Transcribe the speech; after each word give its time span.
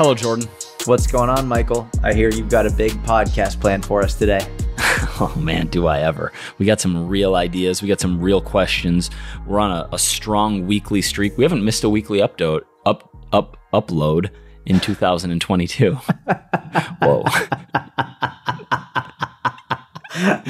Hello, 0.00 0.14
Jordan. 0.14 0.48
What's 0.86 1.06
going 1.06 1.28
on, 1.28 1.46
Michael? 1.46 1.86
I 2.02 2.14
hear 2.14 2.30
you've 2.30 2.48
got 2.48 2.64
a 2.64 2.70
big 2.70 2.92
podcast 3.02 3.60
planned 3.60 3.84
for 3.84 4.00
us 4.00 4.14
today. 4.14 4.40
oh 4.78 5.34
man, 5.36 5.66
do 5.66 5.86
I 5.86 6.00
ever. 6.00 6.32
We 6.56 6.64
got 6.64 6.80
some 6.80 7.06
real 7.06 7.34
ideas. 7.34 7.82
We 7.82 7.88
got 7.88 8.00
some 8.00 8.22
real 8.22 8.40
questions. 8.40 9.10
We're 9.46 9.60
on 9.60 9.70
a, 9.70 9.86
a 9.92 9.98
strong 9.98 10.66
weekly 10.66 11.02
streak. 11.02 11.36
We 11.36 11.44
haven't 11.44 11.62
missed 11.62 11.84
a 11.84 11.90
weekly 11.90 12.20
upload 12.20 12.62
up 12.86 13.14
up 13.34 13.58
upload 13.74 14.30
in 14.64 14.80
2022. 14.80 15.92
Whoa. 17.02 17.24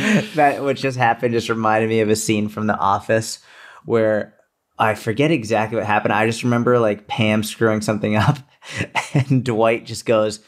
that 0.35 0.63
what 0.63 0.77
just 0.77 0.97
happened 0.99 1.33
just 1.35 1.49
reminded 1.49 1.89
me 1.89 2.01
of 2.01 2.11
a 2.11 2.17
scene 2.17 2.49
from 2.49 2.67
The 2.67 2.77
Office 2.77 3.39
where 3.85 4.35
I 4.79 4.95
forget 4.95 5.31
exactly 5.31 5.77
what 5.77 5.87
happened. 5.87 6.15
I 6.15 6.27
just 6.27 6.43
remember 6.43 6.79
like 6.79 7.07
Pam 7.07 7.43
screwing 7.43 7.83
something 7.83 8.17
up 8.17 8.39
and 9.15 9.45
Dwight 9.45 9.85
just 9.85 10.07
goes, 10.07 10.41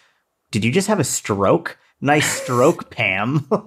Did 0.51 0.65
you 0.65 0.73
just 0.73 0.89
have 0.89 1.01
a 1.01 1.05
stroke? 1.05 1.79
Nice 2.05 2.43
stroke, 2.43 2.91
Pam. 2.97 3.47
That's 3.49 3.61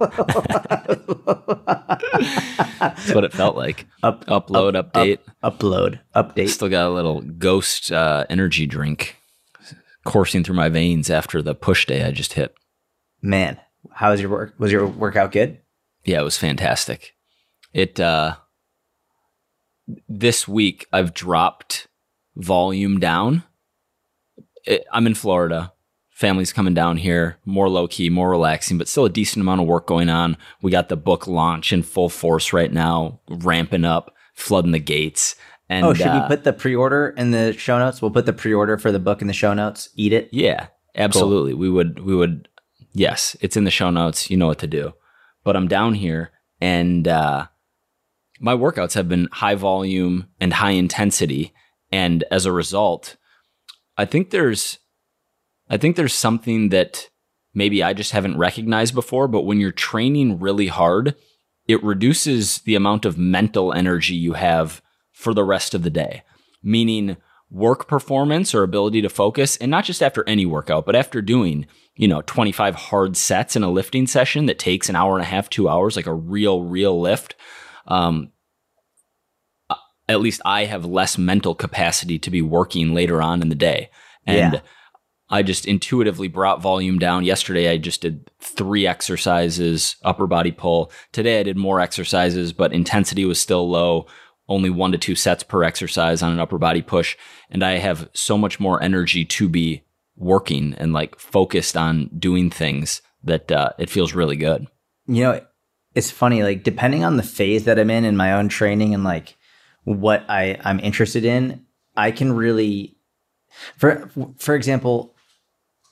what 3.14 3.24
it 3.24 3.32
felt 3.32 3.56
like. 3.56 3.88
Up, 4.04 4.26
upload, 4.26 4.76
up, 4.76 4.92
update. 4.92 5.20
Up, 5.42 5.58
upload, 5.60 6.00
update. 6.14 6.50
Still 6.50 6.68
got 6.68 6.88
a 6.88 6.94
little 6.94 7.22
ghost 7.22 7.94
uh, 7.94 8.26
energy 8.30 8.68
drink 8.68 9.16
coursing 10.06 10.44
through 10.44 10.56
my 10.56 10.68
veins 10.68 11.10
after 11.10 11.42
the 11.42 11.56
push 11.56 11.86
day 11.86 12.04
I 12.04 12.12
just 12.12 12.34
hit. 12.34 12.54
Man, 13.22 13.58
how 13.92 14.12
was 14.12 14.22
your 14.22 14.30
work? 14.30 14.54
Was 14.58 14.72
your 14.72 14.86
workout 14.86 15.32
good? 15.32 15.60
Yeah, 16.05 16.22
it 16.22 16.23
was 16.23 16.38
fantastic. 16.38 17.16
It 17.74 17.99
uh 17.99 18.35
this 20.07 20.48
week 20.48 20.88
I've 20.93 21.13
dropped 21.13 21.88
volume 22.35 22.99
down. 22.99 23.43
It, 24.63 24.85
I'm 24.91 25.07
in 25.07 25.15
Florida. 25.15 25.74
Family's 26.10 26.54
coming 26.54 26.74
down 26.74 26.96
here, 26.98 27.38
more 27.43 27.68
low 27.68 27.90
key, 27.90 28.10
more 28.10 28.30
relaxing, 28.30 28.77
but 28.77 28.88
still 28.88 29.04
a 29.04 29.10
decent 29.10 29.41
amount 29.41 29.60
of 29.60 29.68
work 29.68 29.85
going 29.85 30.07
on. 30.07 30.38
We 30.62 30.71
got 30.71 30.88
the 30.88 30.96
book 30.96 31.27
launch 31.27 31.74
in 31.74 31.84
full 31.84 32.08
force 32.08 32.54
right 32.54 32.71
now, 32.71 33.20
ramping 33.27 33.84
up, 33.84 34.15
flooding 34.34 34.71
the 34.71 34.80
gates. 34.80 35.35
And, 35.68 35.85
oh, 35.85 35.93
should 35.93 36.08
uh, 36.08 36.21
we 36.21 36.35
put 36.35 36.46
the 36.46 36.54
pre-order 36.54 37.10
in 37.18 37.32
the 37.32 37.52
show 37.52 37.77
notes? 37.80 38.02
We'll 38.02 38.12
put 38.12 38.26
the 38.26 38.34
pre-order 38.34 38.77
for 38.77 38.93
the 38.93 38.99
book 38.99 39.21
in 39.21 39.27
the 39.27 39.34
show 39.34 39.54
notes. 39.54 39.90
Eat 39.96 40.13
it. 40.13 40.30
Yeah, 40.32 40.68
absolutely. 40.96 41.52
Cool. 41.52 41.60
We 41.60 41.70
would. 41.70 41.99
We 41.99 42.15
would. 42.15 42.48
Yes, 42.93 43.35
it's 43.41 43.58
in 43.58 43.65
the 43.65 43.71
show 43.71 43.90
notes. 43.90 44.30
You 44.30 44.37
know 44.37 44.48
what 44.48 44.60
to 44.60 44.68
do. 44.68 44.93
But 45.46 45.55
I'm 45.55 45.70
down 45.70 45.93
here, 45.93 46.32
and 46.60 47.07
uh, 47.07 47.48
my 48.41 48.54
workouts 48.54 48.96
have 48.96 49.07
been 49.07 49.29
high 49.32 49.55
volume 49.55 50.27
and 50.41 50.52
high 50.52 50.71
intensity, 50.71 51.54
and 51.91 52.26
as 52.29 52.46
a 52.46 52.52
result, 52.52 53.15
I 53.98 54.04
think 54.04 54.32
there's, 54.32 54.79
I 55.70 55.77
think 55.77 55.96
there's 55.96 56.13
something 56.13 56.70
that 56.70 57.10
maybe 57.54 57.82
I 57.82 57.93
just 57.93 58.12
haven't 58.12 58.37
recognized 58.37 58.93
before. 58.93 59.27
But 59.29 59.43
when 59.43 59.60
you're 59.60 59.71
training 59.71 60.40
really 60.40 60.68
hard, 60.68 61.15
it 61.68 61.84
reduces 61.84 62.59
the 62.59 62.76
amount 62.76 63.05
of 63.05 63.18
mental 63.18 63.71
energy 63.71 64.16
you 64.16 64.34
have 64.34 64.81
for 65.13 65.34
the 65.34 65.46
rest 65.46 65.74
of 65.74 65.84
the 65.84 65.90
day, 65.90 66.24
meaning 66.62 67.18
work 67.50 67.88
performance 67.88 68.53
or 68.53 68.63
ability 68.63 69.02
to 69.03 69.09
focus, 69.09 69.57
and 69.57 69.72
not 69.72 69.85
just 69.85 70.03
after 70.03 70.28
any 70.28 70.46
workout, 70.46 70.85
but 70.85 70.96
after 70.96 71.22
doing, 71.22 71.68
you 71.96 72.07
know, 72.07 72.22
25 72.24 72.75
hard 72.75 73.16
sets 73.16 73.56
in 73.56 73.63
a 73.63 73.72
lifting 73.72 74.06
session 74.06 74.47
that 74.47 74.59
takes 74.59 74.90
an 74.90 74.96
hour 74.96 75.16
and 75.16 75.24
a 75.24 75.29
half, 75.29 75.50
two 75.50 75.69
hours, 75.69 75.96
like 75.96 76.07
a 76.07 76.13
real, 76.13 76.63
real 76.63 77.00
lift. 77.00 77.35
Um, 77.88 78.31
at 80.07 80.19
least 80.19 80.41
I 80.46 80.66
have 80.66 80.85
less 80.85 81.18
mental 81.18 81.56
capacity 81.56 82.20
to 82.20 82.30
be 82.30 82.42
working 82.42 82.94
later 82.94 83.22
on 83.22 83.42
in 83.42 83.50
the 83.50 83.56
day. 83.56 83.90
And 84.25 84.53
yeah. 84.53 84.59
I 85.30 85.42
just 85.42 85.66
intuitively 85.66 86.28
brought 86.28 86.62
volume 86.62 87.00
down. 87.00 87.24
Yesterday, 87.24 87.70
I 87.70 87.78
just 87.78 88.02
did 88.02 88.30
three 88.40 88.86
exercises, 88.86 89.96
upper 90.03 90.28
body 90.28 90.52
pull. 90.52 90.91
Today, 91.12 91.40
I 91.40 91.44
did 91.44 91.58
more 91.58 91.80
exercises, 91.80 92.53
but 92.53 92.74
intensity 92.74 93.25
was 93.25 93.40
still 93.40 93.68
low, 93.68 94.06
only 94.47 94.70
one 94.70 94.91
to 94.91 94.97
two 94.97 95.16
sets 95.16 95.41
per 95.41 95.64
exercise 95.64 96.22
on 96.22 96.31
an 96.31 96.40
upper 96.40 96.59
body 96.59 96.84
push. 96.84 97.18
And 97.50 97.64
I 97.64 97.78
have 97.78 98.09
so 98.14 98.38
much 98.38 98.59
more 98.59 98.84
energy 98.84 99.25
to 99.25 99.50
be 99.50 99.84
working 100.18 100.74
and 100.78 100.94
like 100.94 101.20
focused 101.20 101.76
on 101.76 102.09
doing 102.18 102.50
things 102.50 103.02
that 103.24 103.52
uh, 103.52 103.70
it 103.78 103.90
feels 103.90 104.14
really 104.14 104.36
good. 104.36 104.68
You 105.08 105.24
know, 105.24 105.42
it's 105.94 106.12
funny, 106.12 106.44
like 106.44 106.64
depending 106.64 107.03
on 107.03 107.18
the 107.18 107.24
phase 107.24 107.66
that 107.66 107.80
I'm 107.80 107.90
in 107.90 108.06
in 108.06 108.18
my 108.18 108.34
own 108.34 108.50
training 108.50 108.94
and 108.94 109.03
like 109.03 109.38
what 109.84 110.26
I, 110.30 110.59
I'm 110.64 110.80
interested 110.80 111.26
in, 111.26 111.66
I 111.96 112.12
can 112.12 112.34
really, 112.34 112.98
for 113.78 114.09
for 114.38 114.56
example, 114.56 115.16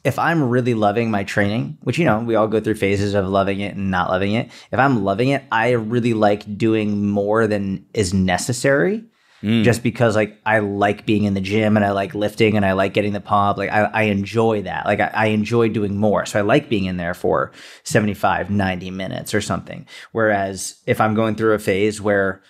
if 0.03 0.19
I'm 0.19 0.43
really 0.43 0.73
loving 0.73 1.09
my 1.09 1.23
training, 1.23 1.77
which 1.81 1.97
you 1.97 2.05
know 2.05 2.19
we 2.19 2.35
all 2.35 2.47
go 2.47 2.59
through 2.59 2.75
phases 2.75 3.13
of 3.13 3.27
loving 3.27 3.61
it 3.61 3.75
and 3.75 3.89
not 3.89 4.09
loving 4.09 4.33
it. 4.33 4.51
If 4.71 4.79
I'm 4.79 5.03
loving 5.03 5.29
it, 5.29 5.43
I 5.51 5.71
really 5.71 6.13
like 6.13 6.57
doing 6.57 7.07
more 7.07 7.47
than 7.47 7.85
is 7.93 8.13
necessary. 8.13 9.05
Mm. 9.43 9.65
Just 9.65 9.83
because 9.83 10.15
like 10.15 10.39
I 10.45 10.59
like 10.59 11.05
being 11.05 11.25
in 11.25 11.33
the 11.33 11.41
gym 11.41 11.75
and 11.75 11.85
I 11.85 11.91
like 11.91 12.15
lifting 12.15 12.55
and 12.55 12.65
I 12.65 12.71
like 12.71 12.93
getting 12.93 13.11
the 13.11 13.19
pump, 13.19 13.57
like 13.57 13.69
I, 13.69 13.83
I 13.83 14.01
enjoy 14.03 14.61
that. 14.61 14.85
Like 14.85 15.01
I, 15.01 15.11
I 15.13 15.25
enjoy 15.27 15.67
doing 15.67 15.97
more. 15.97 16.25
So 16.25 16.39
I 16.39 16.43
like 16.43 16.69
being 16.69 16.85
in 16.85 16.95
there 16.95 17.13
for 17.13 17.51
75, 17.83 18.49
90 18.49 18.91
minutes 18.91 19.33
or 19.33 19.41
something. 19.41 19.85
Whereas 20.13 20.77
if 20.85 21.01
I'm 21.01 21.13
going 21.13 21.35
through 21.35 21.55
a 21.55 21.59
phase 21.59 22.01
where 22.01 22.41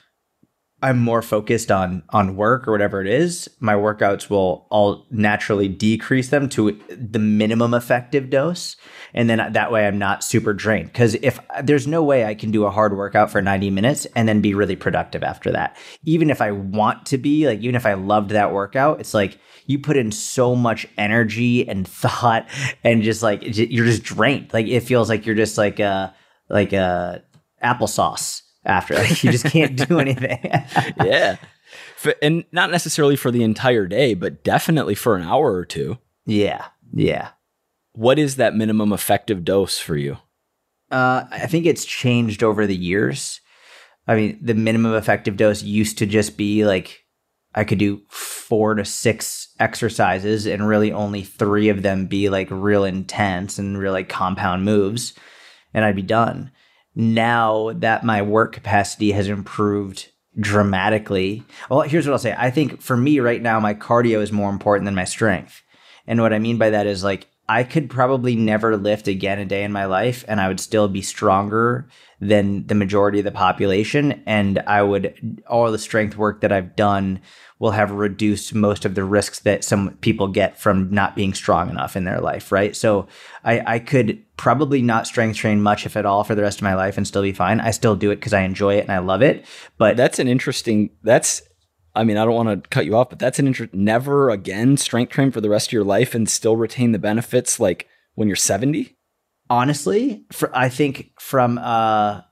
I'm 0.83 0.99
more 0.99 1.21
focused 1.21 1.71
on 1.71 2.03
on 2.09 2.35
work 2.35 2.67
or 2.67 2.73
whatever 2.73 2.99
it 2.99 3.07
is, 3.07 3.49
my 3.61 3.73
workouts 3.73 4.29
will 4.29 4.67
all 4.69 5.07
naturally 5.09 5.69
decrease 5.69 6.27
them 6.27 6.49
to 6.49 6.77
the 6.89 7.19
minimum 7.19 7.73
effective 7.73 8.29
dose, 8.29 8.75
and 9.13 9.29
then 9.29 9.53
that 9.53 9.71
way 9.71 9.87
I'm 9.87 9.97
not 9.97 10.25
super 10.25 10.53
drained. 10.53 10.87
Because 10.87 11.15
if 11.15 11.39
there's 11.63 11.87
no 11.87 12.03
way 12.03 12.25
I 12.25 12.35
can 12.35 12.51
do 12.51 12.65
a 12.65 12.69
hard 12.69 12.97
workout 12.97 13.31
for 13.31 13.41
90 13.41 13.69
minutes 13.69 14.05
and 14.13 14.27
then 14.27 14.41
be 14.41 14.53
really 14.53 14.75
productive 14.75 15.23
after 15.23 15.51
that, 15.53 15.77
even 16.03 16.29
if 16.29 16.41
I 16.41 16.51
want 16.51 17.05
to 17.07 17.17
be, 17.17 17.47
like 17.47 17.59
even 17.59 17.75
if 17.75 17.85
I 17.85 17.93
loved 17.93 18.31
that 18.31 18.51
workout, 18.51 18.99
it's 18.99 19.13
like 19.13 19.39
you 19.65 19.79
put 19.79 19.95
in 19.95 20.11
so 20.11 20.53
much 20.53 20.85
energy 20.97 21.65
and 21.65 21.87
thought, 22.03 22.45
and 22.83 23.03
just 23.03 23.23
like 23.23 23.39
you're 23.41 23.85
just 23.85 24.03
drained. 24.03 24.51
Like 24.51 24.67
it 24.67 24.81
feels 24.81 25.07
like 25.07 25.25
you're 25.25 25.33
just 25.33 25.57
like 25.57 25.79
a 25.79 26.13
like 26.49 26.73
a 26.73 27.23
applesauce 27.63 28.42
after. 28.65 28.95
Like 28.95 29.23
you 29.23 29.31
just 29.31 29.45
can't 29.45 29.75
do 29.75 29.99
anything. 29.99 30.39
yeah. 31.03 31.37
And 32.21 32.43
not 32.51 32.71
necessarily 32.71 33.15
for 33.15 33.31
the 33.31 33.43
entire 33.43 33.87
day, 33.87 34.13
but 34.13 34.43
definitely 34.43 34.95
for 34.95 35.15
an 35.15 35.23
hour 35.23 35.53
or 35.53 35.65
two. 35.65 35.97
Yeah. 36.25 36.67
Yeah. 36.93 37.29
What 37.93 38.19
is 38.19 38.35
that 38.37 38.55
minimum 38.55 38.91
effective 38.91 39.45
dose 39.45 39.79
for 39.79 39.95
you? 39.95 40.17
Uh, 40.91 41.25
I 41.31 41.47
think 41.47 41.65
it's 41.65 41.85
changed 41.85 42.43
over 42.43 42.67
the 42.67 42.75
years. 42.75 43.39
I 44.07 44.15
mean, 44.15 44.39
the 44.41 44.53
minimum 44.53 44.93
effective 44.95 45.37
dose 45.37 45.63
used 45.63 45.97
to 45.99 46.05
just 46.05 46.37
be 46.37 46.65
like 46.65 47.05
I 47.55 47.63
could 47.63 47.77
do 47.77 48.01
four 48.09 48.75
to 48.75 48.83
six 48.83 49.49
exercises 49.59 50.45
and 50.45 50.67
really 50.67 50.91
only 50.91 51.23
three 51.23 51.69
of 51.69 51.83
them 51.83 52.07
be 52.07 52.29
like 52.29 52.47
real 52.51 52.83
intense 52.83 53.59
and 53.59 53.77
real 53.77 53.93
like 53.93 54.09
compound 54.09 54.65
moves, 54.65 55.13
and 55.73 55.85
I'd 55.85 55.95
be 55.95 56.01
done 56.01 56.51
now 56.95 57.71
that 57.73 58.03
my 58.03 58.21
work 58.21 58.53
capacity 58.53 59.11
has 59.11 59.27
improved 59.27 60.09
dramatically. 60.39 61.43
Well, 61.69 61.81
here's 61.81 62.05
what 62.07 62.13
I'll 62.13 62.19
say. 62.19 62.35
I 62.37 62.49
think 62.49 62.81
for 62.81 62.97
me 62.97 63.19
right 63.19 63.41
now, 63.41 63.59
my 63.59 63.73
cardio 63.73 64.21
is 64.21 64.31
more 64.31 64.49
important 64.49 64.85
than 64.85 64.95
my 64.95 65.03
strength. 65.05 65.61
And 66.07 66.21
what 66.21 66.33
I 66.33 66.39
mean 66.39 66.57
by 66.57 66.71
that 66.71 66.87
is 66.87 67.03
like, 67.03 67.27
I 67.47 67.63
could 67.63 67.89
probably 67.89 68.35
never 68.35 68.77
lift 68.77 69.07
again 69.07 69.37
a 69.37 69.45
day 69.45 69.63
in 69.63 69.71
my 69.71 69.85
life 69.85 70.23
and 70.27 70.39
I 70.39 70.47
would 70.47 70.61
still 70.61 70.87
be 70.87 71.01
stronger 71.01 71.87
than 72.21 72.65
the 72.67 72.75
majority 72.75 73.19
of 73.19 73.25
the 73.25 73.31
population. 73.31 74.23
And 74.25 74.59
I 74.59 74.81
would, 74.81 75.43
all 75.47 75.69
the 75.69 75.77
strength 75.77 76.15
work 76.15 76.41
that 76.41 76.53
I've 76.53 76.75
done 76.75 77.19
will 77.63 77.71
have 77.71 77.91
reduced 77.91 78.53
most 78.53 78.83
of 78.83 78.93
the 78.93 79.05
risks 79.05 79.39
that 79.39 79.63
some 79.63 79.91
people 80.01 80.27
get 80.27 80.59
from 80.59 80.93
not 80.93 81.15
being 81.15 81.33
strong 81.33 81.69
enough 81.69 81.95
in 81.95 82.03
their 82.03 82.19
life, 82.19 82.51
right? 82.51 82.75
So 82.75 83.07
I, 83.45 83.75
I 83.75 83.79
could 83.79 84.21
probably 84.35 84.81
not 84.81 85.07
strength 85.07 85.37
train 85.37 85.61
much, 85.61 85.85
if 85.85 85.95
at 85.95 86.05
all, 86.05 86.25
for 86.25 86.35
the 86.35 86.41
rest 86.41 86.59
of 86.59 86.63
my 86.63 86.75
life 86.75 86.97
and 86.97 87.07
still 87.07 87.21
be 87.21 87.31
fine. 87.31 87.61
I 87.61 87.71
still 87.71 87.95
do 87.95 88.11
it 88.11 88.17
because 88.17 88.33
I 88.33 88.41
enjoy 88.41 88.75
it 88.75 88.81
and 88.83 88.91
I 88.91 88.97
love 88.97 89.21
it. 89.21 89.45
But 89.77 89.95
that's 89.95 90.19
an 90.19 90.27
interesting, 90.27 90.89
that's, 91.03 91.41
I 91.95 92.03
mean, 92.03 92.17
I 92.17 92.25
don't 92.25 92.35
want 92.35 92.63
to 92.65 92.69
cut 92.69 92.85
you 92.85 92.97
off, 92.97 93.09
but 93.09 93.19
that's 93.19 93.39
an 93.39 93.47
interest. 93.47 93.73
Never 93.73 94.29
again 94.29 94.75
strength 94.75 95.13
train 95.13 95.31
for 95.31 95.39
the 95.39 95.49
rest 95.49 95.69
of 95.69 95.71
your 95.71 95.85
life 95.85 96.13
and 96.13 96.29
still 96.29 96.57
retain 96.57 96.91
the 96.91 96.99
benefits 96.99 97.61
like 97.61 97.87
when 98.15 98.27
you're 98.27 98.35
70? 98.35 98.93
Honestly, 99.49 100.25
for, 100.33 100.53
I 100.53 100.67
think 100.67 101.13
from, 101.17 101.57
uh, 101.59 102.23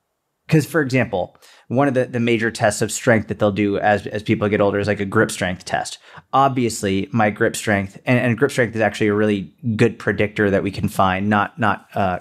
because 0.45 0.65
for 0.65 0.81
example, 0.81 1.37
one 1.71 1.87
of 1.87 1.93
the, 1.93 2.03
the 2.03 2.19
major 2.19 2.51
tests 2.51 2.81
of 2.81 2.91
strength 2.91 3.29
that 3.29 3.39
they'll 3.39 3.49
do 3.49 3.77
as, 3.79 4.05
as 4.07 4.21
people 4.21 4.49
get 4.49 4.59
older 4.59 4.77
is 4.77 4.87
like 4.87 4.99
a 4.99 5.05
grip 5.05 5.31
strength 5.31 5.63
test. 5.63 5.99
Obviously, 6.33 7.07
my 7.13 7.29
grip 7.29 7.55
strength 7.55 7.97
and, 8.05 8.19
and 8.19 8.37
grip 8.37 8.51
strength 8.51 8.75
is 8.75 8.81
actually 8.81 9.07
a 9.07 9.13
really 9.13 9.53
good 9.77 9.97
predictor 9.97 10.49
that 10.49 10.63
we 10.63 10.71
can 10.71 10.89
find, 10.89 11.29
not 11.29 11.57
not 11.57 11.87
uh, 11.95 12.19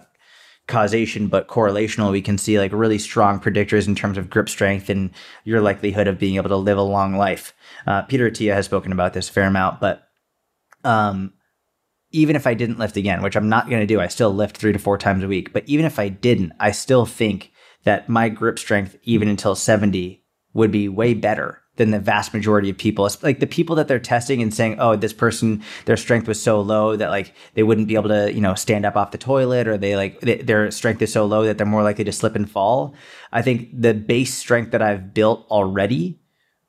causation, 0.68 1.26
but 1.26 1.48
correlational. 1.48 2.12
We 2.12 2.22
can 2.22 2.38
see 2.38 2.60
like 2.60 2.72
really 2.72 2.98
strong 2.98 3.40
predictors 3.40 3.88
in 3.88 3.96
terms 3.96 4.18
of 4.18 4.30
grip 4.30 4.48
strength 4.48 4.88
and 4.88 5.10
your 5.42 5.60
likelihood 5.60 6.06
of 6.06 6.20
being 6.20 6.36
able 6.36 6.50
to 6.50 6.56
live 6.56 6.78
a 6.78 6.82
long 6.82 7.16
life. 7.16 7.52
Uh, 7.88 8.02
Peter 8.02 8.30
Attia 8.30 8.54
has 8.54 8.66
spoken 8.66 8.92
about 8.92 9.14
this 9.14 9.28
fair 9.28 9.48
amount, 9.48 9.80
but 9.80 10.06
um, 10.84 11.32
even 12.12 12.36
if 12.36 12.46
I 12.46 12.54
didn't 12.54 12.78
lift 12.78 12.96
again, 12.96 13.20
which 13.20 13.34
I'm 13.34 13.48
not 13.48 13.68
going 13.68 13.80
to 13.80 13.86
do, 13.86 14.00
I 14.00 14.06
still 14.06 14.32
lift 14.32 14.56
three 14.56 14.72
to 14.72 14.78
four 14.78 14.96
times 14.96 15.24
a 15.24 15.28
week. 15.28 15.52
But 15.52 15.68
even 15.68 15.86
if 15.86 15.98
I 15.98 16.08
didn't, 16.08 16.52
I 16.60 16.70
still 16.70 17.04
think 17.04 17.50
that 17.84 18.08
my 18.08 18.28
grip 18.28 18.58
strength, 18.58 18.96
even 19.04 19.28
until 19.28 19.54
70, 19.54 20.22
would 20.52 20.70
be 20.70 20.88
way 20.88 21.14
better 21.14 21.60
than 21.76 21.92
the 21.92 21.98
vast 21.98 22.34
majority 22.34 22.68
of 22.68 22.76
people. 22.76 23.06
It's 23.06 23.22
like 23.22 23.40
the 23.40 23.46
people 23.46 23.74
that 23.76 23.88
they're 23.88 23.98
testing 23.98 24.42
and 24.42 24.52
saying, 24.52 24.76
"Oh, 24.78 24.96
this 24.96 25.14
person, 25.14 25.62
their 25.86 25.96
strength 25.96 26.28
was 26.28 26.42
so 26.42 26.60
low 26.60 26.94
that 26.94 27.08
like 27.08 27.32
they 27.54 27.62
wouldn't 27.62 27.88
be 27.88 27.94
able 27.94 28.10
to, 28.10 28.30
you 28.32 28.40
know, 28.40 28.54
stand 28.54 28.84
up 28.84 28.96
off 28.96 29.12
the 29.12 29.18
toilet, 29.18 29.66
or 29.66 29.78
they 29.78 29.96
like 29.96 30.20
they, 30.20 30.36
their 30.36 30.70
strength 30.70 31.00
is 31.00 31.12
so 31.12 31.24
low 31.24 31.44
that 31.44 31.56
they're 31.56 31.66
more 31.66 31.82
likely 31.82 32.04
to 32.04 32.12
slip 32.12 32.36
and 32.36 32.50
fall." 32.50 32.94
I 33.32 33.40
think 33.40 33.70
the 33.72 33.94
base 33.94 34.34
strength 34.34 34.72
that 34.72 34.82
I've 34.82 35.14
built 35.14 35.46
already 35.50 36.20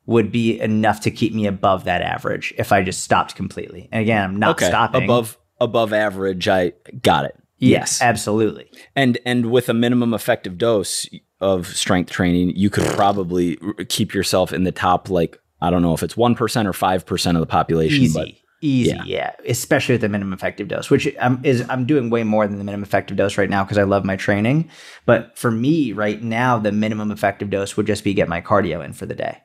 would 0.05 0.31
be 0.31 0.59
enough 0.59 1.01
to 1.01 1.11
keep 1.11 1.33
me 1.33 1.45
above 1.45 1.83
that 1.83 2.01
average 2.01 2.53
if 2.57 2.71
I 2.71 2.81
just 2.81 3.03
stopped 3.03 3.35
completely. 3.35 3.89
And 3.91 4.01
again, 4.01 4.23
I'm 4.23 4.39
not 4.39 4.57
okay. 4.57 4.67
stopping 4.67 5.03
above 5.03 5.37
above 5.59 5.91
average. 5.91 6.47
I 6.47 6.73
got 7.01 7.25
it. 7.25 7.37
Yes, 7.61 8.01
absolutely. 8.01 8.69
And 8.95 9.17
and 9.25 9.51
with 9.51 9.69
a 9.69 9.73
minimum 9.73 10.13
effective 10.13 10.57
dose 10.57 11.07
of 11.39 11.67
strength 11.67 12.11
training, 12.11 12.55
you 12.55 12.69
could 12.69 12.85
probably 12.95 13.57
keep 13.87 14.13
yourself 14.13 14.51
in 14.51 14.63
the 14.63 14.71
top 14.71 15.09
like 15.09 15.37
I 15.61 15.69
don't 15.69 15.81
know 15.83 15.93
if 15.93 16.01
it's 16.01 16.15
1% 16.15 16.39
or 16.65 16.71
5% 16.73 17.35
of 17.35 17.39
the 17.39 17.45
population, 17.45 18.01
Easy. 18.03 18.19
but 18.19 18.29
Easy, 18.63 18.91
Yeah. 18.91 19.03
yeah. 19.05 19.31
Especially 19.47 19.93
with 19.93 20.01
the 20.01 20.09
minimum 20.09 20.33
effective 20.33 20.67
dose, 20.67 20.89
which 20.89 21.07
I'm, 21.19 21.39
is 21.43 21.63
I'm 21.69 21.85
doing 21.85 22.09
way 22.09 22.23
more 22.23 22.47
than 22.47 22.57
the 22.59 22.63
minimum 22.63 22.83
effective 22.83 23.17
dose 23.17 23.37
right 23.37 23.49
now 23.49 23.63
because 23.63 23.77
I 23.79 23.83
love 23.83 24.03
my 24.05 24.15
training. 24.15 24.69
But 25.05 25.37
for 25.37 25.49
me 25.51 25.91
right 25.93 26.21
now, 26.21 26.57
the 26.59 26.71
minimum 26.71 27.11
effective 27.11 27.49
dose 27.51 27.75
would 27.77 27.87
just 27.87 28.03
be 28.03 28.13
get 28.15 28.27
my 28.29 28.41
cardio 28.41 28.83
in 28.83 28.93
for 28.93 29.05
the 29.07 29.15
day, 29.15 29.37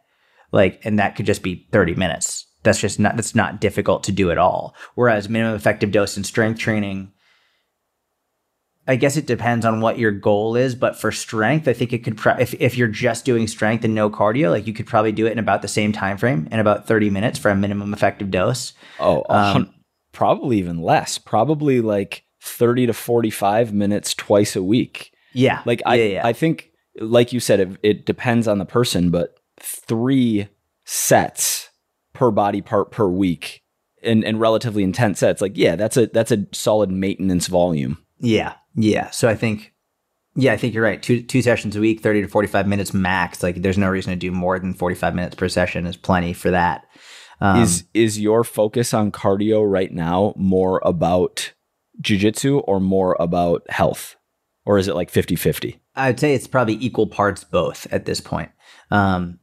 like, 0.52 0.80
and 0.84 0.98
that 0.98 1.16
could 1.16 1.26
just 1.26 1.42
be 1.42 1.66
30 1.72 1.94
minutes. 1.94 2.46
That's 2.62 2.80
just 2.80 2.98
not 2.98 3.16
that's 3.16 3.34
not 3.34 3.60
difficult 3.60 4.04
to 4.04 4.12
do 4.12 4.30
at 4.30 4.38
all. 4.38 4.74
Whereas 4.96 5.28
minimum 5.28 5.54
effective 5.54 5.92
dose 5.92 6.16
in 6.18 6.24
strength 6.24 6.58
training, 6.60 7.12
I 8.88 8.96
guess 8.96 9.16
it 9.16 9.26
depends 9.26 9.66
on 9.66 9.80
what 9.80 9.98
your 9.98 10.12
goal 10.12 10.54
is, 10.54 10.74
but 10.74 10.96
for 10.96 11.10
strength, 11.10 11.66
I 11.66 11.72
think 11.72 11.92
it 11.92 12.04
could. 12.04 12.16
Pro- 12.16 12.36
if 12.36 12.54
if 12.54 12.76
you're 12.76 12.88
just 12.88 13.24
doing 13.24 13.46
strength 13.48 13.84
and 13.84 13.94
no 13.94 14.08
cardio, 14.08 14.50
like 14.50 14.66
you 14.66 14.72
could 14.72 14.86
probably 14.86 15.12
do 15.12 15.26
it 15.26 15.32
in 15.32 15.38
about 15.38 15.62
the 15.62 15.68
same 15.68 15.92
time 15.92 16.16
frame, 16.18 16.48
in 16.52 16.60
about 16.60 16.86
30 16.86 17.10
minutes 17.10 17.38
for 17.38 17.50
a 17.50 17.56
minimum 17.56 17.92
effective 17.92 18.30
dose. 18.30 18.74
oh, 19.00 19.24
Um, 19.28 19.74
probably 20.12 20.58
even 20.58 20.80
less. 20.80 21.18
Probably 21.18 21.80
like 21.80 22.24
30 22.42 22.86
to 22.86 22.92
45 22.92 23.72
minutes 23.72 24.14
twice 24.14 24.54
a 24.54 24.62
week. 24.62 25.12
Yeah, 25.32 25.62
Like 25.66 25.82
I 25.84 25.96
yeah, 25.96 26.04
yeah. 26.04 26.26
I 26.26 26.32
think 26.32 26.70
like 26.98 27.32
you 27.32 27.40
said 27.40 27.60
it, 27.60 27.68
it 27.82 28.06
depends 28.06 28.48
on 28.48 28.58
the 28.58 28.64
person, 28.64 29.10
but 29.10 29.38
3 29.60 30.48
sets 30.84 31.70
per 32.14 32.30
body 32.30 32.62
part 32.62 32.90
per 32.90 33.06
week 33.08 33.62
and 34.02 34.24
and 34.24 34.40
relatively 34.40 34.82
intense 34.82 35.18
sets. 35.18 35.42
Like 35.42 35.56
yeah, 35.56 35.76
that's 35.76 35.96
a 35.96 36.06
that's 36.06 36.30
a 36.30 36.46
solid 36.52 36.90
maintenance 36.90 37.48
volume. 37.48 37.98
Yeah, 38.18 38.54
yeah. 38.74 39.10
So 39.10 39.28
I 39.28 39.34
think, 39.34 39.74
yeah, 40.34 40.52
I 40.52 40.56
think 40.56 40.74
you're 40.74 40.82
right. 40.82 41.02
Two 41.02 41.22
two 41.22 41.42
sessions 41.42 41.76
a 41.76 41.80
week, 41.80 42.00
thirty 42.00 42.22
to 42.22 42.28
forty 42.28 42.48
five 42.48 42.66
minutes 42.66 42.94
max. 42.94 43.42
Like, 43.42 43.62
there's 43.62 43.78
no 43.78 43.88
reason 43.88 44.12
to 44.12 44.16
do 44.16 44.30
more 44.30 44.58
than 44.58 44.74
forty 44.74 44.94
five 44.96 45.14
minutes 45.14 45.34
per 45.34 45.48
session. 45.48 45.86
Is 45.86 45.96
plenty 45.96 46.32
for 46.32 46.50
that. 46.50 46.86
Um, 47.40 47.62
is 47.62 47.84
is 47.94 48.18
your 48.18 48.44
focus 48.44 48.94
on 48.94 49.12
cardio 49.12 49.70
right 49.70 49.92
now 49.92 50.32
more 50.36 50.80
about 50.84 51.52
jujitsu 52.00 52.62
or 52.66 52.80
more 52.80 53.16
about 53.20 53.68
health? 53.70 54.16
Or 54.64 54.78
is 54.78 54.88
it 54.88 54.96
like 54.96 55.12
50-50? 55.12 55.78
I'd 55.94 56.18
say 56.18 56.34
it's 56.34 56.48
probably 56.48 56.74
equal 56.74 57.06
parts 57.06 57.44
both 57.44 57.86
at 57.92 58.04
this 58.04 58.20
point. 58.20 58.50
Um, 58.90 59.38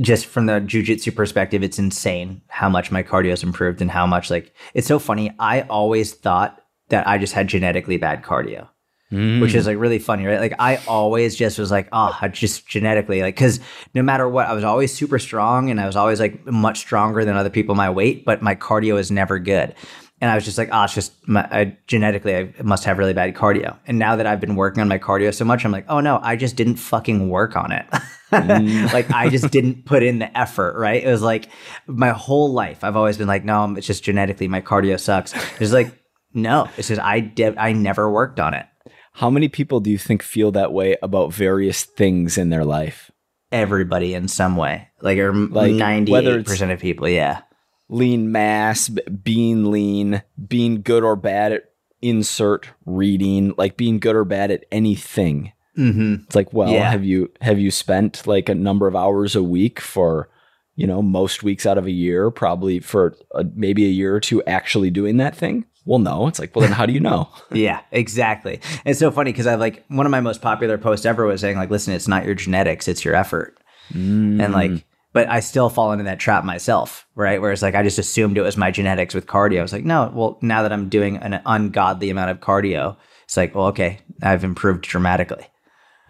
just 0.00 0.26
from 0.26 0.46
the 0.46 0.60
jujitsu 0.60 1.14
perspective, 1.14 1.64
it's 1.64 1.80
insane 1.80 2.42
how 2.46 2.68
much 2.68 2.92
my 2.92 3.02
cardio 3.02 3.30
has 3.30 3.42
improved 3.42 3.82
and 3.82 3.90
how 3.90 4.06
much 4.06 4.30
like 4.30 4.54
it's 4.72 4.86
so 4.86 4.98
funny. 4.98 5.34
I 5.38 5.62
always 5.62 6.14
thought 6.14 6.59
that 6.90 7.08
I 7.08 7.18
just 7.18 7.32
had 7.32 7.48
genetically 7.48 7.96
bad 7.96 8.22
cardio. 8.22 8.68
Mm. 9.12 9.40
which 9.40 9.56
is 9.56 9.66
like 9.66 9.76
really 9.76 9.98
funny, 9.98 10.24
right? 10.24 10.38
Like 10.38 10.54
I 10.60 10.76
always 10.86 11.34
just 11.34 11.58
was 11.58 11.68
like, 11.72 11.88
oh, 11.90 12.16
I 12.20 12.28
just 12.28 12.68
genetically 12.68 13.22
like 13.22 13.34
because 13.34 13.58
no 13.92 14.04
matter 14.04 14.28
what, 14.28 14.46
I 14.46 14.52
was 14.52 14.62
always 14.62 14.94
super 14.94 15.18
strong 15.18 15.68
and 15.68 15.80
I 15.80 15.86
was 15.86 15.96
always 15.96 16.20
like 16.20 16.46
much 16.46 16.78
stronger 16.78 17.24
than 17.24 17.36
other 17.36 17.50
people 17.50 17.74
my 17.74 17.90
weight, 17.90 18.24
but 18.24 18.40
my 18.40 18.54
cardio 18.54 19.00
is 19.00 19.10
never 19.10 19.40
good. 19.40 19.74
And 20.20 20.30
I 20.30 20.36
was 20.36 20.44
just 20.44 20.58
like, 20.58 20.68
oh, 20.70 20.84
it's 20.84 20.94
just 20.94 21.12
my, 21.26 21.42
I, 21.50 21.76
genetically, 21.88 22.36
I 22.36 22.52
must 22.62 22.84
have 22.84 22.98
really 22.98 23.14
bad 23.14 23.34
cardio. 23.34 23.76
And 23.84 23.98
now 23.98 24.14
that 24.14 24.26
I've 24.26 24.40
been 24.40 24.54
working 24.54 24.80
on 24.80 24.86
my 24.86 24.98
cardio 24.98 25.34
so 25.34 25.44
much, 25.44 25.64
I'm 25.64 25.72
like, 25.72 25.86
oh 25.88 25.98
no, 25.98 26.20
I 26.22 26.36
just 26.36 26.54
didn't 26.54 26.76
fucking 26.76 27.30
work 27.30 27.56
on 27.56 27.72
it. 27.72 27.86
Mm. 28.30 28.92
like 28.92 29.10
I 29.10 29.28
just 29.28 29.50
didn't 29.50 29.86
put 29.86 30.04
in 30.04 30.20
the 30.20 30.38
effort, 30.38 30.76
right? 30.78 31.02
It 31.02 31.10
was 31.10 31.22
like 31.22 31.48
my 31.88 32.10
whole 32.10 32.52
life, 32.52 32.84
I've 32.84 32.96
always 32.96 33.16
been 33.16 33.26
like, 33.26 33.44
no, 33.44 33.74
it's 33.74 33.88
just 33.88 34.04
genetically, 34.04 34.46
my 34.46 34.60
cardio 34.60 35.00
sucks. 35.00 35.34
It's 35.60 35.72
like, 35.72 35.99
no, 36.34 36.68
it 36.76 36.84
says 36.84 36.98
I 36.98 37.20
did, 37.20 37.56
I 37.58 37.72
never 37.72 38.10
worked 38.10 38.40
on 38.40 38.54
it. 38.54 38.66
How 39.14 39.30
many 39.30 39.48
people 39.48 39.80
do 39.80 39.90
you 39.90 39.98
think 39.98 40.22
feel 40.22 40.52
that 40.52 40.72
way 40.72 40.96
about 41.02 41.32
various 41.34 41.84
things 41.84 42.38
in 42.38 42.50
their 42.50 42.64
life? 42.64 43.10
everybody 43.52 44.14
in 44.14 44.28
some 44.28 44.54
way, 44.56 44.88
like 45.00 45.18
or 45.18 45.32
Like, 45.32 45.72
ninety 45.72 46.12
percent 46.44 46.70
of 46.70 46.78
people. 46.78 47.08
Yeah, 47.08 47.40
Lean 47.88 48.30
mass, 48.30 48.88
being 48.88 49.70
lean, 49.72 50.22
being 50.46 50.82
good 50.82 51.02
or 51.02 51.16
bad 51.16 51.50
at 51.52 51.64
insert 52.00 52.68
reading, 52.86 53.52
like 53.58 53.76
being 53.76 53.98
good 53.98 54.14
or 54.14 54.24
bad 54.24 54.52
at 54.52 54.64
anything. 54.70 55.52
mm-hmm. 55.76 56.22
It's 56.24 56.36
like, 56.36 56.52
well, 56.52 56.70
Yeah. 56.70 56.90
have 56.90 57.04
you 57.04 57.30
have 57.40 57.58
you 57.58 57.72
spent 57.72 58.24
like 58.26 58.48
a 58.48 58.54
number 58.54 58.86
of 58.86 58.94
hours 58.94 59.34
a 59.34 59.42
week 59.42 59.80
for, 59.80 60.28
you 60.76 60.86
know, 60.86 61.02
most 61.02 61.42
weeks 61.42 61.66
out 61.66 61.76
of 61.76 61.86
a 61.86 61.90
year, 61.90 62.30
probably 62.30 62.78
for 62.78 63.16
a, 63.34 63.44
maybe 63.56 63.84
a 63.84 63.88
year 63.88 64.14
or 64.14 64.20
two 64.20 64.42
actually 64.44 64.90
doing 64.90 65.16
that 65.16 65.36
thing? 65.36 65.64
Well, 65.86 65.98
no. 65.98 66.26
It's 66.26 66.38
like, 66.38 66.54
well, 66.54 66.62
then 66.62 66.72
how 66.72 66.86
do 66.86 66.92
you 66.92 67.00
know? 67.00 67.28
yeah, 67.52 67.80
exactly. 67.90 68.60
It's 68.84 68.98
so 68.98 69.10
funny 69.10 69.32
because 69.32 69.46
I 69.46 69.54
like 69.54 69.84
one 69.88 70.06
of 70.06 70.10
my 70.12 70.20
most 70.20 70.42
popular 70.42 70.76
posts 70.78 71.06
ever 71.06 71.24
was 71.26 71.40
saying 71.40 71.56
like, 71.56 71.70
listen, 71.70 71.94
it's 71.94 72.08
not 72.08 72.24
your 72.26 72.34
genetics, 72.34 72.86
it's 72.88 73.04
your 73.04 73.14
effort, 73.14 73.56
Mm. 73.92 74.42
and 74.42 74.52
like. 74.52 74.84
But 75.12 75.28
I 75.28 75.40
still 75.40 75.68
fall 75.70 75.90
into 75.90 76.04
that 76.04 76.20
trap 76.20 76.44
myself, 76.44 77.04
right? 77.16 77.40
Where 77.40 77.50
it's 77.50 77.62
like 77.62 77.74
I 77.74 77.82
just 77.82 77.98
assumed 77.98 78.38
it 78.38 78.42
was 78.42 78.56
my 78.56 78.70
genetics 78.70 79.12
with 79.12 79.26
cardio. 79.26 79.58
I 79.58 79.62
was 79.62 79.72
like, 79.72 79.84
no, 79.84 80.08
well, 80.14 80.38
now 80.40 80.62
that 80.62 80.72
I'm 80.72 80.88
doing 80.88 81.16
an 81.16 81.40
ungodly 81.44 82.10
amount 82.10 82.30
of 82.30 82.38
cardio, 82.38 82.96
it's 83.24 83.36
like, 83.36 83.52
well, 83.52 83.66
okay, 83.66 83.98
I've 84.22 84.44
improved 84.44 84.82
dramatically. 84.84 85.44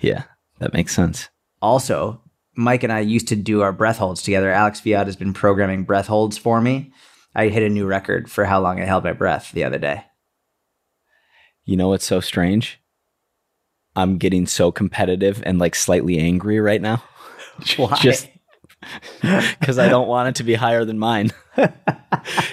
yeah, 0.00 0.24
that 0.58 0.74
makes 0.74 0.94
sense. 0.94 1.30
Also, 1.62 2.20
Mike 2.56 2.82
and 2.82 2.92
I 2.92 3.00
used 3.00 3.28
to 3.28 3.36
do 3.36 3.62
our 3.62 3.72
breath 3.72 3.96
holds 3.96 4.22
together. 4.22 4.50
Alex 4.52 4.80
Fiat 4.80 5.06
has 5.06 5.16
been 5.16 5.32
programming 5.32 5.84
breath 5.84 6.06
holds 6.08 6.36
for 6.36 6.60
me. 6.60 6.92
I 7.34 7.48
hit 7.48 7.62
a 7.62 7.68
new 7.68 7.86
record 7.86 8.30
for 8.30 8.44
how 8.44 8.60
long 8.60 8.80
I 8.80 8.84
held 8.84 9.04
my 9.04 9.12
breath 9.12 9.52
the 9.52 9.64
other 9.64 9.78
day. 9.78 10.04
You 11.64 11.76
know 11.76 11.88
what's 11.88 12.06
so 12.06 12.20
strange? 12.20 12.80
I'm 13.94 14.18
getting 14.18 14.46
so 14.46 14.72
competitive 14.72 15.42
and 15.46 15.58
like 15.58 15.74
slightly 15.74 16.18
angry 16.18 16.60
right 16.60 16.80
now. 16.80 17.02
Why? 17.76 17.96
Just 18.00 18.28
because 19.20 19.78
I 19.78 19.88
don't 19.88 20.08
want 20.08 20.30
it 20.30 20.34
to 20.36 20.44
be 20.44 20.54
higher 20.54 20.84
than 20.84 20.98
mine. 20.98 21.32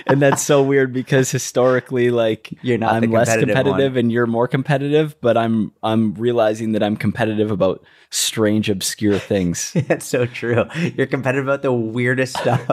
and 0.08 0.22
that's 0.22 0.42
so 0.42 0.62
weird 0.62 0.94
because 0.94 1.32
historically, 1.32 2.12
like 2.12 2.54
You're 2.62 2.78
not 2.78 2.96
I'm 2.96 3.02
the 3.02 3.08
less 3.08 3.30
competitive 3.30 3.56
competitive 3.56 3.94
one. 3.94 4.00
and 4.00 4.12
you're 4.12 4.28
more 4.28 4.48
competitive, 4.48 5.16
but 5.22 5.38
I'm 5.38 5.72
I'm 5.82 6.14
realizing 6.16 6.74
that 6.74 6.84
I'm 6.84 6.98
competitive 6.98 7.50
about 7.50 7.84
strange, 8.10 8.70
obscure 8.70 9.20
things. 9.20 9.72
That's 9.88 10.06
so 10.06 10.26
true. 10.26 10.66
You're 10.96 11.08
competitive 11.08 11.46
about 11.48 11.62
the 11.62 11.74
weirdest 11.74 12.38
stuff. 12.38 12.68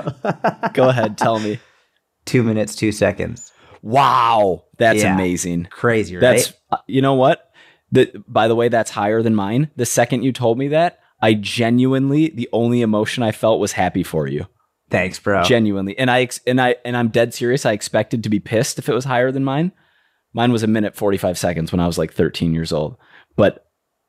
Go 0.72 0.88
ahead, 0.88 1.16
tell 1.16 1.38
me. 1.38 1.60
Two 2.24 2.42
minutes, 2.42 2.74
two 2.74 2.92
seconds. 2.92 3.52
Wow, 3.82 4.64
that's 4.78 5.02
Yeah. 5.02 5.14
amazing. 5.14 5.68
Crazy, 5.70 6.16
right? 6.16 6.20
That's 6.20 6.52
uh, 6.70 6.78
you 6.86 7.02
know 7.02 7.14
what? 7.14 7.50
The, 7.92 8.10
by 8.26 8.48
the 8.48 8.56
way, 8.56 8.68
that's 8.68 8.90
higher 8.90 9.22
than 9.22 9.34
mine. 9.34 9.70
The 9.76 9.86
second 9.86 10.22
you 10.22 10.32
told 10.32 10.58
me 10.58 10.68
that, 10.68 10.98
I 11.20 11.34
genuinely 11.34 12.28
the 12.30 12.48
only 12.52 12.80
emotion 12.82 13.22
I 13.22 13.30
felt 13.32 13.60
was 13.60 13.72
happy 13.72 14.02
for 14.02 14.26
you. 14.26 14.46
Thanks, 14.90 15.18
bro. 15.18 15.44
Genuinely. 15.44 15.96
And 15.98 16.10
I 16.10 16.28
and 16.46 16.60
I 16.60 16.76
and 16.84 16.96
I'm 16.96 17.08
dead 17.08 17.34
serious. 17.34 17.64
I 17.66 17.72
expected 17.72 18.22
to 18.24 18.28
be 18.30 18.40
pissed 18.40 18.78
if 18.78 18.88
it 18.88 18.94
was 18.94 19.04
higher 19.04 19.30
than 19.30 19.44
mine. 19.44 19.72
Mine 20.32 20.50
was 20.50 20.62
a 20.62 20.66
minute 20.66 20.96
45 20.96 21.38
seconds 21.38 21.70
when 21.72 21.80
I 21.80 21.86
was 21.86 21.96
like 21.98 22.12
13 22.12 22.52
years 22.54 22.72
old. 22.72 22.96
But 23.36 23.66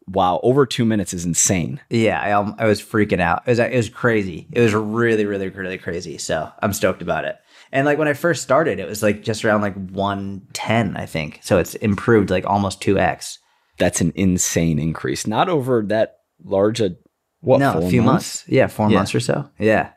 wow, 0.07 0.39
over 0.41 0.65
2 0.65 0.83
minutes 0.85 1.13
is 1.13 1.25
insane. 1.25 1.79
yeah, 1.89 2.19
I, 2.19 2.31
um, 2.31 2.55
I 2.57 2.65
was 2.65 2.81
freaking 2.81 3.19
out. 3.19 3.43
It 3.45 3.51
was, 3.51 3.59
it 3.59 3.75
was 3.75 3.89
crazy. 3.89 4.47
It 4.51 4.61
was 4.61 4.73
really, 4.73 5.25
really, 5.25 5.49
really 5.49 5.77
crazy. 5.77 6.17
So 6.17 6.51
I'm 6.61 6.73
stoked 6.73 7.01
about 7.03 7.25
it. 7.25 7.37
And 7.71 7.85
like 7.85 7.97
when 7.97 8.07
I 8.07 8.13
first 8.13 8.41
started, 8.43 8.79
it 8.79 8.87
was 8.87 9.03
like 9.03 9.23
just 9.23 9.43
around 9.43 9.61
like 9.61 9.75
110, 9.75 10.95
I 10.97 11.05
think. 11.05 11.39
So 11.43 11.57
it's 11.57 11.75
improved 11.75 12.29
like 12.29 12.45
almost 12.45 12.81
2x. 12.81 13.37
That's 13.77 14.01
an 14.01 14.13
insane 14.15 14.79
increase. 14.79 15.27
Not 15.27 15.49
over 15.49 15.83
that 15.87 16.19
large 16.43 16.79
a 16.81 16.95
what 17.41 17.59
no, 17.59 17.79
a 17.79 17.89
few 17.89 18.01
months. 18.01 18.43
Yeah, 18.47 18.67
four 18.67 18.89
Yeah. 18.89 18.97
months 18.97 19.13
or 19.13 19.19
so. 19.19 19.49
Yeah. 19.59 19.91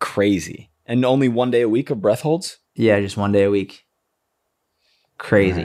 Crazy. 0.00 0.70
And 0.86 1.04
only 1.04 1.28
one 1.28 1.50
day 1.50 1.60
a 1.60 1.68
week 1.68 1.90
of 1.90 2.00
breath 2.00 2.22
holds? 2.22 2.58
Yeah, 2.74 2.98
just 3.00 3.16
one 3.16 3.32
day 3.32 3.42
a 3.44 3.50
week. 3.50 3.84
Crazy. 5.18 5.60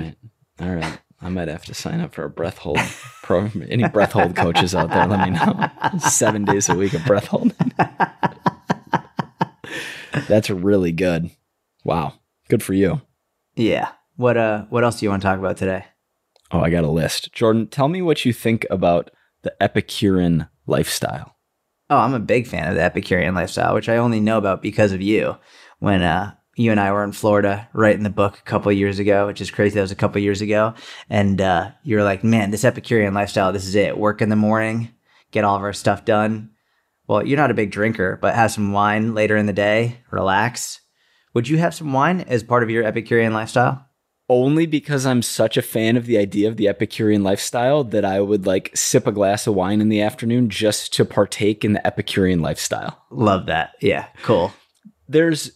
All 0.59 0.67
right. 0.67 0.69
All 0.69 0.75
right. 0.75 0.99
I 1.21 1.29
might 1.29 1.47
have 1.47 1.63
to 1.65 1.73
sign 1.73 2.01
up 2.01 2.13
for 2.13 2.25
a 2.25 2.29
breath 2.29 2.57
hold 2.57 2.79
program. 3.21 3.65
Any 3.69 3.87
breath 3.87 4.11
hold 4.11 4.35
coaches 4.35 4.75
out 4.75 4.89
there, 4.89 5.07
let 5.07 5.29
me 5.29 5.37
know. 5.37 5.69
Seven 6.09 6.43
days 6.43 6.67
a 6.67 6.75
week 6.75 6.93
of 6.93 7.05
breath 7.05 7.27
hold. 7.27 7.53
That's 10.27 10.49
really 10.49 10.91
good. 10.91 11.31
Wow. 11.83 12.13
Good 12.49 12.63
for 12.63 12.73
you. 12.73 13.01
Yeah. 13.55 13.89
What 14.15 14.37
uh 14.37 14.65
what 14.69 14.83
else 14.83 14.99
do 14.99 15.05
you 15.05 15.09
want 15.09 15.21
to 15.21 15.27
talk 15.27 15.39
about 15.39 15.57
today? 15.57 15.85
Oh, 16.51 16.59
I 16.59 16.69
got 16.69 16.83
a 16.83 16.89
list. 16.89 17.33
Jordan, 17.33 17.67
tell 17.67 17.87
me 17.87 18.01
what 18.01 18.25
you 18.25 18.33
think 18.33 18.65
about 18.69 19.09
the 19.41 19.55
Epicurean 19.61 20.47
lifestyle. 20.67 21.35
Oh, 21.89 21.97
I'm 21.97 22.13
a 22.13 22.19
big 22.19 22.47
fan 22.47 22.69
of 22.69 22.75
the 22.75 22.81
Epicurean 22.83 23.35
lifestyle, 23.35 23.73
which 23.73 23.89
I 23.89 23.97
only 23.97 24.19
know 24.19 24.37
about 24.37 24.61
because 24.61 24.91
of 24.91 25.01
you. 25.01 25.37
When 25.79 26.01
uh 26.01 26.33
you 26.55 26.71
and 26.71 26.79
I 26.79 26.91
were 26.91 27.03
in 27.03 27.11
Florida 27.11 27.67
writing 27.73 28.03
the 28.03 28.09
book 28.09 28.37
a 28.37 28.43
couple 28.43 28.71
years 28.71 28.99
ago, 28.99 29.25
which 29.27 29.41
is 29.41 29.51
crazy. 29.51 29.75
That 29.75 29.81
was 29.81 29.91
a 29.91 29.95
couple 29.95 30.21
years 30.21 30.41
ago. 30.41 30.75
And 31.09 31.41
uh, 31.41 31.71
you 31.83 31.97
were 31.97 32.03
like, 32.03 32.23
man, 32.23 32.51
this 32.51 32.63
Epicurean 32.63 33.13
lifestyle, 33.13 33.51
this 33.51 33.65
is 33.65 33.75
it. 33.75 33.97
Work 33.97 34.21
in 34.21 34.29
the 34.29 34.35
morning, 34.35 34.93
get 35.31 35.43
all 35.43 35.55
of 35.55 35.63
our 35.63 35.73
stuff 35.73 36.05
done. 36.05 36.51
Well, 37.07 37.25
you're 37.25 37.37
not 37.37 37.51
a 37.51 37.55
big 37.55 37.71
drinker, 37.71 38.17
but 38.21 38.35
have 38.35 38.51
some 38.51 38.71
wine 38.71 39.13
later 39.15 39.35
in 39.35 39.47
the 39.47 39.53
day, 39.53 39.99
relax. 40.11 40.79
Would 41.33 41.47
you 41.47 41.57
have 41.57 41.73
some 41.73 41.93
wine 41.93 42.21
as 42.21 42.43
part 42.43 42.63
of 42.63 42.69
your 42.69 42.83
Epicurean 42.83 43.33
lifestyle? 43.33 43.87
Only 44.29 44.65
because 44.65 45.05
I'm 45.05 45.21
such 45.21 45.57
a 45.57 45.61
fan 45.61 45.97
of 45.97 46.05
the 46.05 46.17
idea 46.17 46.47
of 46.47 46.57
the 46.57 46.67
Epicurean 46.67 47.23
lifestyle 47.23 47.83
that 47.85 48.05
I 48.05 48.21
would 48.21 48.45
like 48.45 48.71
sip 48.75 49.05
a 49.05 49.11
glass 49.11 49.47
of 49.47 49.55
wine 49.55 49.81
in 49.81 49.89
the 49.89 50.01
afternoon 50.01 50.49
just 50.49 50.93
to 50.93 51.05
partake 51.05 51.65
in 51.65 51.73
the 51.73 51.85
Epicurean 51.85 52.41
lifestyle. 52.41 53.03
Love 53.09 53.47
that. 53.47 53.71
Yeah, 53.81 54.07
cool. 54.21 54.53
There's 55.07 55.51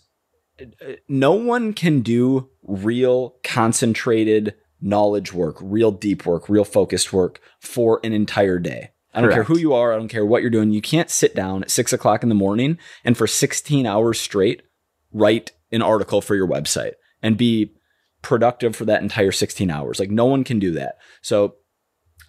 uh, 0.59 0.65
no 1.07 1.31
one 1.33 1.73
can 1.73 2.01
do 2.01 2.49
real 2.63 3.35
concentrated 3.43 4.55
knowledge 4.81 5.33
work, 5.33 5.57
real 5.61 5.91
deep 5.91 6.25
work, 6.25 6.49
real 6.49 6.65
focused 6.65 7.13
work 7.13 7.39
for 7.59 7.99
an 8.03 8.13
entire 8.13 8.59
day. 8.59 8.91
I 9.13 9.21
don't 9.21 9.29
Correct. 9.29 9.47
care 9.47 9.55
who 9.55 9.59
you 9.59 9.73
are. 9.73 9.93
I 9.93 9.97
don't 9.97 10.09
care 10.09 10.25
what 10.25 10.41
you're 10.41 10.51
doing. 10.51 10.71
You 10.71 10.81
can't 10.81 11.09
sit 11.09 11.35
down 11.35 11.63
at 11.63 11.71
six 11.71 11.93
o'clock 11.93 12.21
in 12.21 12.29
the 12.29 12.35
morning 12.35 12.77
and 13.03 13.17
for 13.17 13.25
16 13.25 13.85
hours 13.85 14.19
straight 14.19 14.61
write 15.11 15.51
an 15.71 15.81
article 15.81 16.21
for 16.21 16.35
your 16.35 16.47
website 16.47 16.93
and 17.21 17.37
be 17.37 17.73
productive 18.21 18.75
for 18.75 18.85
that 18.85 19.01
entire 19.01 19.31
16 19.31 19.69
hours. 19.69 19.99
Like 19.99 20.11
no 20.11 20.25
one 20.25 20.43
can 20.43 20.59
do 20.59 20.71
that. 20.71 20.97
So, 21.21 21.55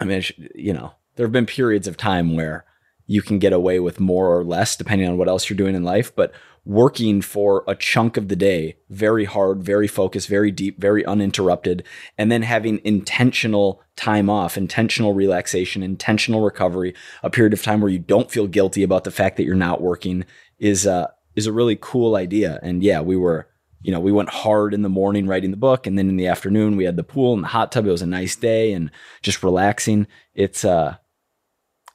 I 0.00 0.04
mean, 0.04 0.22
you 0.54 0.72
know, 0.72 0.92
there 1.16 1.26
have 1.26 1.32
been 1.32 1.46
periods 1.46 1.88
of 1.88 1.96
time 1.96 2.36
where 2.36 2.64
you 3.06 3.22
can 3.22 3.38
get 3.38 3.52
away 3.52 3.80
with 3.80 3.98
more 3.98 4.36
or 4.36 4.44
less 4.44 4.76
depending 4.76 5.08
on 5.08 5.16
what 5.16 5.28
else 5.28 5.48
you're 5.48 5.56
doing 5.56 5.74
in 5.74 5.82
life. 5.82 6.14
But 6.14 6.32
working 6.64 7.22
for 7.22 7.64
a 7.66 7.74
chunk 7.74 8.18
of 8.18 8.28
the 8.28 8.36
day, 8.36 8.76
very 8.90 9.24
hard, 9.24 9.62
very 9.62 9.88
focused, 9.88 10.28
very 10.28 10.50
deep, 10.50 10.78
very 10.78 11.04
uninterrupted, 11.06 11.82
and 12.18 12.30
then 12.30 12.42
having 12.42 12.80
intentional 12.84 13.82
time 13.96 14.28
off, 14.28 14.58
intentional 14.58 15.14
relaxation, 15.14 15.82
intentional 15.82 16.42
recovery, 16.42 16.94
a 17.22 17.30
period 17.30 17.54
of 17.54 17.62
time 17.62 17.80
where 17.80 17.90
you 17.90 17.98
don't 17.98 18.30
feel 18.30 18.46
guilty 18.46 18.82
about 18.82 19.04
the 19.04 19.10
fact 19.10 19.38
that 19.38 19.44
you're 19.44 19.54
not 19.54 19.80
working 19.80 20.26
is 20.58 20.86
uh, 20.86 21.06
is 21.38 21.46
a 21.46 21.52
really 21.52 21.78
cool 21.80 22.16
idea. 22.16 22.58
And 22.62 22.82
yeah, 22.82 23.00
we 23.00 23.16
were, 23.16 23.48
you 23.80 23.92
know, 23.92 24.00
we 24.00 24.10
went 24.12 24.28
hard 24.28 24.74
in 24.74 24.82
the 24.82 24.88
morning 24.88 25.28
writing 25.28 25.52
the 25.52 25.56
book, 25.56 25.86
and 25.86 25.96
then 25.96 26.08
in 26.08 26.16
the 26.16 26.26
afternoon 26.26 26.76
we 26.76 26.84
had 26.84 26.96
the 26.96 27.04
pool 27.04 27.32
and 27.32 27.44
the 27.44 27.48
hot 27.48 27.70
tub. 27.70 27.86
It 27.86 27.90
was 27.92 28.02
a 28.02 28.06
nice 28.06 28.34
day 28.34 28.72
and 28.72 28.90
just 29.22 29.44
relaxing. 29.44 30.08
It's 30.34 30.64
uh, 30.64 30.96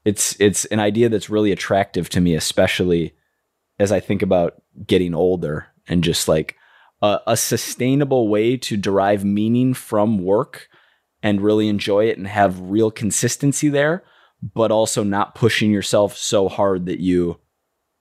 it's 0.06 0.40
it's 0.40 0.64
an 0.66 0.80
idea 0.80 1.10
that's 1.10 1.30
really 1.30 1.52
attractive 1.52 2.08
to 2.10 2.22
me, 2.22 2.36
especially 2.36 3.14
as 3.80 3.92
I 3.92 4.00
think 4.00 4.22
about 4.22 4.62
getting 4.88 5.14
older 5.14 5.68
and 5.88 6.04
just 6.04 6.28
like 6.28 6.56
a, 7.02 7.20
a 7.28 7.38
sustainable 7.38 8.30
way 8.30 8.56
to 8.58 8.78
derive 8.78 9.26
meaning 9.26 9.74
from 9.74 10.24
work 10.24 10.70
and 11.22 11.42
really 11.42 11.68
enjoy 11.68 12.06
it 12.06 12.18
and 12.18 12.28
have 12.28 12.60
real 12.62 12.92
consistency 12.92 13.68
there, 13.68 14.04
but 14.42 14.72
also 14.72 15.04
not 15.04 15.36
pushing 15.36 15.72
yourself 15.72 16.16
so 16.16 16.48
hard 16.48 16.86
that 16.86 17.00
you 17.02 17.40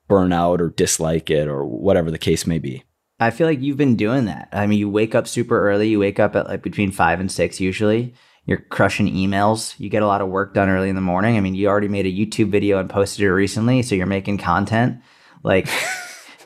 burn 0.08 0.32
out 0.32 0.60
or 0.60 0.70
dislike 0.70 1.30
it 1.30 1.48
or 1.48 1.64
whatever 1.64 2.10
the 2.10 2.18
case 2.18 2.46
may 2.46 2.58
be. 2.58 2.84
I 3.20 3.30
feel 3.30 3.46
like 3.46 3.60
you've 3.60 3.76
been 3.76 3.96
doing 3.96 4.24
that. 4.24 4.48
I 4.52 4.66
mean, 4.66 4.78
you 4.78 4.90
wake 4.90 5.14
up 5.14 5.28
super 5.28 5.68
early. 5.68 5.88
You 5.88 6.00
wake 6.00 6.18
up 6.18 6.34
at 6.34 6.48
like 6.48 6.62
between 6.62 6.90
five 6.90 7.20
and 7.20 7.30
six 7.30 7.60
usually. 7.60 8.14
You're 8.44 8.58
crushing 8.58 9.06
emails. 9.06 9.78
You 9.78 9.88
get 9.88 10.02
a 10.02 10.06
lot 10.06 10.20
of 10.20 10.28
work 10.28 10.54
done 10.54 10.68
early 10.68 10.88
in 10.88 10.96
the 10.96 11.00
morning. 11.00 11.36
I 11.36 11.40
mean, 11.40 11.54
you 11.54 11.68
already 11.68 11.86
made 11.86 12.06
a 12.06 12.12
YouTube 12.12 12.50
video 12.50 12.80
and 12.80 12.90
posted 12.90 13.24
it 13.24 13.32
recently, 13.32 13.82
so 13.82 13.94
you're 13.94 14.06
making 14.06 14.38
content. 14.38 15.00
Like, 15.44 15.68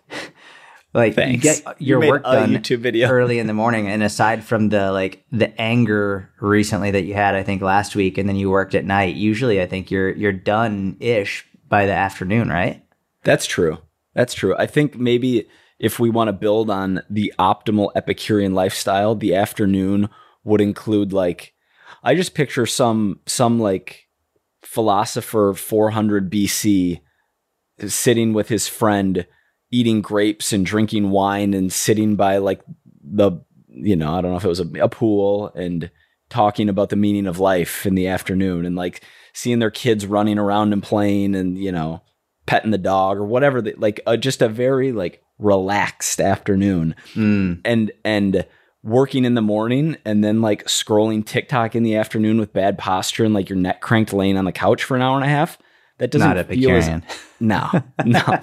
like 0.93 1.17
you 1.17 1.39
get 1.39 1.63
your 1.79 2.05
You 2.05 2.11
work 2.11 2.25
done 2.25 2.51
YouTube 2.51 2.81
video. 2.81 3.09
early 3.11 3.39
in 3.39 3.47
the 3.47 3.55
morning. 3.55 3.89
And 3.89 4.03
aside 4.03 4.45
from 4.45 4.69
the 4.69 4.93
like 4.93 5.25
the 5.33 5.59
anger 5.59 6.31
recently 6.41 6.91
that 6.91 7.05
you 7.05 7.15
had, 7.15 7.35
I 7.35 7.43
think 7.43 7.63
last 7.63 7.97
week, 7.97 8.19
and 8.19 8.29
then 8.29 8.37
you 8.37 8.51
worked 8.51 8.75
at 8.75 8.85
night. 8.85 9.15
Usually, 9.15 9.63
I 9.63 9.67
think 9.67 9.91
you're 9.91 10.11
you're 10.11 10.33
done 10.33 10.99
ish 11.01 11.47
by 11.71 11.87
the 11.87 11.93
afternoon, 11.93 12.51
right? 12.51 12.86
That's 13.26 13.45
true. 13.45 13.78
That's 14.14 14.35
true. 14.35 14.54
I 14.56 14.66
think 14.66 14.97
maybe 14.97 15.49
if 15.80 15.99
we 15.99 16.11
want 16.11 16.28
to 16.28 16.33
build 16.33 16.71
on 16.71 17.02
the 17.11 17.35
optimal 17.40 17.90
Epicurean 17.97 18.54
lifestyle, 18.54 19.16
the 19.16 19.35
afternoon 19.35 20.09
would 20.45 20.61
include 20.61 21.12
like 21.12 21.52
I 22.04 22.14
just 22.14 22.35
picture 22.35 22.66
some 22.66 23.18
some 23.26 23.59
like 23.59 24.06
philosopher 24.62 25.54
400 25.54 26.30
BC 26.30 27.00
sitting 27.88 28.33
with 28.33 28.49
his 28.49 28.68
friend 28.68 29.26
eating 29.73 30.02
grapes 30.02 30.52
and 30.52 30.64
drinking 30.64 31.11
wine 31.11 31.52
and 31.52 31.73
sitting 31.73 32.14
by 32.14 32.38
like 32.38 32.61
the 33.02 33.33
you 33.68 33.97
know, 33.97 34.14
I 34.14 34.21
don't 34.21 34.30
know 34.30 34.37
if 34.37 34.45
it 34.45 34.49
was 34.49 34.61
a, 34.61 34.68
a 34.80 34.88
pool 34.88 35.50
and 35.56 35.90
talking 36.30 36.68
about 36.68 36.90
the 36.90 36.97
meaning 36.97 37.26
of 37.26 37.40
life 37.40 37.87
in 37.87 37.97
the 37.97 38.06
afternoon 38.06 38.64
and 38.64 38.76
like 38.76 39.02
seeing 39.33 39.59
their 39.59 39.73
kids 39.73 40.06
running 40.06 40.38
around 40.38 40.73
and 40.73 40.80
playing 40.83 41.35
and 41.35 41.59
you 41.59 41.73
know 41.73 42.02
petting 42.47 42.71
the 42.71 42.79
dog 42.79 43.19
or 43.19 43.25
whatever 43.25 43.61
they, 43.61 43.73
like 43.75 44.00
uh, 44.07 44.17
just 44.17 44.43
a 44.43 44.49
very 44.49 44.93
like 44.93 45.23
relaxed 45.38 46.21
afternoon 46.21 46.95
Mm. 47.15 47.61
and 47.65 47.93
and 48.05 48.47
working 48.83 49.25
in 49.25 49.35
the 49.35 49.43
morning 49.43 49.97
and 50.05 50.23
then 50.23 50.41
like 50.41 50.65
scrolling 50.67 51.26
TikTok 51.26 51.75
in 51.75 51.83
the 51.83 51.97
afternoon 51.97 52.38
with 52.38 52.53
bad 52.53 52.79
posture 52.79 53.25
and 53.25 53.35
like 53.35 53.49
your 53.49 53.59
neck 53.59 53.81
cranked 53.81 54.12
laying 54.12 54.37
on 54.37 54.45
the 54.45 54.53
couch 54.53 54.85
for 54.85 54.95
an 54.97 55.03
hour 55.03 55.17
and 55.17 55.25
a 55.25 55.29
half 55.29 55.59
that 55.99 56.12
doesn't 56.12 56.37
Not 56.37 56.47
feel 56.47 56.71
as- 56.71 57.03
no 57.41 57.69
no 58.05 58.21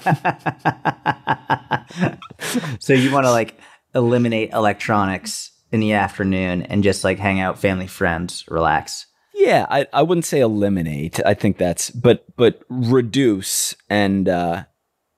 so 2.80 2.94
you 2.94 3.12
want 3.12 3.26
to 3.26 3.32
like 3.32 3.58
eliminate 3.96 4.52
electronics 4.52 5.52
in 5.72 5.80
the 5.80 5.94
afternoon 5.94 6.64
and 6.64 6.84
just 6.84 7.04
like 7.04 7.20
hang 7.20 7.40
out, 7.40 7.60
family, 7.60 7.88
friends, 7.88 8.46
relax. 8.48 9.08
Yeah, 9.34 9.66
I, 9.70 9.88
I 9.92 10.04
wouldn't 10.04 10.26
say 10.26 10.40
eliminate. 10.40 11.20
I 11.26 11.34
think 11.34 11.58
that's 11.58 11.90
but 11.90 12.24
but 12.36 12.62
reduce 12.70 13.76
and 13.90 14.30
uh 14.30 14.66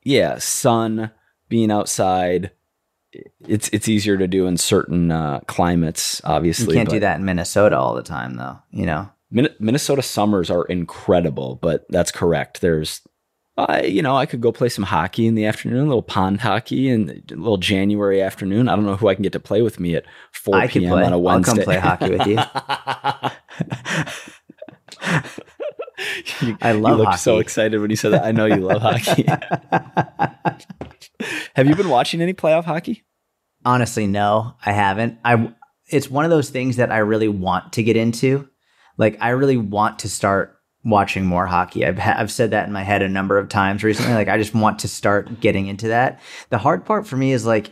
yeah, 0.05 0.37
sun 0.37 1.11
being 1.49 1.71
outside. 1.71 2.51
It's 3.47 3.69
it's 3.69 3.89
easier 3.89 4.17
to 4.17 4.27
do 4.27 4.45
in 4.45 4.57
certain 4.57 5.11
uh, 5.11 5.39
climates, 5.47 6.21
Obviously, 6.23 6.67
You 6.67 6.79
can't 6.79 6.89
do 6.89 6.99
that 6.99 7.17
in 7.19 7.25
Minnesota 7.25 7.77
all 7.77 7.95
the 7.95 8.03
time, 8.03 8.35
though. 8.35 8.59
You 8.71 8.85
know, 8.85 9.09
Min- 9.31 9.55
Minnesota 9.59 10.01
summers 10.01 10.49
are 10.49 10.65
incredible, 10.65 11.57
but 11.61 11.85
that's 11.89 12.11
correct. 12.11 12.61
There's, 12.61 13.01
I 13.57 13.83
you 13.83 14.01
know, 14.01 14.17
I 14.17 14.25
could 14.25 14.41
go 14.41 14.51
play 14.51 14.67
some 14.69 14.83
hockey 14.83 15.27
in 15.27 15.35
the 15.35 15.45
afternoon, 15.45 15.79
a 15.79 15.87
little 15.87 16.01
pond 16.01 16.41
hockey, 16.41 16.89
and 16.89 17.09
a 17.09 17.35
little 17.35 17.57
January 17.57 18.21
afternoon. 18.21 18.67
I 18.67 18.75
don't 18.75 18.85
know 18.85 18.95
who 18.97 19.07
I 19.07 19.15
can 19.15 19.23
get 19.23 19.33
to 19.33 19.39
play 19.39 19.61
with 19.61 19.79
me 19.79 19.95
at 19.95 20.05
four 20.31 20.55
I 20.55 20.67
could 20.67 20.81
p.m. 20.81 20.93
on 20.93 21.03
a 21.03 21.11
I'll 21.11 21.21
Wednesday. 21.21 21.55
come 21.55 21.63
play 21.63 21.77
hockey 21.77 22.11
with 22.11 22.27
you. 22.27 22.37
you, 26.47 26.57
I 26.61 26.73
love 26.73 26.97
you 26.97 27.03
looked 27.05 27.19
so 27.19 27.37
excited 27.39 27.79
when 27.79 27.89
you 27.89 27.95
said 27.95 28.11
that. 28.11 28.25
I 28.25 28.31
know 28.31 28.45
you 28.45 28.57
love 28.57 28.81
hockey. 28.83 29.25
Have 31.55 31.67
you 31.67 31.75
been 31.75 31.89
watching 31.89 32.21
any 32.21 32.33
playoff 32.33 32.65
hockey? 32.65 33.05
Honestly, 33.63 34.05
no, 34.05 34.55
I 34.65 34.73
haven't. 34.73 35.17
I 35.23 35.53
it's 35.87 36.09
one 36.09 36.25
of 36.25 36.31
those 36.31 36.49
things 36.49 36.75
that 36.77 36.91
I 36.91 36.97
really 36.97 37.27
want 37.29 37.73
to 37.73 37.83
get 37.83 37.95
into. 37.95 38.49
Like 38.97 39.17
I 39.21 39.29
really 39.29 39.57
want 39.57 39.99
to 39.99 40.09
start 40.09 40.54
watching 40.85 41.25
more 41.25 41.45
hockey. 41.47 41.85
I've 41.85 41.97
ha- 41.97 42.15
I've 42.17 42.31
said 42.31 42.51
that 42.51 42.67
in 42.67 42.71
my 42.73 42.83
head 42.83 43.01
a 43.01 43.09
number 43.09 43.37
of 43.37 43.49
times 43.49 43.83
recently. 43.83 44.13
Like 44.13 44.29
I 44.29 44.37
just 44.37 44.53
want 44.53 44.79
to 44.79 44.87
start 44.87 45.41
getting 45.41 45.67
into 45.67 45.89
that. 45.89 46.21
The 46.51 46.57
hard 46.59 46.85
part 46.85 47.05
for 47.07 47.17
me 47.17 47.33
is 47.33 47.45
like 47.45 47.71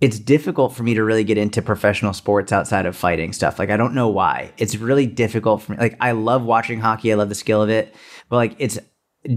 it's 0.00 0.18
difficult 0.18 0.74
for 0.74 0.82
me 0.82 0.94
to 0.94 1.02
really 1.04 1.24
get 1.24 1.38
into 1.38 1.62
professional 1.62 2.12
sports 2.12 2.52
outside 2.52 2.84
of 2.84 2.94
fighting 2.94 3.32
stuff. 3.32 3.58
Like 3.58 3.70
I 3.70 3.76
don't 3.76 3.94
know 3.94 4.08
why. 4.08 4.52
It's 4.58 4.76
really 4.76 5.06
difficult 5.06 5.62
for 5.62 5.72
me. 5.72 5.78
Like 5.78 5.96
I 6.00 6.12
love 6.12 6.44
watching 6.44 6.78
hockey. 6.80 7.10
I 7.12 7.16
love 7.16 7.28
the 7.30 7.34
skill 7.34 7.62
of 7.62 7.70
it, 7.70 7.94
but 8.28 8.36
like 8.36 8.56
it's 8.58 8.78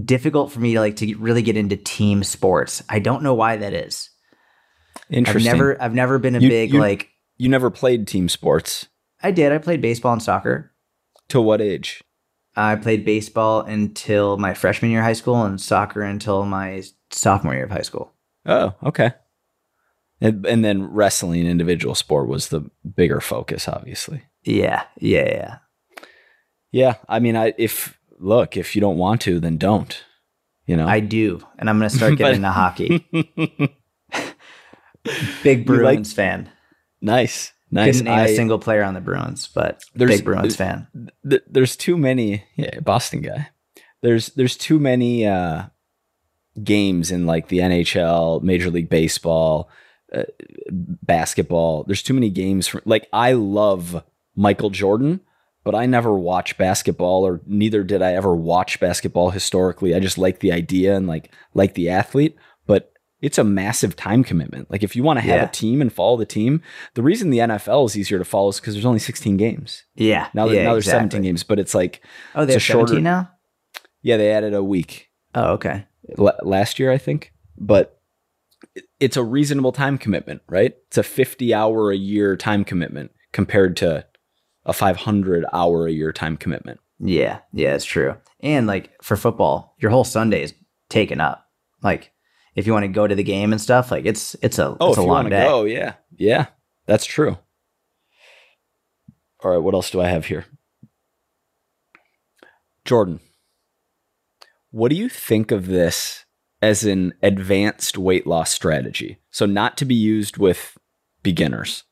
difficult 0.04 0.52
for 0.52 0.60
me 0.60 0.74
to 0.74 0.80
like 0.80 0.96
to 0.96 1.14
really 1.16 1.42
get 1.42 1.56
into 1.56 1.76
team 1.76 2.22
sports. 2.22 2.82
I 2.88 2.98
don't 2.98 3.22
know 3.22 3.34
why 3.34 3.56
that 3.56 3.72
is. 3.72 4.10
I've 5.10 5.16
Interesting. 5.16 5.50
never 5.52 5.82
I've 5.82 5.94
never 5.94 6.18
been 6.18 6.34
a 6.36 6.40
You- 6.40 6.48
big 6.50 6.72
you- 6.74 6.80
like 6.80 7.08
you 7.38 7.48
never 7.48 7.70
played 7.70 8.06
team 8.06 8.28
sports. 8.28 8.86
I 9.22 9.30
did. 9.30 9.52
I 9.52 9.58
played 9.58 9.80
baseball 9.80 10.12
and 10.12 10.22
soccer. 10.22 10.72
To 11.30 11.40
what 11.40 11.60
age? 11.60 12.02
I 12.58 12.76
played 12.76 13.04
baseball 13.04 13.60
until 13.60 14.36
my 14.36 14.52
freshman 14.54 14.90
year 14.90 15.00
of 15.00 15.06
high 15.06 15.12
school 15.12 15.42
and 15.44 15.60
soccer 15.60 16.02
until 16.02 16.44
my 16.44 16.82
sophomore 17.10 17.54
year 17.54 17.64
of 17.64 17.70
high 17.70 17.82
school. 17.82 18.12
Oh, 18.46 18.74
okay. 18.82 19.12
And, 20.20 20.44
and 20.46 20.64
then 20.64 20.84
wrestling, 20.92 21.46
individual 21.46 21.94
sport, 21.94 22.26
was 22.28 22.48
the 22.48 22.68
bigger 22.96 23.20
focus, 23.20 23.68
obviously. 23.68 24.22
Yeah, 24.42 24.82
yeah, 24.98 25.24
yeah. 25.28 25.58
Yeah, 26.72 26.94
I 27.08 27.18
mean, 27.20 27.36
I 27.36 27.54
if 27.56 27.98
look 28.18 28.56
if 28.56 28.74
you 28.74 28.80
don't 28.80 28.98
want 28.98 29.20
to, 29.22 29.38
then 29.40 29.56
don't. 29.56 30.04
You 30.66 30.76
know, 30.76 30.86
I 30.86 31.00
do, 31.00 31.40
and 31.58 31.70
I'm 31.70 31.78
going 31.78 31.88
to 31.88 31.96
start 31.96 32.18
getting 32.18 32.36
into 32.36 32.50
hockey. 32.50 33.06
Big 35.42 35.58
You 35.60 35.64
like- 35.64 35.64
Bruins 35.66 36.12
fan. 36.12 36.50
nice, 37.00 37.52
nice. 37.70 37.96
Couldn't 37.98 38.04
name 38.12 38.18
I- 38.18 38.26
a 38.26 38.34
single 38.36 38.58
player 38.58 38.82
on 38.82 38.94
the 38.94 39.00
Bruins, 39.00 39.48
but 39.54 39.82
There's- 39.94 40.16
big 40.18 40.24
Bruins 40.24 40.56
fan. 40.56 40.86
th- 41.28 41.42
there's 41.50 41.76
too 41.76 41.96
many 41.96 42.44
yeah 42.56 42.80
boston 42.80 43.20
guy 43.22 43.48
there's 44.02 44.28
there's 44.30 44.56
too 44.56 44.78
many 44.78 45.26
uh 45.26 45.64
games 46.62 47.10
in 47.10 47.24
like 47.26 47.48
the 47.48 47.58
nhl 47.58 48.42
major 48.42 48.70
league 48.70 48.88
baseball 48.88 49.68
uh, 50.12 50.24
basketball 51.02 51.84
there's 51.84 52.02
too 52.02 52.14
many 52.14 52.30
games 52.30 52.66
for 52.66 52.82
like 52.84 53.06
i 53.12 53.32
love 53.32 54.02
michael 54.34 54.70
jordan 54.70 55.20
but 55.64 55.74
i 55.74 55.86
never 55.86 56.12
watch 56.14 56.56
basketball 56.58 57.24
or 57.26 57.40
neither 57.46 57.84
did 57.84 58.02
i 58.02 58.12
ever 58.14 58.34
watch 58.34 58.80
basketball 58.80 59.30
historically 59.30 59.94
i 59.94 60.00
just 60.00 60.18
like 60.18 60.40
the 60.40 60.50
idea 60.52 60.96
and 60.96 61.06
like 61.06 61.32
like 61.54 61.74
the 61.74 61.88
athlete 61.88 62.36
but 62.66 62.92
it's 63.20 63.38
a 63.38 63.44
massive 63.44 63.96
time 63.96 64.22
commitment 64.22 64.70
like 64.70 64.82
if 64.82 64.94
you 64.94 65.02
want 65.02 65.18
to 65.18 65.24
have 65.24 65.36
Yeah. 65.40 65.44
a 65.48 65.50
team 65.50 65.80
and 65.80 65.92
follow 65.92 66.16
the 66.16 66.24
team 66.26 66.62
the 66.94 67.02
reason 67.02 67.30
the 67.30 67.38
nfl 67.38 67.86
is 67.86 67.96
easier 67.96 68.18
to 68.18 68.24
follow 68.24 68.48
is 68.50 68.60
because 68.60 68.74
there's 68.74 68.84
only 68.86 68.98
16 69.00 69.36
games 69.36 69.84
Yeah. 69.96 70.28
now, 70.34 70.46
yeah, 70.46 70.64
now 70.64 70.72
there's 70.72 70.86
exactly. 70.86 71.10
17 71.10 71.22
games, 71.22 71.42
but 71.42 71.58
it's 71.58 71.74
like, 71.74 72.00
Oh, 72.34 72.42
It's 72.42 72.48
they're 72.50 72.56
a 72.58 72.60
shorter- 72.60 72.88
17 72.94 73.04
now? 73.04 73.30
yeah, 74.02 74.16
they 74.16 74.30
added 74.32 74.54
a 74.54 74.62
week 74.62 75.08
Oh, 75.34 75.52
okay. 75.54 75.84
L- 76.18 76.38
last 76.42 76.78
year, 76.78 76.90
I 76.90 76.96
think. 76.98 77.32
But 77.58 77.98
it's 78.98 79.16
a 79.16 79.22
reasonable 79.22 79.72
time 79.72 79.98
commitment, 79.98 80.40
right? 80.48 80.74
It's 80.88 80.98
a 80.98 81.02
50 81.02 81.52
hour 81.54 81.90
a 81.92 81.96
year 81.96 82.36
time 82.36 82.64
commitment 82.64 83.10
compared 83.32 83.76
to 83.78 84.06
a 84.64 84.72
500 84.72 85.44
hour 85.52 85.86
a 85.86 85.92
year 85.92 86.12
time 86.12 86.36
commitment. 86.36 86.80
Yeah, 86.98 87.40
yeah, 87.52 87.74
it's 87.74 87.84
true. 87.84 88.16
And 88.40 88.66
like 88.66 88.90
for 89.02 89.16
football, 89.16 89.76
your 89.78 89.90
whole 89.90 90.04
Sunday 90.04 90.42
is 90.42 90.54
taken 90.88 91.20
up. 91.20 91.46
Like 91.82 92.10
if 92.58 92.66
you 92.66 92.72
want 92.72 92.82
to 92.84 92.88
go 92.88 93.06
to 93.06 93.14
the 93.14 93.22
game 93.22 93.52
and 93.52 93.60
stuff, 93.60 93.90
like 93.92 94.04
it's 94.04 94.34
it's 94.42 94.58
a 94.58 94.76
Oh, 94.80 94.88
it's 94.88 94.94
if 94.94 94.98
a 94.98 95.02
you 95.02 95.06
long 95.06 95.16
want 95.16 95.26
to 95.26 95.30
day. 95.30 95.44
go, 95.44 95.64
yeah. 95.64 95.94
Yeah, 96.16 96.46
that's 96.86 97.06
true. 97.06 97.38
All 99.44 99.50
right, 99.52 99.58
what 99.62 99.74
else 99.74 99.90
do 99.90 100.00
I 100.00 100.08
have 100.08 100.26
here? 100.26 100.44
Jordan, 102.84 103.20
what 104.70 104.88
do 104.90 104.96
you 104.96 105.08
think 105.08 105.50
of 105.52 105.66
this 105.66 106.24
as 106.60 106.82
an 106.84 107.14
advanced 107.22 107.96
weight 107.96 108.26
loss 108.26 108.50
strategy? 108.52 109.18
So, 109.30 109.46
not 109.46 109.76
to 109.76 109.84
be 109.84 109.94
used 109.94 110.36
with 110.38 110.76
beginners. 111.22 111.84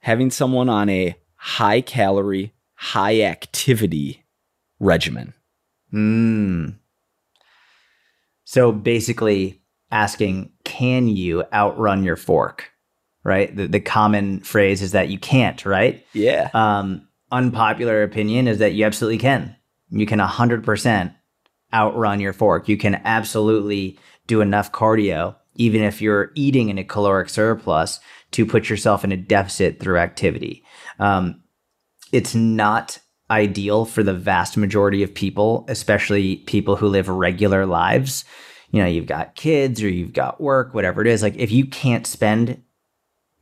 Having 0.00 0.30
someone 0.32 0.68
on 0.68 0.88
a 0.88 1.16
high 1.36 1.80
calorie, 1.80 2.54
high 2.74 3.20
activity 3.22 4.24
regimen. 4.80 5.34
Mm. 5.92 6.76
So 8.46 8.70
basically 8.70 9.60
asking, 9.90 10.52
can 10.64 11.08
you 11.08 11.44
outrun 11.52 12.04
your 12.04 12.16
fork? 12.16 12.70
Right? 13.24 13.54
The, 13.54 13.66
the 13.66 13.80
common 13.80 14.40
phrase 14.40 14.82
is 14.82 14.92
that 14.92 15.08
you 15.08 15.18
can't, 15.18 15.66
right? 15.66 16.06
Yeah. 16.12 16.48
Um, 16.54 17.08
unpopular 17.32 18.04
opinion 18.04 18.46
is 18.46 18.58
that 18.58 18.74
you 18.74 18.84
absolutely 18.86 19.18
can. 19.18 19.56
You 19.90 20.06
can 20.06 20.20
100% 20.20 21.14
outrun 21.74 22.20
your 22.20 22.32
fork. 22.32 22.68
You 22.68 22.76
can 22.76 22.94
absolutely 23.04 23.98
do 24.28 24.40
enough 24.40 24.70
cardio, 24.70 25.34
even 25.56 25.82
if 25.82 26.00
you're 26.00 26.30
eating 26.36 26.68
in 26.68 26.78
a 26.78 26.84
caloric 26.84 27.28
surplus, 27.28 27.98
to 28.30 28.46
put 28.46 28.70
yourself 28.70 29.02
in 29.02 29.10
a 29.10 29.16
deficit 29.16 29.80
through 29.80 29.98
activity. 29.98 30.64
Um, 31.00 31.42
it's 32.12 32.34
not 32.34 33.00
ideal 33.30 33.84
for 33.84 34.02
the 34.02 34.14
vast 34.14 34.56
majority 34.56 35.02
of 35.02 35.14
people, 35.14 35.64
especially 35.68 36.36
people 36.36 36.76
who 36.76 36.88
live 36.88 37.08
regular 37.08 37.66
lives. 37.66 38.24
You 38.70 38.82
know, 38.82 38.88
you've 38.88 39.06
got 39.06 39.34
kids 39.34 39.82
or 39.82 39.88
you've 39.88 40.12
got 40.12 40.40
work, 40.40 40.74
whatever 40.74 41.00
it 41.00 41.06
is. 41.06 41.22
Like, 41.22 41.36
if 41.36 41.50
you 41.50 41.66
can't 41.66 42.06
spend 42.06 42.62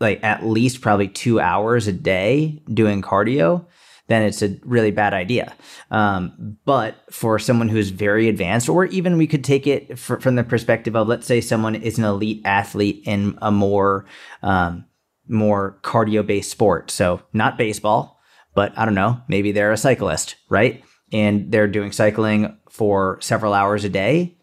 like 0.01 0.23
at 0.23 0.45
least 0.45 0.81
probably 0.81 1.09
two 1.09 1.41
hours 1.41 1.87
a 1.87 1.93
day 1.93 2.63
doing 2.73 3.01
cardio, 3.01 3.65
then 4.07 4.23
it's 4.23 4.43
a 4.43 4.59
really 4.65 4.91
bad 4.91 5.15
idea. 5.15 5.55
Um, 5.91 6.59
but 6.65 6.97
for 7.11 7.39
someone 7.39 7.69
who's 7.69 7.91
very 7.91 8.29
advanced, 8.29 8.69
or 8.69 8.85
even 8.87 9.17
we 9.17 9.27
could 9.27 9.45
take 9.45 9.67
it 9.67 9.99
fr- 9.99 10.17
from 10.17 10.35
the 10.35 10.45
perspective 10.45 10.95
of, 10.95 11.09
let's 11.09 11.27
say, 11.27 11.41
someone 11.41 11.75
is 11.75 11.97
an 11.99 12.05
elite 12.05 12.43
athlete 12.45 13.03
in 13.07 13.39
a 13.41 13.51
more 13.51 14.05
um, 14.43 14.85
more 15.27 15.79
cardio 15.83 16.27
based 16.27 16.51
sport, 16.51 16.91
so 16.91 17.23
not 17.33 17.57
baseball, 17.57 18.14
but 18.55 18.77
I 18.79 18.85
don't 18.85 18.95
know, 18.95 19.21
maybe 19.29 19.53
they're 19.53 19.73
a 19.73 19.77
cyclist, 19.77 20.37
right? 20.49 20.85
And 21.13 21.53
they're 21.53 21.69
doing 21.69 21.93
cycling 21.93 22.57
for 22.71 23.19
several 23.21 23.55
hours 23.55 23.85
a 23.85 23.89
day 23.89 24.37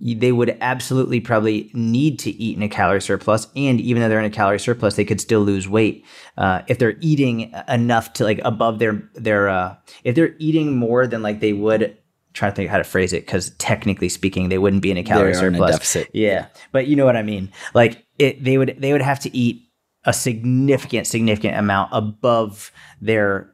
they 0.00 0.32
would 0.32 0.56
absolutely 0.60 1.20
probably 1.20 1.70
need 1.74 2.18
to 2.20 2.30
eat 2.30 2.56
in 2.56 2.62
a 2.62 2.68
calorie 2.68 3.02
surplus. 3.02 3.46
And 3.54 3.80
even 3.80 4.00
though 4.02 4.08
they're 4.08 4.18
in 4.18 4.24
a 4.24 4.30
calorie 4.30 4.58
surplus, 4.58 4.96
they 4.96 5.04
could 5.04 5.20
still 5.20 5.42
lose 5.42 5.68
weight 5.68 6.06
uh, 6.38 6.62
if 6.68 6.78
they're 6.78 6.96
eating 7.00 7.52
enough 7.68 8.14
to 8.14 8.24
like 8.24 8.40
above 8.44 8.78
their 8.78 9.02
their. 9.14 9.48
Uh, 9.48 9.76
if 10.04 10.14
they're 10.14 10.34
eating 10.38 10.76
more 10.76 11.06
than 11.06 11.22
like 11.22 11.40
they 11.40 11.52
would. 11.52 11.96
Trying 12.32 12.52
to 12.52 12.56
think 12.56 12.70
how 12.70 12.78
to 12.78 12.84
phrase 12.84 13.12
it 13.12 13.26
because 13.26 13.50
technically 13.58 14.08
speaking, 14.08 14.50
they 14.50 14.58
wouldn't 14.58 14.82
be 14.82 14.92
in 14.92 14.96
a 14.96 15.02
calorie 15.02 15.32
They're 15.32 15.48
in 15.48 15.56
a 15.56 15.58
surplus. 15.58 15.72
deficit. 15.72 16.10
Yeah, 16.14 16.46
but 16.70 16.86
you 16.86 16.94
know 16.94 17.04
what 17.04 17.16
I 17.16 17.24
mean. 17.24 17.50
Like 17.74 18.06
it, 18.20 18.44
they 18.44 18.56
would 18.56 18.76
they 18.78 18.92
would 18.92 19.02
have 19.02 19.18
to 19.20 19.36
eat 19.36 19.62
a 20.04 20.12
significant 20.12 21.06
significant 21.06 21.56
amount 21.56 21.90
above 21.92 22.72
their 23.00 23.50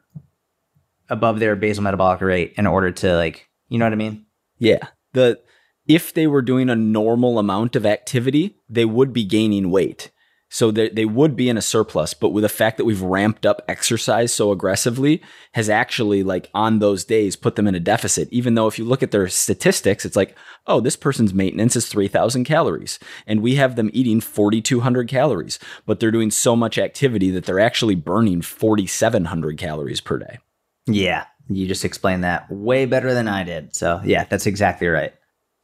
above 1.09 1.38
their 1.38 1.56
basal 1.56 1.85
metabolic 1.85 2.20
rate 2.20 2.54
in 2.56 2.66
order 2.66 2.90
to 2.90 3.14
like 3.16 3.48
you 3.68 3.78
know 3.78 3.85
what 3.85 3.92
I 3.92 3.96
mean. 3.96 4.26
Yeah. 4.59 4.88
The 5.12 5.40
if 5.87 6.12
they 6.12 6.26
were 6.26 6.42
doing 6.42 6.68
a 6.68 6.76
normal 6.76 7.38
amount 7.38 7.76
of 7.76 7.87
activity, 7.87 8.59
they 8.68 8.85
would 8.85 9.12
be 9.12 9.24
gaining 9.24 9.70
weight. 9.70 10.11
So 10.48 10.70
they, 10.70 10.88
they 10.88 11.04
would 11.04 11.35
be 11.35 11.48
in 11.48 11.56
a 11.56 11.62
surplus, 11.62 12.14
but 12.14 12.30
with 12.30 12.42
the 12.42 12.48
fact 12.48 12.76
that 12.76 12.85
we've 12.85 13.02
ramped 13.02 13.44
up 13.44 13.62
exercise 13.66 14.32
so 14.32 14.52
aggressively 14.52 15.20
has 15.54 15.68
actually 15.68 16.22
like 16.22 16.48
on 16.54 16.78
those 16.78 17.04
days 17.04 17.35
put 17.35 17.56
them 17.56 17.66
in 17.66 17.74
a 17.74 17.80
deficit. 17.80 18.28
Even 18.30 18.54
though 18.54 18.68
if 18.68 18.78
you 18.78 18.85
look 18.85 19.02
at 19.02 19.11
their 19.11 19.28
statistics, 19.28 20.04
it's 20.04 20.14
like, 20.14 20.37
oh, 20.66 20.80
this 20.80 20.94
person's 20.96 21.35
maintenance 21.35 21.74
is 21.74 21.88
3000 21.88 22.44
calories 22.44 23.00
and 23.26 23.42
we 23.42 23.56
have 23.56 23.74
them 23.74 23.90
eating 23.92 24.20
4200 24.20 25.09
calories, 25.09 25.59
but 25.85 25.98
they're 25.98 26.12
doing 26.12 26.30
so 26.30 26.54
much 26.54 26.78
activity 26.78 27.30
that 27.30 27.44
they're 27.44 27.61
actually 27.61 27.96
burning 27.96 28.40
4700 28.40 29.59
calories 29.59 30.00
per 30.00 30.18
day. 30.18 30.38
Yeah, 30.87 31.24
you 31.48 31.66
just 31.66 31.85
explained 31.85 32.22
that 32.22 32.48
way 32.50 32.87
better 32.87 33.12
than 33.14 33.26
I 33.26 33.42
did. 33.42 33.74
So 33.74 34.00
yeah, 34.04 34.24
that's 34.24 34.46
exactly 34.46 34.87
right. 34.87 35.12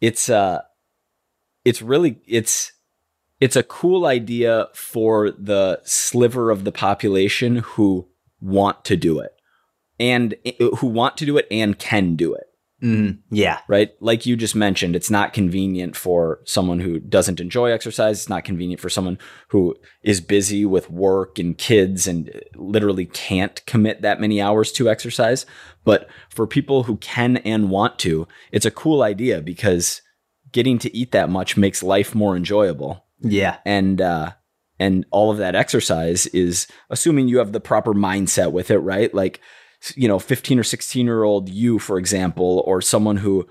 it's 0.01 0.29
uh 0.29 0.63
it's 1.65 1.81
really 1.81 2.21
it's 2.27 2.72
it's 3.43 3.57
a 3.57 3.65
cool 3.65 4.07
idea 4.07 4.69
for 4.73 5.33
the 5.33 5.81
sliver 5.83 6.53
of 6.53 6.63
the 6.63 6.71
population 6.71 7.57
who 7.57 8.09
want 8.41 8.85
to 8.85 8.97
do 8.97 9.19
it 9.19 9.33
and 9.99 10.37
who 10.79 10.87
want 10.87 11.17
to 11.17 11.27
do 11.27 11.37
it 11.37 11.49
and 11.51 11.77
can 11.77 12.15
do 12.15 12.35
it. 12.35 12.45
Mm, 12.85 13.19
yeah, 13.33 13.59
right? 13.67 13.91
Like 13.99 14.27
you 14.27 14.37
just 14.37 14.55
mentioned 14.55 14.95
it's 14.95 15.11
not 15.11 15.33
convenient 15.33 15.97
for 15.97 16.39
someone 16.45 16.79
who 16.79 17.01
doesn't 17.01 17.41
enjoy 17.41 17.73
exercise. 17.73 18.21
It's 18.21 18.29
not 18.29 18.45
convenient 18.45 18.81
for 18.81 18.89
someone 18.89 19.19
who 19.49 19.75
is 20.05 20.21
busy 20.21 20.65
with 20.65 20.89
work 20.89 21.41
and 21.41 21.59
kids 21.59 22.07
and 22.07 22.31
literally 22.55 23.07
can't 23.07 23.61
commit 23.67 24.03
that 24.03 24.21
many 24.21 24.41
hours 24.41 24.71
to 24.73 24.89
exercise. 24.89 25.47
But 25.83 26.09
for 26.29 26.47
people 26.47 26.85
who 26.85 26.97
can 26.99 27.39
and 27.39 27.71
want 27.71 27.99
to 28.01 28.29
it's 28.53 28.67
a 28.67 28.71
cool 28.71 29.03
idea 29.03 29.41
because 29.41 30.01
getting 30.53 30.79
to 30.79 30.97
eat 30.97 31.11
that 31.11 31.29
much 31.29 31.57
makes 31.57 31.83
life 31.83 32.15
more 32.15 32.37
enjoyable 32.37 33.02
yeah, 33.23 33.59
and 33.65 34.01
uh 34.01 34.33
and 34.79 35.07
all 35.11 35.31
of 35.31 35.39
that 35.39 35.55
exercise 35.55 36.27
is 36.29 36.67
assuming 36.91 37.29
you 37.29 37.39
have 37.39 37.53
the 37.53 37.61
proper 37.61 37.95
mindset 37.95 38.53
with 38.53 38.71
it 38.71 38.79
right? 38.79 39.13
Like 39.15 39.41
you 39.97 40.07
know 40.07 40.19
15 40.19 40.59
or 40.59 40.63
16 40.63 41.07
year 41.07 41.25
old 41.25 41.49
you 41.49 41.79
for 41.79 41.99
example 41.99 42.63
or 42.67 42.81
someone 42.81 43.17
who 43.17 43.49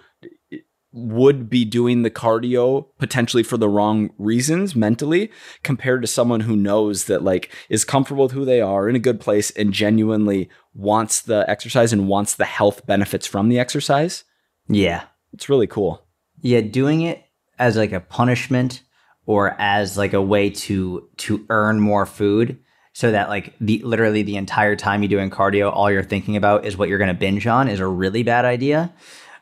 would 0.93 1.49
be 1.49 1.63
doing 1.63 2.01
the 2.01 2.11
cardio 2.11 2.85
potentially 2.97 3.43
for 3.43 3.57
the 3.57 3.69
wrong 3.69 4.09
reasons 4.17 4.75
mentally 4.75 5.31
compared 5.63 6.01
to 6.01 6.07
someone 6.07 6.41
who 6.41 6.55
knows 6.55 7.05
that 7.05 7.23
like 7.23 7.49
is 7.69 7.85
comfortable 7.85 8.23
with 8.23 8.33
who 8.33 8.43
they 8.43 8.59
are 8.59 8.89
in 8.89 8.95
a 8.95 8.99
good 8.99 9.19
place 9.19 9.51
and 9.51 9.73
genuinely 9.73 10.49
wants 10.73 11.21
the 11.21 11.45
exercise 11.49 11.93
and 11.93 12.09
wants 12.09 12.35
the 12.35 12.45
health 12.45 12.85
benefits 12.85 13.25
from 13.25 13.47
the 13.47 13.57
exercise. 13.57 14.25
Yeah, 14.67 15.03
it's 15.31 15.47
really 15.47 15.67
cool. 15.67 16.05
Yeah. 16.41 16.61
Doing 16.61 17.01
it 17.01 17.23
as 17.57 17.77
like 17.77 17.93
a 17.93 18.01
punishment 18.01 18.81
or 19.25 19.55
as 19.59 19.97
like 19.97 20.13
a 20.13 20.21
way 20.21 20.49
to 20.49 21.07
to 21.17 21.45
earn 21.49 21.79
more 21.79 22.05
food, 22.05 22.59
so 22.93 23.11
that 23.11 23.29
like 23.29 23.53
the 23.59 23.79
literally 23.83 24.23
the 24.23 24.35
entire 24.37 24.75
time 24.75 25.01
you're 25.01 25.09
doing 25.09 25.29
cardio, 25.29 25.71
all 25.71 25.91
you're 25.91 26.03
thinking 26.03 26.35
about 26.35 26.65
is 26.65 26.77
what 26.77 26.89
you're 26.89 26.97
going 26.97 27.07
to 27.07 27.13
binge 27.13 27.47
on, 27.47 27.67
is 27.67 27.79
a 27.79 27.87
really 27.87 28.23
bad 28.23 28.45
idea. 28.45 28.93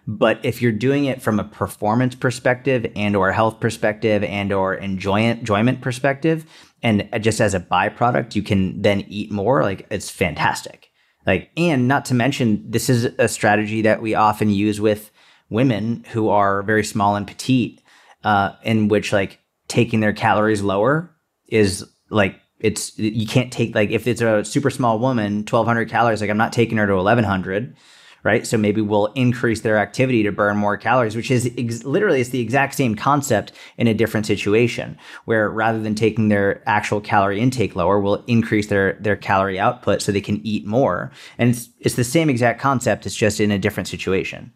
But 0.07 0.39
if 0.43 0.61
you're 0.61 0.71
doing 0.71 1.05
it 1.05 1.21
from 1.21 1.39
a 1.39 1.43
performance 1.43 2.15
perspective 2.15 2.91
and 2.95 3.15
or 3.15 3.31
health 3.31 3.59
perspective 3.59 4.23
and 4.23 4.51
or 4.51 4.73
enjoyment 4.73 5.39
enjoyment 5.41 5.81
perspective, 5.81 6.45
and 6.81 7.07
just 7.21 7.41
as 7.41 7.53
a 7.53 7.59
byproduct, 7.59 8.35
you 8.35 8.41
can 8.41 8.81
then 8.81 9.01
eat 9.07 9.31
more. 9.31 9.63
Like 9.63 9.85
it's 9.91 10.09
fantastic. 10.09 10.89
Like, 11.27 11.51
and 11.57 11.87
not 11.87 12.05
to 12.05 12.15
mention, 12.15 12.63
this 12.71 12.89
is 12.89 13.05
a 13.05 13.27
strategy 13.27 13.83
that 13.83 14.01
we 14.01 14.15
often 14.15 14.49
use 14.49 14.81
with 14.81 15.11
women 15.49 16.05
who 16.11 16.29
are 16.29 16.63
very 16.63 16.83
small 16.83 17.15
and 17.15 17.27
petite, 17.27 17.81
uh, 18.23 18.53
in 18.63 18.87
which 18.87 19.13
like 19.13 19.38
taking 19.69 20.01
their 20.01 20.11
calories 20.11 20.61
lower 20.61 21.15
is 21.47 21.85
like 22.09 22.35
it's 22.59 22.97
you 22.99 23.25
can't 23.25 23.53
take 23.53 23.73
like 23.73 23.89
if 23.89 24.05
it's 24.05 24.21
a 24.21 24.43
super 24.43 24.69
small 24.69 24.99
woman 24.99 25.37
1200 25.37 25.89
calories 25.89 26.19
like 26.19 26.29
i'm 26.29 26.37
not 26.37 26.51
taking 26.51 26.77
her 26.77 26.85
to 26.85 26.95
1100 26.95 27.75
right? 28.23 28.45
So 28.45 28.57
maybe 28.57 28.81
we'll 28.81 29.07
increase 29.13 29.61
their 29.61 29.77
activity 29.77 30.23
to 30.23 30.31
burn 30.31 30.57
more 30.57 30.77
calories 30.77 31.15
which 31.15 31.31
is 31.31 31.49
ex- 31.57 31.83
literally 31.83 32.21
it's 32.21 32.29
the 32.29 32.41
exact 32.41 32.75
same 32.75 32.95
concept 32.95 33.51
in 33.77 33.87
a 33.87 33.93
different 33.93 34.25
situation 34.25 34.97
where 35.25 35.49
rather 35.49 35.79
than 35.79 35.95
taking 35.95 36.29
their 36.29 36.67
actual 36.67 37.01
calorie 37.01 37.39
intake 37.39 37.75
lower 37.75 37.99
we'll 37.99 38.23
increase 38.27 38.67
their 38.67 38.93
their 38.99 39.15
calorie 39.15 39.59
output 39.59 40.01
so 40.01 40.11
they 40.11 40.21
can 40.21 40.45
eat 40.45 40.65
more. 40.65 41.11
And 41.37 41.51
it's 41.51 41.69
it's 41.79 41.95
the 41.95 42.03
same 42.03 42.29
exact 42.29 42.59
concept 42.59 43.05
it's 43.05 43.15
just 43.15 43.39
in 43.39 43.51
a 43.51 43.59
different 43.59 43.87
situation. 43.87 44.53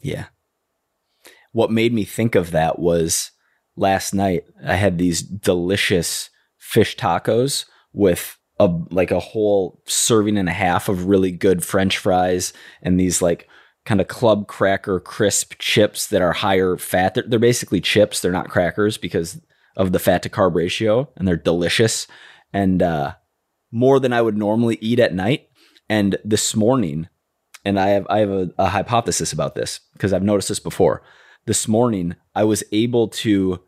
Yeah. 0.00 0.26
What 1.52 1.70
made 1.70 1.92
me 1.92 2.04
think 2.04 2.34
of 2.34 2.52
that 2.52 2.78
was 2.78 3.30
last 3.80 4.14
night 4.14 4.44
i 4.64 4.76
had 4.76 4.98
these 4.98 5.22
delicious 5.22 6.30
fish 6.58 6.96
tacos 6.96 7.64
with 7.92 8.38
a 8.60 8.66
like 8.90 9.10
a 9.10 9.20
whole 9.20 9.82
serving 9.86 10.36
and 10.36 10.48
a 10.48 10.52
half 10.52 10.88
of 10.88 11.06
really 11.06 11.32
good 11.32 11.64
french 11.64 11.98
fries 11.98 12.52
and 12.82 13.00
these 13.00 13.20
like 13.20 13.48
kind 13.84 14.00
of 14.00 14.08
club 14.08 14.46
cracker 14.46 15.00
crisp 15.00 15.54
chips 15.58 16.06
that 16.08 16.22
are 16.22 16.32
higher 16.32 16.76
fat. 16.76 17.14
They're, 17.14 17.24
they're 17.26 17.38
basically 17.38 17.80
chips. 17.80 18.20
They're 18.20 18.32
not 18.32 18.48
crackers 18.48 18.96
because 18.96 19.40
of 19.76 19.92
the 19.92 19.98
fat 19.98 20.22
to 20.22 20.28
carb 20.28 20.54
ratio 20.54 21.08
and 21.16 21.26
they're 21.26 21.36
delicious. 21.36 22.06
And 22.52 22.82
uh, 22.82 23.14
more 23.70 24.00
than 24.00 24.12
i 24.12 24.20
would 24.20 24.36
normally 24.36 24.78
eat 24.80 24.98
at 24.98 25.14
night. 25.14 25.48
And 25.88 26.16
this 26.24 26.54
morning 26.54 27.08
and 27.64 27.78
i 27.78 27.88
have 27.88 28.06
i 28.10 28.18
have 28.18 28.30
a, 28.30 28.50
a 28.58 28.68
hypothesis 28.68 29.32
about 29.32 29.54
this 29.54 29.80
because 29.92 30.12
i've 30.12 30.22
noticed 30.22 30.48
this 30.48 30.60
before. 30.60 31.02
This 31.46 31.66
morning 31.66 32.16
i 32.34 32.44
was 32.44 32.62
able 32.72 33.08
to 33.08 33.60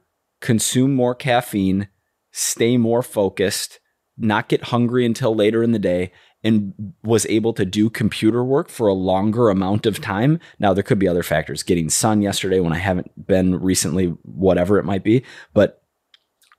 consume 0.42 0.94
more 0.94 1.14
caffeine 1.14 1.88
stay 2.32 2.76
more 2.76 3.02
focused, 3.02 3.78
not 4.16 4.48
get 4.48 4.64
hungry 4.64 5.06
until 5.06 5.34
later 5.34 5.62
in 5.62 5.72
the 5.72 5.78
day, 5.78 6.10
and 6.42 6.72
was 7.04 7.24
able 7.26 7.52
to 7.52 7.64
do 7.64 7.88
computer 7.88 8.42
work 8.42 8.68
for 8.68 8.88
a 8.88 8.94
longer 8.94 9.48
amount 9.48 9.86
of 9.86 10.00
time. 10.00 10.40
Now, 10.58 10.74
there 10.74 10.82
could 10.82 10.98
be 10.98 11.06
other 11.06 11.22
factors, 11.22 11.62
getting 11.62 11.88
sun 11.88 12.20
yesterday 12.20 12.58
when 12.58 12.72
I 12.72 12.78
haven't 12.78 13.26
been 13.26 13.60
recently, 13.60 14.06
whatever 14.22 14.78
it 14.78 14.84
might 14.84 15.04
be. 15.04 15.24
But 15.54 15.82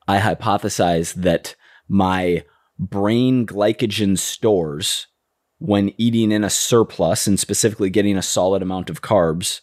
I 0.07 0.19
hypothesize 0.19 1.15
that 1.15 1.55
my 1.89 2.45
brain 2.79 3.45
glycogen 3.45 4.17
stores, 4.17 5.07
when 5.57 5.93
eating 5.97 6.31
in 6.31 6.43
a 6.43 6.49
surplus 6.49 7.27
and 7.27 7.39
specifically 7.39 7.89
getting 7.89 8.17
a 8.17 8.21
solid 8.21 8.61
amount 8.61 8.89
of 8.89 9.01
carbs, 9.01 9.61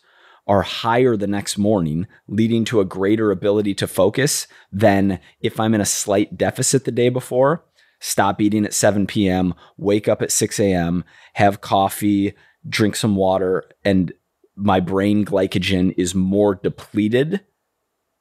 are 0.50 0.62
higher 0.62 1.16
the 1.16 1.28
next 1.28 1.56
morning, 1.56 2.08
leading 2.26 2.64
to 2.64 2.80
a 2.80 2.84
greater 2.84 3.30
ability 3.30 3.72
to 3.72 3.86
focus 3.86 4.48
than 4.72 5.20
if 5.40 5.60
I'm 5.60 5.74
in 5.74 5.80
a 5.80 5.86
slight 5.86 6.36
deficit 6.36 6.84
the 6.84 6.90
day 6.90 7.08
before, 7.08 7.64
stop 8.00 8.40
eating 8.40 8.64
at 8.64 8.74
7 8.74 9.06
p.m., 9.06 9.54
wake 9.76 10.08
up 10.08 10.20
at 10.22 10.32
6 10.32 10.58
a.m., 10.58 11.04
have 11.34 11.60
coffee, 11.60 12.34
drink 12.68 12.96
some 12.96 13.14
water, 13.14 13.70
and 13.84 14.12
my 14.56 14.80
brain 14.80 15.24
glycogen 15.24 15.94
is 15.96 16.16
more 16.16 16.56
depleted. 16.56 17.42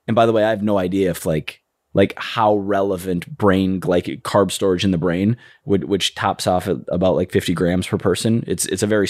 And 0.07 0.13
by 0.13 0.27
the 0.27 0.31
way, 0.31 0.43
I 0.43 0.51
have 0.51 0.61
no 0.61 0.77
idea 0.77 1.09
if 1.09 1.25
like 1.25 1.63
like 1.95 2.13
how 2.15 2.57
relevant 2.57 3.35
brain 3.35 3.81
glyc 3.81 4.21
carb 4.21 4.51
storage 4.51 4.85
in 4.85 4.91
the 4.91 4.99
brain, 4.99 5.35
would, 5.65 5.85
which 5.85 6.13
tops 6.13 6.45
off 6.45 6.67
at 6.67 6.77
about 6.89 7.15
like 7.15 7.31
50 7.31 7.55
grams 7.55 7.87
per 7.87 7.97
person. 7.97 8.43
It's 8.45 8.67
it's 8.67 8.83
a 8.83 8.87
very 8.87 9.07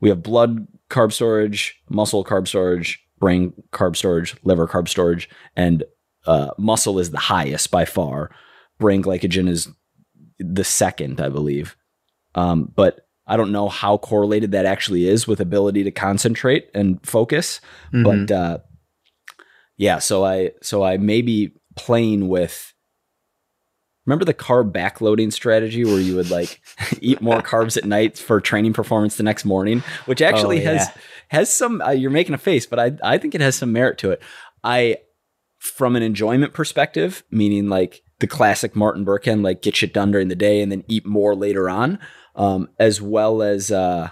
we 0.00 0.08
have 0.08 0.22
blood 0.22 0.66
carb 0.90 1.12
storage, 1.12 1.80
muscle 1.88 2.24
carb 2.24 2.48
storage, 2.48 3.02
brain 3.18 3.52
carb 3.72 3.96
storage, 3.96 4.36
liver 4.44 4.66
carb 4.66 4.88
storage, 4.88 5.28
and 5.56 5.84
uh, 6.26 6.50
muscle 6.58 6.98
is 6.98 7.10
the 7.10 7.18
highest 7.18 7.70
by 7.70 7.84
far. 7.84 8.30
Brain 8.78 9.02
glycogen 9.02 9.48
is 9.48 9.68
the 10.38 10.64
second, 10.64 11.20
I 11.20 11.28
believe. 11.28 11.76
Um, 12.34 12.70
but 12.74 13.06
I 13.26 13.36
don't 13.36 13.52
know 13.52 13.68
how 13.68 13.98
correlated 13.98 14.52
that 14.52 14.66
actually 14.66 15.08
is 15.08 15.26
with 15.26 15.40
ability 15.40 15.84
to 15.84 15.90
concentrate 15.90 16.68
and 16.74 17.04
focus. 17.04 17.60
Mm-hmm. 17.92 18.26
But 18.26 18.34
uh, 18.34 18.58
yeah, 19.76 19.98
so 19.98 20.24
I 20.24 20.52
so 20.62 20.84
I 20.84 20.96
may 20.98 21.22
be 21.22 21.52
playing 21.74 22.28
with 22.28 22.72
remember 24.06 24.24
the 24.24 24.34
carb 24.34 24.72
backloading 24.72 25.32
strategy 25.32 25.84
where 25.84 26.00
you 26.00 26.16
would 26.16 26.30
like 26.30 26.60
eat 27.00 27.20
more 27.20 27.42
carbs 27.42 27.76
at 27.76 27.84
night 27.84 28.16
for 28.18 28.40
training 28.40 28.72
performance 28.72 29.16
the 29.16 29.22
next 29.22 29.44
morning 29.44 29.82
which 30.06 30.22
actually 30.22 30.60
oh, 30.60 30.62
yeah. 30.72 30.78
has 30.78 30.90
has 31.28 31.52
some 31.52 31.82
uh, 31.82 31.90
you're 31.90 32.10
making 32.10 32.34
a 32.34 32.38
face 32.38 32.66
but 32.66 32.78
i 32.78 32.92
i 33.02 33.18
think 33.18 33.34
it 33.34 33.40
has 33.40 33.56
some 33.56 33.72
merit 33.72 33.98
to 33.98 34.10
it 34.10 34.22
i 34.64 34.96
from 35.58 35.96
an 35.96 36.02
enjoyment 36.02 36.52
perspective 36.54 37.24
meaning 37.30 37.68
like 37.68 38.02
the 38.20 38.26
classic 38.26 38.74
martin 38.74 39.04
berkhan 39.04 39.42
like 39.42 39.62
get 39.62 39.76
shit 39.76 39.92
done 39.92 40.10
during 40.10 40.28
the 40.28 40.36
day 40.36 40.62
and 40.62 40.70
then 40.70 40.84
eat 40.88 41.04
more 41.04 41.34
later 41.34 41.68
on 41.68 41.98
um, 42.36 42.68
as 42.78 43.00
well 43.00 43.42
as 43.42 43.70
uh, 43.72 44.10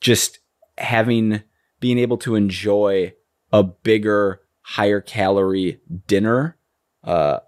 just 0.00 0.38
having 0.78 1.42
being 1.78 1.98
able 1.98 2.16
to 2.16 2.34
enjoy 2.34 3.12
a 3.52 3.62
bigger 3.62 4.40
higher 4.62 5.00
calorie 5.00 5.80
dinner 6.06 6.56
uh, 7.04 7.40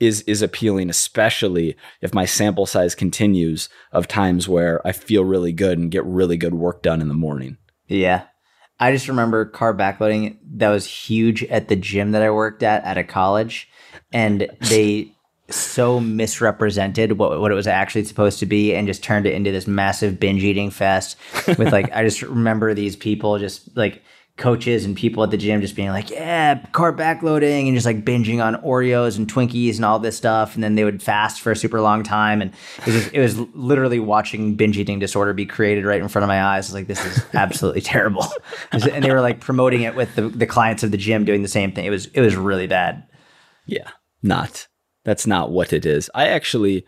is 0.00 0.22
is 0.22 0.42
appealing, 0.42 0.90
especially 0.90 1.76
if 2.00 2.14
my 2.14 2.24
sample 2.24 2.66
size 2.66 2.94
continues 2.94 3.68
of 3.92 4.08
times 4.08 4.48
where 4.48 4.86
I 4.86 4.92
feel 4.92 5.24
really 5.24 5.52
good 5.52 5.78
and 5.78 5.90
get 5.90 6.04
really 6.04 6.36
good 6.36 6.54
work 6.54 6.82
done 6.82 7.00
in 7.00 7.08
the 7.08 7.14
morning. 7.14 7.58
Yeah. 7.86 8.24
I 8.80 8.92
just 8.92 9.08
remember 9.08 9.50
carb 9.50 9.78
backloading 9.78 10.36
that 10.56 10.70
was 10.70 10.86
huge 10.86 11.44
at 11.44 11.68
the 11.68 11.76
gym 11.76 12.10
that 12.12 12.22
I 12.22 12.30
worked 12.30 12.62
at 12.62 12.84
at 12.84 12.98
a 12.98 13.04
college. 13.04 13.68
And 14.12 14.48
they 14.60 15.14
so 15.50 16.00
misrepresented 16.00 17.18
what, 17.18 17.40
what 17.40 17.52
it 17.52 17.54
was 17.54 17.66
actually 17.66 18.04
supposed 18.04 18.38
to 18.38 18.46
be 18.46 18.74
and 18.74 18.86
just 18.86 19.02
turned 19.02 19.26
it 19.26 19.34
into 19.34 19.52
this 19.52 19.66
massive 19.66 20.18
binge 20.18 20.42
eating 20.42 20.70
fest 20.70 21.16
with 21.46 21.70
like 21.70 21.92
I 21.92 22.02
just 22.02 22.22
remember 22.22 22.72
these 22.72 22.96
people 22.96 23.38
just 23.38 23.76
like 23.76 24.02
coaches 24.36 24.84
and 24.84 24.96
people 24.96 25.22
at 25.22 25.30
the 25.30 25.36
gym 25.36 25.60
just 25.60 25.76
being 25.76 25.90
like, 25.90 26.10
yeah, 26.10 26.56
carb 26.72 26.96
backloading 26.96 27.66
and 27.66 27.74
just 27.74 27.86
like 27.86 28.04
binging 28.04 28.44
on 28.44 28.56
Oreos 28.62 29.16
and 29.16 29.32
Twinkies 29.32 29.76
and 29.76 29.84
all 29.84 30.00
this 30.00 30.16
stuff. 30.16 30.54
And 30.54 30.64
then 30.64 30.74
they 30.74 30.82
would 30.82 31.02
fast 31.02 31.40
for 31.40 31.52
a 31.52 31.56
super 31.56 31.80
long 31.80 32.02
time. 32.02 32.42
And 32.42 32.52
it 32.84 32.92
was, 32.92 33.08
it 33.08 33.20
was 33.20 33.38
literally 33.54 34.00
watching 34.00 34.56
binge 34.56 34.76
eating 34.76 34.98
disorder 34.98 35.32
be 35.34 35.46
created 35.46 35.84
right 35.84 36.00
in 36.00 36.08
front 36.08 36.24
of 36.24 36.28
my 36.28 36.42
eyes. 36.42 36.64
I 36.64 36.68
was 36.68 36.74
like, 36.74 36.86
this 36.88 37.04
is 37.04 37.24
absolutely 37.32 37.80
terrible. 37.82 38.26
And 38.72 38.82
they 38.82 39.12
were 39.12 39.20
like 39.20 39.40
promoting 39.40 39.82
it 39.82 39.94
with 39.94 40.12
the, 40.16 40.28
the 40.28 40.46
clients 40.46 40.82
of 40.82 40.90
the 40.90 40.96
gym 40.96 41.24
doing 41.24 41.42
the 41.42 41.48
same 41.48 41.70
thing. 41.70 41.84
It 41.84 41.90
was, 41.90 42.06
it 42.06 42.20
was 42.20 42.34
really 42.34 42.66
bad. 42.66 43.06
Yeah, 43.66 43.90
not. 44.20 44.66
That's 45.04 45.28
not 45.28 45.52
what 45.52 45.72
it 45.72 45.86
is. 45.86 46.10
I 46.12 46.28
actually, 46.28 46.84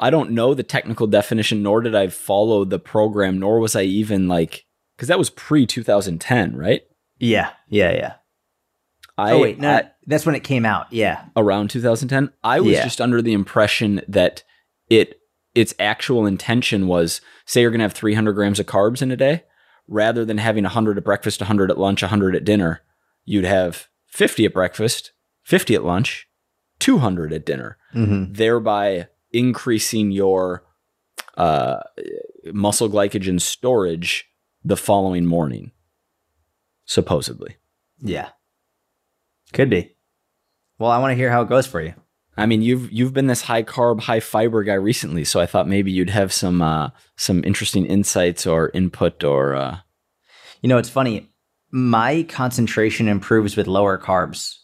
I 0.00 0.08
don't 0.08 0.30
know 0.30 0.54
the 0.54 0.62
technical 0.62 1.06
definition, 1.06 1.62
nor 1.62 1.82
did 1.82 1.94
I 1.94 2.06
follow 2.06 2.64
the 2.64 2.78
program, 2.78 3.38
nor 3.38 3.60
was 3.60 3.76
I 3.76 3.82
even 3.82 4.26
like 4.26 4.64
because 5.00 5.08
that 5.08 5.18
was 5.18 5.30
pre 5.30 5.64
2010, 5.64 6.54
right? 6.54 6.82
Yeah, 7.18 7.52
yeah, 7.70 7.90
yeah. 7.92 8.12
I, 9.16 9.32
oh 9.32 9.40
wait, 9.40 9.58
no, 9.58 9.76
I, 9.76 9.90
that's 10.06 10.26
when 10.26 10.34
it 10.34 10.44
came 10.44 10.66
out. 10.66 10.92
Yeah, 10.92 11.24
around 11.34 11.70
2010. 11.70 12.30
I 12.44 12.60
was 12.60 12.72
yeah. 12.72 12.84
just 12.84 13.00
under 13.00 13.22
the 13.22 13.32
impression 13.32 14.02
that 14.08 14.44
it 14.90 15.18
its 15.54 15.72
actual 15.78 16.26
intention 16.26 16.86
was 16.86 17.22
say 17.46 17.62
you're 17.62 17.70
going 17.70 17.78
to 17.78 17.84
have 17.84 17.94
300 17.94 18.34
grams 18.34 18.60
of 18.60 18.66
carbs 18.66 19.00
in 19.00 19.10
a 19.10 19.16
day, 19.16 19.44
rather 19.88 20.22
than 20.26 20.36
having 20.36 20.64
100 20.64 20.98
at 20.98 21.04
breakfast, 21.04 21.40
100 21.40 21.70
at 21.70 21.78
lunch, 21.78 22.02
100 22.02 22.36
at 22.36 22.44
dinner, 22.44 22.82
you'd 23.24 23.46
have 23.46 23.88
50 24.08 24.44
at 24.44 24.52
breakfast, 24.52 25.12
50 25.44 25.76
at 25.76 25.84
lunch, 25.84 26.28
200 26.80 27.32
at 27.32 27.46
dinner, 27.46 27.78
mm-hmm. 27.94 28.34
thereby 28.34 29.08
increasing 29.32 30.10
your 30.10 30.66
uh, 31.38 31.80
muscle 32.52 32.90
glycogen 32.90 33.40
storage 33.40 34.29
the 34.64 34.76
following 34.76 35.26
morning, 35.26 35.72
supposedly. 36.84 37.56
Yeah. 38.00 38.30
Could 39.52 39.70
be. 39.70 39.96
Well, 40.78 40.90
I 40.90 40.98
want 40.98 41.12
to 41.12 41.16
hear 41.16 41.30
how 41.30 41.42
it 41.42 41.48
goes 41.48 41.66
for 41.66 41.80
you. 41.80 41.94
I 42.36 42.46
mean, 42.46 42.62
you've 42.62 42.90
you've 42.90 43.12
been 43.12 43.26
this 43.26 43.42
high 43.42 43.62
carb, 43.62 44.00
high 44.00 44.20
fiber 44.20 44.62
guy 44.62 44.74
recently, 44.74 45.24
so 45.24 45.40
I 45.40 45.46
thought 45.46 45.68
maybe 45.68 45.90
you'd 45.90 46.10
have 46.10 46.32
some 46.32 46.62
uh, 46.62 46.90
some 47.16 47.44
interesting 47.44 47.84
insights 47.86 48.46
or 48.46 48.70
input 48.72 49.24
or. 49.24 49.54
Uh... 49.54 49.78
You 50.62 50.68
know, 50.68 50.78
it's 50.78 50.88
funny. 50.88 51.30
My 51.70 52.22
concentration 52.24 53.08
improves 53.08 53.56
with 53.56 53.66
lower 53.66 53.98
carbs. 53.98 54.56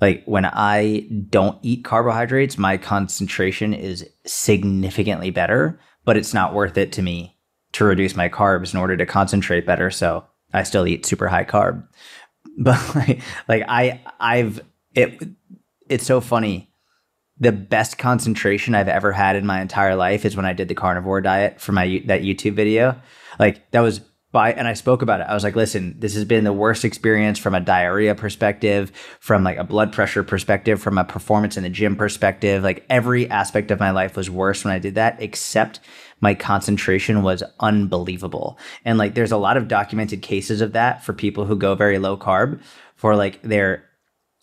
Like 0.00 0.22
when 0.26 0.44
I 0.44 1.08
don't 1.30 1.58
eat 1.62 1.84
carbohydrates, 1.84 2.58
my 2.58 2.76
concentration 2.76 3.74
is 3.74 4.08
significantly 4.26 5.30
better, 5.30 5.80
but 6.04 6.16
it's 6.16 6.34
not 6.34 6.54
worth 6.54 6.76
it 6.76 6.92
to 6.92 7.02
me 7.02 7.37
to 7.72 7.84
reduce 7.84 8.16
my 8.16 8.28
carbs 8.28 8.72
in 8.72 8.80
order 8.80 8.96
to 8.96 9.06
concentrate 9.06 9.66
better. 9.66 9.90
So 9.90 10.24
I 10.52 10.62
still 10.62 10.86
eat 10.86 11.06
super 11.06 11.28
high 11.28 11.44
carb. 11.44 11.86
But 12.60 12.94
like, 12.96 13.20
like 13.46 13.64
I 13.68 14.00
I've 14.18 14.60
it 14.92 15.22
it's 15.88 16.04
so 16.04 16.20
funny. 16.20 16.72
The 17.38 17.52
best 17.52 17.98
concentration 17.98 18.74
I've 18.74 18.88
ever 18.88 19.12
had 19.12 19.36
in 19.36 19.46
my 19.46 19.60
entire 19.60 19.94
life 19.94 20.24
is 20.24 20.34
when 20.34 20.44
I 20.44 20.54
did 20.54 20.66
the 20.66 20.74
carnivore 20.74 21.20
diet 21.20 21.60
for 21.60 21.70
my 21.70 22.02
that 22.06 22.22
YouTube 22.22 22.54
video. 22.54 23.00
Like 23.38 23.70
that 23.70 23.80
was 23.80 24.00
by 24.30 24.52
and 24.52 24.68
I 24.68 24.74
spoke 24.74 25.02
about 25.02 25.20
it. 25.20 25.26
I 25.28 25.34
was 25.34 25.42
like, 25.42 25.56
listen, 25.56 25.94
this 25.98 26.14
has 26.14 26.24
been 26.24 26.44
the 26.44 26.52
worst 26.52 26.84
experience 26.84 27.38
from 27.38 27.54
a 27.54 27.60
diarrhea 27.60 28.14
perspective, 28.14 28.92
from 29.20 29.42
like 29.42 29.56
a 29.56 29.64
blood 29.64 29.92
pressure 29.92 30.22
perspective, 30.22 30.82
from 30.82 30.98
a 30.98 31.04
performance 31.04 31.56
in 31.56 31.62
the 31.62 31.70
gym 31.70 31.96
perspective. 31.96 32.62
Like 32.62 32.84
every 32.90 33.30
aspect 33.30 33.70
of 33.70 33.80
my 33.80 33.90
life 33.90 34.16
was 34.16 34.28
worse 34.28 34.64
when 34.64 34.74
I 34.74 34.78
did 34.78 34.96
that, 34.96 35.22
except 35.22 35.80
my 36.20 36.34
concentration 36.34 37.22
was 37.22 37.42
unbelievable. 37.60 38.58
And 38.84 38.98
like 38.98 39.14
there's 39.14 39.32
a 39.32 39.36
lot 39.36 39.56
of 39.56 39.68
documented 39.68 40.22
cases 40.22 40.60
of 40.60 40.72
that 40.72 41.04
for 41.04 41.12
people 41.12 41.44
who 41.44 41.56
go 41.56 41.74
very 41.74 41.98
low 41.98 42.16
carb 42.16 42.60
for 42.96 43.16
like 43.16 43.40
their 43.42 43.84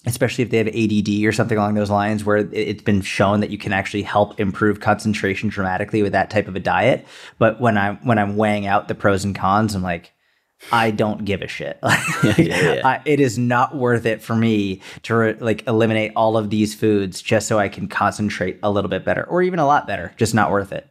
especially 0.06 0.44
if 0.44 0.52
they 0.52 0.58
have 0.58 0.68
ADD 0.68 1.26
or 1.26 1.32
something 1.32 1.58
along 1.58 1.74
those 1.74 1.90
lines, 1.90 2.24
where 2.24 2.38
it's 2.38 2.84
been 2.84 3.02
shown 3.02 3.40
that 3.40 3.50
you 3.50 3.58
can 3.58 3.74
actually 3.74 4.04
help 4.04 4.40
improve 4.40 4.80
concentration 4.80 5.50
dramatically 5.50 6.04
with 6.04 6.12
that 6.12 6.30
type 6.30 6.48
of 6.48 6.56
a 6.56 6.60
diet. 6.60 7.06
But 7.40 7.60
when 7.60 7.78
I'm 7.78 7.98
when 7.98 8.20
I'm 8.20 8.38
weighing 8.38 8.68
out 8.68 8.88
the 8.88 8.96
pros 8.96 9.24
and 9.24 9.36
cons, 9.36 9.74
I'm 9.76 9.82
like, 9.82 10.14
I 10.72 10.92
don't 10.92 11.26
give 11.26 11.42
a 11.42 11.48
shit. 11.48 11.80
yeah, 11.84 12.36
yeah, 12.38 12.74
yeah. 12.74 12.82
I, 12.88 13.02
it 13.06 13.20
is 13.20 13.38
not 13.38 13.76
worth 13.76 14.06
it 14.06 14.22
for 14.22 14.36
me 14.36 14.82
to 15.04 15.16
re- 15.16 15.38
like 15.40 15.68
eliminate 15.68 16.12
all 16.16 16.38
of 16.38 16.50
these 16.50 16.76
foods 16.76 17.22
just 17.22 17.48
so 17.48 17.60
I 17.60 17.70
can 17.70 17.88
concentrate 17.88 18.60
a 18.64 18.72
little 18.72 18.90
bit 18.90 19.06
better, 19.06 19.24
or 19.24 19.42
even 19.42 19.60
a 19.60 19.66
lot 19.66 19.88
better. 19.88 20.14
Just 20.18 20.34
not 20.34 20.52
worth 20.52 20.72
it. 20.72 20.88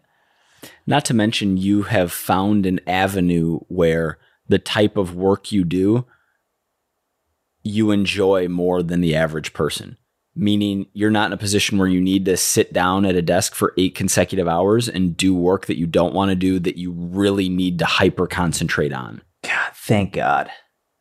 Not 0.87 1.05
to 1.07 1.15
mention, 1.15 1.57
you 1.57 1.83
have 1.85 2.13
found 2.13 2.67
an 2.67 2.81
avenue 2.87 3.61
where 3.69 4.19
the 4.49 4.59
type 4.59 4.97
of 4.97 5.15
work 5.15 5.51
you 5.51 5.65
do 5.65 6.07
you 7.65 7.91
enjoy 7.91 8.47
more 8.47 8.83
than 8.83 9.01
the 9.01 9.17
average 9.17 9.55
person. 9.55 9.97
Meaning, 10.37 10.87
you're 10.93 11.11
not 11.11 11.29
in 11.29 11.33
a 11.33 11.39
position 11.39 11.79
where 11.79 11.89
you 11.89 12.01
need 12.01 12.25
to 12.27 12.37
sit 12.37 12.73
down 12.73 13.07
at 13.07 13.15
a 13.15 13.23
desk 13.23 13.55
for 13.55 13.73
eight 13.79 13.95
consecutive 13.95 14.49
hours 14.49 14.89
and 14.89 15.17
do 15.17 15.35
work 15.35 15.67
that 15.67 15.79
you 15.79 15.87
don't 15.87 16.13
want 16.13 16.31
to 16.31 16.35
do 16.35 16.59
that 16.59 16.77
you 16.77 16.91
really 16.93 17.49
need 17.49 17.79
to 17.79 17.87
hyper 17.87 18.27
concentrate 18.27 18.93
on. 18.93 19.23
God, 19.43 19.73
thank 19.75 20.13
God. 20.13 20.51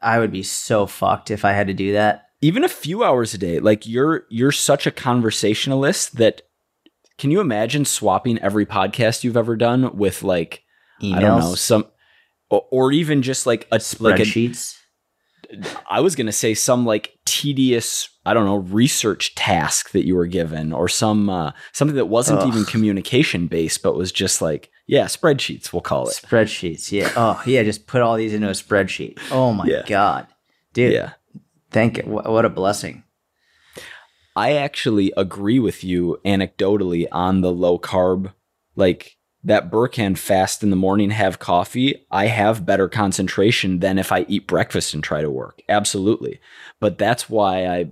I 0.01 0.19
would 0.19 0.31
be 0.31 0.43
so 0.43 0.85
fucked 0.85 1.31
if 1.31 1.43
I 1.43 1.53
had 1.53 1.67
to 1.67 1.73
do 1.73 1.93
that. 1.93 2.27
Even 2.41 2.63
a 2.63 2.69
few 2.69 3.03
hours 3.03 3.33
a 3.33 3.37
day. 3.37 3.59
Like 3.59 3.87
you're 3.87 4.25
you're 4.29 4.51
such 4.51 4.85
a 4.85 4.91
conversationalist 4.91 6.17
that 6.17 6.43
can 7.17 7.31
you 7.31 7.39
imagine 7.39 7.85
swapping 7.85 8.39
every 8.39 8.65
podcast 8.65 9.23
you've 9.23 9.37
ever 9.37 9.55
done 9.55 9.95
with 9.97 10.23
like 10.23 10.63
Emails? 11.01 11.15
I 11.15 11.19
don't 11.19 11.39
know, 11.39 11.55
some 11.55 11.85
or, 12.49 12.65
or 12.71 12.91
even 12.91 13.21
just 13.21 13.45
like 13.45 13.67
a 13.71 13.77
spreadsheets? 13.77 14.75
Like 14.75 14.79
a, 15.65 15.77
I 15.89 15.99
was 15.99 16.15
going 16.15 16.25
to 16.25 16.31
say 16.31 16.53
some 16.53 16.85
like 16.85 17.17
tedious, 17.25 18.09
I 18.25 18.33
don't 18.33 18.45
know, 18.45 18.57
research 18.57 19.35
task 19.35 19.91
that 19.91 20.05
you 20.05 20.15
were 20.15 20.25
given 20.25 20.73
or 20.73 20.87
some 20.87 21.29
uh, 21.29 21.51
something 21.71 21.95
that 21.95 22.05
wasn't 22.05 22.39
Ugh. 22.39 22.47
even 22.47 22.65
communication 22.65 23.47
based, 23.47 23.83
but 23.83 23.95
was 23.95 24.11
just 24.11 24.41
like, 24.41 24.71
yeah, 24.87 25.05
spreadsheets, 25.05 25.71
we'll 25.71 25.81
call 25.81 26.07
it. 26.07 26.19
Spreadsheets. 26.21 26.91
Yeah. 26.91 27.11
Oh, 27.15 27.41
yeah. 27.45 27.63
Just 27.63 27.87
put 27.87 28.01
all 28.01 28.15
these 28.15 28.33
into 28.33 28.47
a 28.47 28.51
spreadsheet. 28.51 29.19
Oh 29.31 29.53
my 29.53 29.65
yeah. 29.65 29.83
God. 29.85 30.27
Dude. 30.73 30.93
Yeah. 30.93 31.13
Thank 31.71 31.97
you. 31.97 32.03
What 32.03 32.45
a 32.45 32.49
blessing. 32.49 33.03
I 34.35 34.53
actually 34.53 35.13
agree 35.15 35.59
with 35.59 35.83
you 35.83 36.19
anecdotally 36.25 37.07
on 37.11 37.41
the 37.41 37.51
low 37.51 37.77
carb, 37.77 38.33
like 38.75 39.17
that 39.43 39.69
Berkhan 39.69 40.17
fast 40.17 40.63
in 40.63 40.69
the 40.69 40.75
morning, 40.75 41.11
have 41.11 41.39
coffee, 41.39 42.05
I 42.09 42.27
have 42.27 42.65
better 42.65 42.87
concentration 42.87 43.79
than 43.79 43.99
if 43.99 44.11
I 44.11 44.25
eat 44.29 44.47
breakfast 44.47 44.93
and 44.93 45.03
try 45.03 45.21
to 45.21 45.29
work. 45.29 45.61
Absolutely. 45.67 46.39
But 46.79 46.97
that's 46.97 47.29
why 47.29 47.67
I 47.67 47.89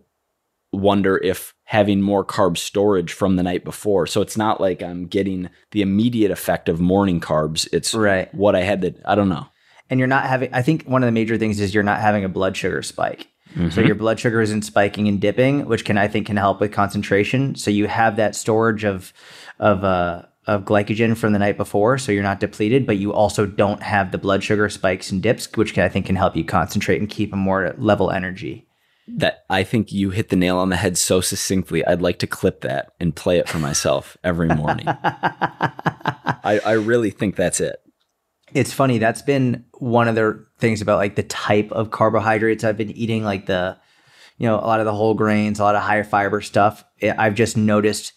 wonder 0.72 1.18
if 1.18 1.54
having 1.66 2.02
more 2.02 2.24
carb 2.24 2.58
storage 2.58 3.12
from 3.12 3.36
the 3.36 3.44
night 3.44 3.66
before. 3.66 4.08
So 4.08 4.22
it's 4.22 4.38
not 4.38 4.62
like 4.62 4.82
I'm 4.82 5.08
getting 5.08 5.50
the 5.72 5.82
immediate 5.82 6.32
effect 6.32 6.70
of 6.70 6.80
morning 6.80 7.20
carbs. 7.20 7.68
It's 7.74 7.94
right. 7.94 8.34
what 8.34 8.56
I 8.56 8.62
had 8.62 8.82
that 8.82 9.02
I 9.06 9.16
don't 9.16 9.30
know. 9.30 9.48
And 9.90 10.00
you're 10.00 10.08
not 10.08 10.26
having 10.26 10.54
I 10.54 10.62
think 10.62 10.86
one 10.86 11.04
of 11.04 11.08
the 11.08 11.12
major 11.12 11.38
things 11.38 11.60
is 11.60 11.74
you're 11.74 11.84
not 11.84 12.00
having 12.00 12.24
a 12.24 12.30
blood 12.30 12.56
sugar 12.56 12.82
spike. 12.82 13.28
Mm-hmm. 13.56 13.70
So 13.70 13.82
your 13.82 13.96
blood 13.96 14.20
sugar 14.20 14.42
isn't 14.42 14.64
spiking 14.64 15.08
and 15.08 15.20
dipping, 15.20 15.66
which 15.66 15.86
can 15.86 15.98
I 15.98 16.08
think 16.08 16.28
can 16.28 16.38
help 16.38 16.62
with 16.62 16.72
concentration. 16.72 17.56
So 17.56 17.72
you 17.72 17.88
have 17.88 18.16
that 18.16 18.36
storage 18.36 18.84
of 18.84 19.14
of 19.60 19.84
uh 19.84 20.24
of 20.48 20.66
glycogen 20.66 21.16
from 21.16 21.34
the 21.34 21.40
night 21.40 21.58
before, 21.58 21.98
so 21.98 22.12
you're 22.12 22.24
not 22.24 22.40
depleted, 22.40 22.88
but 22.88 22.98
you 22.98 23.14
also 23.14 23.46
don't 23.46 23.84
have 23.84 24.12
the 24.12 24.18
blood 24.18 24.44
sugar 24.44 24.70
spikes 24.70 25.12
and 25.12 25.22
dips, 25.22 25.48
which 25.56 25.78
I 25.78 25.88
think 25.88 26.08
can 26.08 26.16
help 26.16 26.36
you 26.36 26.44
concentrate 26.44 27.00
and 27.00 27.10
keep 27.10 27.32
a 27.32 27.38
more 27.38 27.76
level 27.78 28.10
energy. 28.10 28.68
That 29.08 29.46
I 29.50 29.64
think 29.64 29.92
you 29.92 30.12
hit 30.12 30.30
the 30.30 30.36
nail 30.36 30.58
on 30.58 30.70
the 30.70 30.78
head 30.78 30.98
so 30.98 31.22
succinctly. 31.22 31.86
I'd 31.86 32.02
like 32.02 32.20
to 32.20 32.28
clip 32.28 32.62
that 32.62 32.94
and 33.00 33.16
play 33.16 33.40
it 33.40 33.50
for 33.50 33.60
myself 33.60 34.18
every 34.24 34.48
morning. 34.48 34.88
I, 36.44 36.62
I 36.66 36.72
really 36.74 37.12
think 37.12 37.36
that's 37.36 37.60
it. 37.60 37.81
It's 38.54 38.74
funny. 38.74 38.98
That's 38.98 39.22
been 39.22 39.66
one 39.80 40.08
of 40.08 40.16
the 40.16 40.46
things 40.60 40.82
about 40.82 40.98
like 40.98 41.16
the 41.16 41.24
type 41.24 41.72
of 41.72 41.92
carbohydrates 41.92 42.64
I've 42.64 42.78
been 42.78 42.92
eating, 42.92 43.24
like 43.24 43.46
the, 43.46 43.78
you 44.38 44.48
know, 44.48 44.56
a 44.56 44.68
lot 44.68 44.80
of 44.80 44.86
the 44.86 44.94
whole 44.94 45.14
grains, 45.14 45.60
a 45.60 45.64
lot 45.64 45.76
of 45.76 45.82
higher 45.82 46.04
fiber 46.04 46.42
stuff. 46.42 46.84
Eh, 47.02 47.14
I've 47.18 47.36
just 47.36 47.56
noticed 47.58 48.14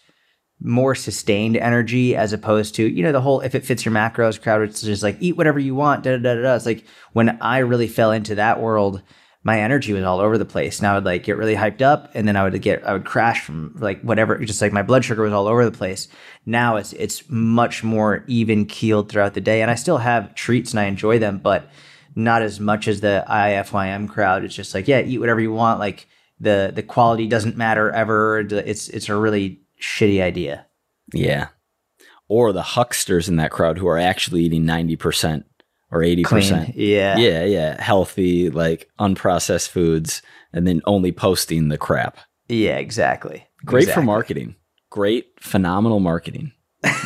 more 0.60 0.94
sustained 0.94 1.56
energy 1.56 2.16
as 2.16 2.32
opposed 2.32 2.74
to 2.76 2.88
you 2.88 3.02
know 3.02 3.12
the 3.12 3.20
whole 3.20 3.40
if 3.40 3.54
it 3.54 3.64
fits 3.66 3.84
your 3.84 3.92
macros 3.92 4.40
crowd 4.40 4.62
it's 4.62 4.82
just 4.82 5.02
like 5.02 5.16
eat 5.20 5.36
whatever 5.36 5.58
you 5.58 5.74
want 5.74 6.04
da 6.04 6.16
da 6.16 6.34
da 6.34 6.40
da 6.40 6.54
it's 6.54 6.64
like 6.64 6.86
when 7.12 7.36
i 7.42 7.58
really 7.58 7.88
fell 7.88 8.12
into 8.12 8.36
that 8.36 8.60
world 8.60 9.02
my 9.44 9.60
energy 9.60 9.92
was 9.92 10.02
all 10.02 10.20
over 10.20 10.38
the 10.38 10.44
place. 10.44 10.78
And 10.78 10.88
i 10.88 10.94
would 10.94 11.04
like 11.04 11.22
get 11.22 11.36
really 11.36 11.54
hyped 11.54 11.82
up 11.82 12.10
and 12.14 12.26
then 12.26 12.34
i 12.36 12.42
would 12.42 12.60
get 12.62 12.84
i 12.86 12.92
would 12.92 13.04
crash 13.04 13.42
from 13.42 13.74
like 13.78 14.00
whatever 14.00 14.36
just 14.38 14.60
like 14.60 14.72
my 14.72 14.82
blood 14.82 15.04
sugar 15.04 15.22
was 15.22 15.32
all 15.32 15.46
over 15.46 15.64
the 15.64 15.76
place. 15.76 16.08
Now 16.46 16.76
it's 16.76 16.92
it's 16.94 17.22
much 17.28 17.84
more 17.84 18.24
even 18.26 18.66
keeled 18.66 19.08
throughout 19.08 19.34
the 19.34 19.40
day 19.40 19.62
and 19.62 19.70
i 19.70 19.74
still 19.74 19.98
have 19.98 20.34
treats 20.34 20.72
and 20.72 20.80
i 20.80 20.84
enjoy 20.84 21.18
them 21.18 21.38
but 21.38 21.70
not 22.16 22.42
as 22.42 22.58
much 22.58 22.88
as 22.88 23.00
the 23.00 23.24
ifym 23.28 24.08
crowd. 24.08 24.44
It's 24.44 24.54
just 24.54 24.74
like 24.74 24.88
yeah 24.88 25.00
eat 25.00 25.18
whatever 25.18 25.40
you 25.40 25.52
want. 25.52 25.78
Like 25.78 26.08
the 26.40 26.72
the 26.74 26.82
quality 26.82 27.26
doesn't 27.26 27.56
matter 27.56 27.90
ever. 27.90 28.40
It's 28.40 28.88
it's 28.88 29.08
a 29.08 29.16
really 29.16 29.60
shitty 29.80 30.20
idea. 30.20 30.66
Yeah. 31.12 31.48
Or 32.28 32.52
the 32.52 32.62
hucksters 32.62 33.28
in 33.28 33.36
that 33.36 33.50
crowd 33.50 33.78
who 33.78 33.86
are 33.86 33.98
actually 33.98 34.42
eating 34.44 34.64
90% 34.64 35.44
or 35.94 36.00
80%. 36.00 36.24
Clean. 36.24 36.72
Yeah. 36.74 37.16
Yeah, 37.16 37.44
yeah. 37.44 37.80
Healthy, 37.80 38.50
like 38.50 38.90
unprocessed 38.98 39.68
foods, 39.68 40.22
and 40.52 40.66
then 40.66 40.82
only 40.86 41.12
posting 41.12 41.68
the 41.68 41.78
crap. 41.78 42.18
Yeah, 42.48 42.76
exactly. 42.76 43.46
Great 43.64 43.84
exactly. 43.84 44.02
for 44.02 44.06
marketing. 44.06 44.56
Great, 44.90 45.26
phenomenal 45.40 46.00
marketing. 46.00 46.52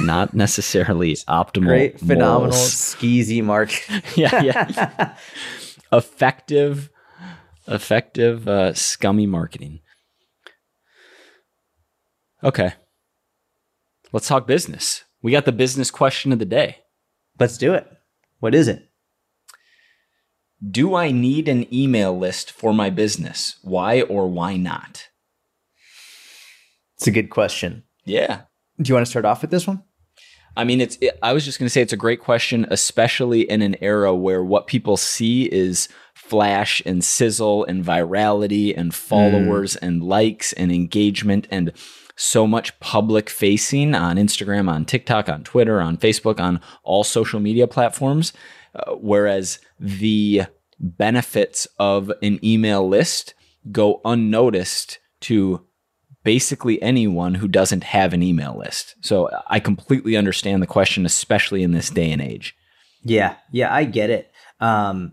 Not 0.01 0.33
necessarily 0.35 1.15
optimal. 1.15 1.67
Great, 1.67 2.01
phenomenal, 2.01 2.55
skeezy 2.55 3.45
mark. 3.45 3.71
yeah, 4.17 4.43
yeah. 4.43 5.17
effective, 5.93 6.91
effective, 7.67 8.49
uh, 8.49 8.73
scummy 8.73 9.27
marketing. 9.27 9.81
Okay. 12.43 12.73
Let's 14.13 14.29
talk 14.29 14.47
business. 14.47 15.05
We 15.21 15.33
got 15.33 15.45
the 15.45 15.53
business 15.53 15.91
question 15.91 16.33
of 16.33 16.39
the 16.39 16.47
day. 16.47 16.79
Let's 17.39 17.59
do 17.59 17.75
it. 17.75 17.87
What 18.41 18.55
is 18.55 18.69
it? 18.69 18.89
Do 20.67 20.95
I 20.95 21.11
need 21.11 21.49
an 21.49 21.73
email 21.73 22.17
list 22.17 22.51
for 22.51 22.73
my 22.73 22.91
business? 22.91 23.57
Why 23.63 24.03
or 24.03 24.27
why 24.29 24.57
not? 24.57 25.09
It's 26.97 27.07
a 27.07 27.13
good 27.13 27.31
question. 27.31 27.85
Yeah. 28.05 28.43
Do 28.81 28.89
you 28.89 28.95
want 28.95 29.07
to 29.07 29.11
start 29.11 29.25
off 29.25 29.43
with 29.43 29.51
this 29.51 29.67
one? 29.67 29.83
I 30.57 30.65
mean, 30.65 30.81
it's. 30.81 30.99
It, 31.01 31.17
I 31.23 31.33
was 31.33 31.45
just 31.45 31.61
going 31.61 31.67
to 31.67 31.71
say 31.71 31.83
it's 31.83 31.93
a 31.93 31.97
great 31.97 32.21
question, 32.21 32.67
especially 32.71 33.49
in 33.49 33.63
an 33.63 33.77
era 33.81 34.13
where 34.13 34.43
what 34.43 34.67
people 34.67 34.97
see 34.97 35.45
is 35.45 35.89
flash 36.15 36.83
and 36.85 37.05
sizzle 37.05 37.65
and 37.65 37.85
virality 37.85 38.77
and 38.77 38.93
followers 38.93 39.75
mm. 39.75 39.87
and 39.87 40.03
likes 40.03 40.53
and 40.55 40.73
engagement 40.73 41.47
and 41.51 41.73
so 42.19 42.49
much 42.49 42.79
public 42.81 43.31
facing 43.31 43.95
on 43.95 44.17
Instagram, 44.17 44.69
on 44.69 44.85
TikTok, 44.85 45.29
on 45.29 45.45
Twitter, 45.45 45.81
on 45.81 45.97
Facebook, 45.97 46.41
on 46.41 46.61
all 46.83 47.05
social 47.05 47.39
media 47.39 47.69
platforms. 47.69 48.33
Uh, 48.75 48.95
whereas 48.97 49.61
the 49.79 50.43
benefits 50.81 51.67
of 51.79 52.13
an 52.21 52.45
email 52.45 52.87
list 52.87 53.35
go 53.71 54.01
unnoticed 54.05 54.99
to 55.21 55.65
basically 56.25 56.83
anyone 56.83 57.35
who 57.35 57.47
doesn't 57.47 57.85
have 57.85 58.13
an 58.13 58.23
email 58.23 58.59
list. 58.59 58.97
So 59.01 59.31
I 59.47 59.61
completely 59.61 60.17
understand 60.17 60.61
the 60.61 60.67
question, 60.67 61.07
especially 61.07 61.63
in 61.63 61.71
this 61.71 61.89
day 61.89 62.11
and 62.11 62.21
age. 62.21 62.57
Yeah, 63.05 63.37
yeah, 63.53 63.73
I 63.73 63.85
get 63.85 64.11
it. 64.11 64.33
Um, 64.59 65.13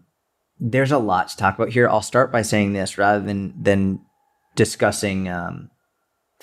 there's 0.59 0.91
a 0.91 0.97
lot 0.97 1.27
to 1.29 1.37
talk 1.37 1.55
about 1.55 1.69
here. 1.69 1.87
I'll 1.87 2.01
start 2.01 2.31
by 2.31 2.41
saying 2.41 2.73
this 2.73 2.97
rather 2.97 3.23
than 3.23 3.53
than 3.61 4.01
discussing 4.55 5.29
um, 5.29 5.69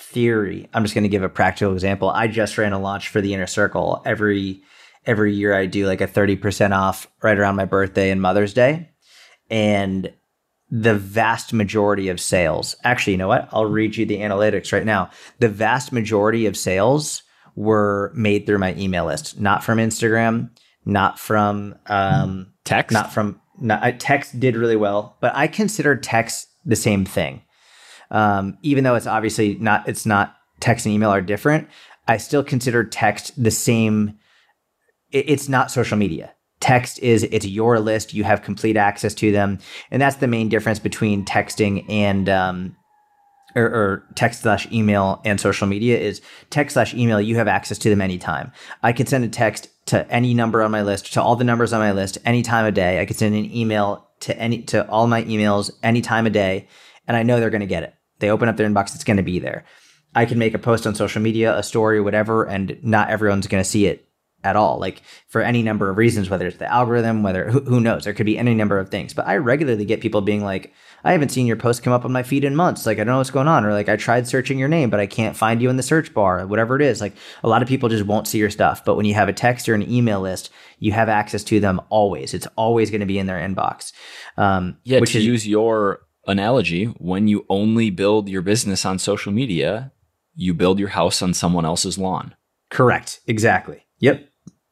theory, 0.03 0.69
I'm 0.73 0.83
just 0.83 0.93
going 0.93 1.03
to 1.03 1.09
give 1.09 1.23
a 1.23 1.29
practical 1.29 1.73
example. 1.73 2.09
I 2.09 2.27
just 2.27 2.57
ran 2.57 2.73
a 2.73 2.79
launch 2.79 3.09
for 3.09 3.21
the 3.21 3.33
inner 3.33 3.47
circle. 3.47 4.01
Every 4.05 4.61
every 5.05 5.33
year 5.33 5.53
I 5.53 5.65
do 5.65 5.85
like 5.85 5.99
a 5.99 6.07
30% 6.07 6.71
off 6.71 7.07
right 7.21 7.37
around 7.37 7.57
my 7.57 7.65
birthday 7.65 8.09
and 8.09 8.21
Mother's 8.21 8.53
Day. 8.53 8.89
And 9.49 10.13
the 10.71 10.95
vast 10.95 11.51
majority 11.51 12.07
of 12.07 12.21
sales, 12.21 12.75
actually, 12.85 13.13
you 13.13 13.17
know 13.17 13.27
what? 13.27 13.49
I'll 13.51 13.65
read 13.65 13.97
you 13.97 14.05
the 14.05 14.19
analytics 14.19 14.71
right 14.71 14.85
now. 14.85 15.09
The 15.39 15.49
vast 15.49 15.91
majority 15.91 16.45
of 16.45 16.55
sales 16.55 17.23
were 17.55 18.13
made 18.15 18.45
through 18.45 18.59
my 18.59 18.73
email 18.75 19.05
list, 19.05 19.39
not 19.39 19.63
from 19.63 19.77
Instagram, 19.77 20.49
not 20.85 21.19
from 21.19 21.75
um, 21.87 22.53
Text? 22.63 22.93
not 22.93 23.11
from 23.11 23.41
not, 23.59 23.99
text 23.99 24.39
did 24.39 24.55
really 24.55 24.75
well, 24.75 25.17
but 25.19 25.35
I 25.35 25.47
consider 25.47 25.95
text 25.95 26.47
the 26.65 26.75
same 26.75 27.05
thing. 27.05 27.41
Um, 28.13 28.57
even 28.61 28.85
though 28.85 28.95
it's 28.95 29.07
obviously 29.07 29.55
not, 29.55 29.87
it's 29.89 30.05
not 30.05 30.35
text 30.61 30.85
and 30.85 30.95
email 30.95 31.09
are 31.09 31.21
different. 31.21 31.67
I 32.07 32.17
still 32.17 32.43
consider 32.43 32.83
text 32.85 33.31
the 33.41 33.51
same. 33.51 34.17
it- 35.11 35.25
it's 35.29 35.49
not 35.49 35.69
social 35.71 35.97
media. 35.97 36.31
Text 36.59 36.97
is 36.99 37.23
it's 37.23 37.45
your 37.45 37.79
list. 37.79 38.13
You 38.13 38.23
have 38.23 38.41
complete 38.41 38.77
access 38.77 39.13
to 39.15 39.31
them, 39.31 39.59
and 39.91 40.01
that's 40.01 40.15
the 40.15 40.27
main 40.27 40.47
difference 40.47 40.79
between 40.79 41.25
texting 41.25 41.83
and 41.89 42.29
um, 42.29 42.75
or, 43.55 43.65
or 43.65 44.03
text 44.15 44.41
slash 44.41 44.71
email 44.71 45.21
and 45.25 45.39
social 45.39 45.67
media 45.67 45.99
is 45.99 46.21
text 46.49 46.73
slash 46.75 46.93
email. 46.93 47.19
You 47.21 47.35
have 47.35 47.47
access 47.47 47.77
to 47.79 47.89
them 47.89 48.01
anytime. 48.01 48.51
I 48.81 48.93
can 48.93 49.05
send 49.07 49.23
a 49.25 49.27
text 49.27 49.67
to 49.87 50.09
any 50.09 50.33
number 50.33 50.63
on 50.63 50.71
my 50.71 50.81
list, 50.81 51.13
to 51.13 51.21
all 51.21 51.35
the 51.35 51.43
numbers 51.43 51.73
on 51.73 51.79
my 51.79 51.91
list, 51.91 52.17
any 52.25 52.41
time 52.41 52.65
of 52.65 52.73
day. 52.73 53.01
I 53.01 53.05
could 53.05 53.17
send 53.17 53.35
an 53.35 53.53
email 53.53 54.07
to 54.21 54.37
any 54.39 54.61
to 54.63 54.87
all 54.89 55.05
my 55.07 55.23
emails 55.23 55.69
any 55.83 56.01
time 56.01 56.25
of 56.25 56.31
day, 56.33 56.67
and 57.07 57.17
I 57.17 57.23
know 57.23 57.39
they're 57.39 57.49
going 57.49 57.59
to 57.61 57.67
get 57.67 57.83
it. 57.83 57.93
They 58.23 58.29
open 58.29 58.47
up 58.47 58.55
their 58.55 58.69
inbox, 58.69 58.95
it's 58.95 59.03
going 59.03 59.17
to 59.17 59.23
be 59.23 59.39
there. 59.39 59.65
I 60.15 60.23
can 60.23 60.39
make 60.39 60.53
a 60.53 60.57
post 60.57 60.87
on 60.87 60.95
social 60.95 61.21
media, 61.21 61.57
a 61.57 61.61
story, 61.61 61.99
whatever, 61.99 62.45
and 62.45 62.81
not 62.81 63.09
everyone's 63.09 63.47
going 63.47 63.61
to 63.61 63.69
see 63.69 63.85
it 63.85 64.07
at 64.45 64.55
all. 64.55 64.79
Like 64.79 65.01
for 65.27 65.41
any 65.41 65.61
number 65.61 65.89
of 65.89 65.97
reasons, 65.97 66.29
whether 66.29 66.47
it's 66.47 66.55
the 66.55 66.71
algorithm, 66.71 67.21
whether 67.21 67.51
who, 67.51 67.59
who 67.59 67.81
knows, 67.81 68.05
there 68.05 68.13
could 68.13 68.25
be 68.25 68.37
any 68.37 68.53
number 68.53 68.79
of 68.79 68.87
things. 68.87 69.13
But 69.13 69.27
I 69.27 69.35
regularly 69.35 69.83
get 69.83 69.99
people 69.99 70.21
being 70.21 70.41
like, 70.41 70.73
I 71.03 71.11
haven't 71.11 71.33
seen 71.33 71.47
your 71.47 71.57
post 71.57 71.83
come 71.83 71.91
up 71.91 72.05
on 72.05 72.13
my 72.13 72.23
feed 72.23 72.45
in 72.45 72.55
months. 72.55 72.85
Like 72.85 72.97
I 72.97 73.03
don't 73.03 73.07
know 73.13 73.17
what's 73.17 73.29
going 73.29 73.49
on, 73.49 73.65
or 73.65 73.73
like 73.73 73.89
I 73.89 73.97
tried 73.97 74.25
searching 74.25 74.57
your 74.57 74.69
name, 74.69 74.89
but 74.89 75.01
I 75.01 75.05
can't 75.05 75.35
find 75.35 75.61
you 75.61 75.69
in 75.69 75.75
the 75.75 75.83
search 75.83 76.13
bar, 76.13 76.47
whatever 76.47 76.77
it 76.77 76.81
is. 76.81 77.01
Like 77.01 77.13
a 77.43 77.49
lot 77.49 77.61
of 77.61 77.67
people 77.67 77.89
just 77.89 78.05
won't 78.05 78.29
see 78.29 78.37
your 78.37 78.49
stuff. 78.49 78.85
But 78.85 78.95
when 78.95 79.05
you 79.05 79.15
have 79.15 79.27
a 79.27 79.33
text 79.33 79.67
or 79.67 79.73
an 79.73 79.91
email 79.91 80.21
list, 80.21 80.49
you 80.79 80.93
have 80.93 81.09
access 81.09 81.43
to 81.45 81.59
them 81.59 81.81
always. 81.89 82.33
It's 82.33 82.47
always 82.55 82.89
going 82.89 83.01
to 83.01 83.05
be 83.05 83.19
in 83.19 83.27
their 83.27 83.45
inbox. 83.45 83.91
Um, 84.37 84.77
Yeah, 84.85 85.01
which 85.01 85.11
to 85.11 85.17
is 85.17 85.25
use 85.25 85.45
your 85.45 85.99
analogy, 86.27 86.85
when 86.85 87.27
you 87.27 87.45
only 87.49 87.89
build 87.89 88.29
your 88.29 88.41
business 88.41 88.85
on 88.85 88.99
social 88.99 89.31
media, 89.31 89.91
you 90.35 90.53
build 90.53 90.79
your 90.79 90.89
house 90.89 91.21
on 91.21 91.33
someone 91.33 91.65
else's 91.65 91.97
lawn. 91.97 92.35
Correct. 92.69 93.19
Exactly. 93.27 93.85
Yep. 93.99 94.27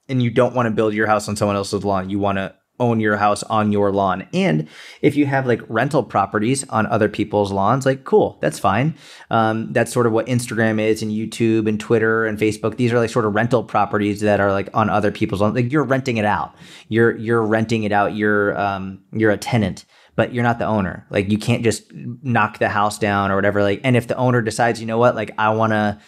And 0.10 0.22
you 0.22 0.32
don't 0.32 0.56
want 0.56 0.68
to 0.68 0.72
build 0.72 0.94
your 0.94 1.08
house 1.08 1.28
on 1.30 1.36
someone 1.36 1.56
else's 1.56 1.86
lawn. 1.86 2.10
You 2.10 2.20
want 2.20 2.38
to 2.38 2.56
own 2.82 3.00
your 3.00 3.16
house 3.16 3.44
on 3.44 3.72
your 3.72 3.92
lawn. 3.92 4.28
And 4.34 4.68
if 5.02 5.16
you 5.16 5.28
have 5.28 5.46
like 5.46 5.62
rental 5.70 6.04
properties 6.04 6.68
on 6.70 6.88
other 6.88 7.08
people's 7.08 7.52
lawns, 7.52 7.86
like 7.86 8.04
cool, 8.04 8.40
that's 8.42 8.58
fine. 8.58 8.96
Um, 9.30 9.72
that's 9.72 9.94
sort 9.94 10.08
of 10.08 10.14
what 10.14 10.26
Instagram 10.26 10.82
is 10.82 11.04
and 11.04 11.12
YouTube 11.12 11.70
and 11.70 11.80
Twitter 11.80 12.26
and 12.26 12.40
Facebook. 12.40 12.78
These 12.78 12.92
are 12.92 12.98
like 12.98 13.12
sort 13.12 13.26
of 13.26 13.36
rental 13.36 13.64
properties 13.64 14.20
that 14.22 14.40
are 14.40 14.52
like 14.52 14.68
on 14.74 14.90
other 14.90 15.12
people's 15.12 15.42
lawns. 15.42 15.56
Like 15.56 15.72
you're 15.72 15.84
renting 15.84 16.18
it 16.18 16.26
out. 16.26 16.56
You're 16.90 17.16
you're 17.18 17.44
renting 17.44 17.84
it 17.84 17.92
out. 17.92 18.16
You're 18.16 18.60
um 18.60 19.04
you're 19.14 19.32
a 19.32 19.38
tenant 19.38 19.86
but 20.16 20.34
you're 20.34 20.44
not 20.44 20.60
the 20.60 20.66
owner. 20.66 21.06
Like 21.10 21.30
you 21.30 21.38
can't 21.38 21.64
just 21.64 21.92
knock 21.94 22.60
the 22.60 22.70
house 22.70 23.00
down 23.00 23.32
or 23.32 23.36
whatever. 23.36 23.64
Like, 23.64 23.82
and 23.84 23.96
if 23.96 24.08
the 24.08 24.18
owner 24.18 24.42
decides, 24.42 24.80
you 24.80 24.88
know 24.88 24.98
what, 24.98 25.16
like 25.16 25.32
I 25.38 25.50
want 25.50 25.72
to, 25.72 26.00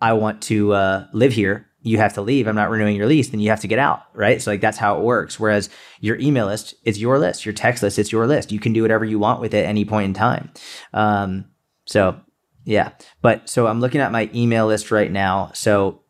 I 0.00 0.14
want 0.14 0.42
to 0.42 0.72
uh, 0.72 1.06
live 1.12 1.32
here, 1.32 1.68
you 1.82 1.98
have 1.98 2.14
to 2.14 2.22
leave. 2.22 2.46
I'm 2.46 2.54
not 2.54 2.70
renewing 2.70 2.96
your 2.96 3.06
lease. 3.06 3.28
Then 3.28 3.40
you 3.40 3.50
have 3.50 3.60
to 3.60 3.68
get 3.68 3.78
out, 3.78 4.02
right? 4.14 4.40
So 4.40 4.50
like 4.50 4.60
that's 4.60 4.78
how 4.78 4.98
it 4.98 5.02
works. 5.02 5.38
Whereas 5.38 5.68
your 6.00 6.18
email 6.18 6.46
list 6.46 6.74
is 6.84 7.00
your 7.00 7.18
list, 7.18 7.44
your 7.44 7.52
text 7.52 7.82
list, 7.82 7.98
it's 7.98 8.12
your 8.12 8.26
list. 8.26 8.52
You 8.52 8.60
can 8.60 8.72
do 8.72 8.82
whatever 8.82 9.04
you 9.04 9.18
want 9.18 9.40
with 9.40 9.52
it 9.54 9.66
any 9.66 9.84
point 9.84 10.06
in 10.06 10.14
time. 10.14 10.50
Um, 10.94 11.46
so 11.86 12.20
yeah, 12.64 12.92
but 13.20 13.48
so 13.48 13.66
I'm 13.66 13.80
looking 13.80 14.00
at 14.00 14.12
my 14.12 14.30
email 14.34 14.66
list 14.66 14.90
right 14.90 15.10
now. 15.10 15.50
So 15.54 16.02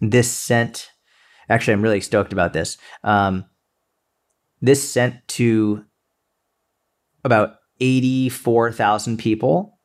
this 0.00 0.30
sent. 0.30 0.90
Actually, 1.48 1.74
I'm 1.74 1.82
really 1.82 2.00
stoked 2.00 2.32
about 2.32 2.52
this. 2.52 2.76
Um, 3.04 3.46
this 4.60 4.86
sent 4.88 5.26
to 5.28 5.84
about 7.24 7.56
84,000 7.80 9.18
people. 9.18 9.78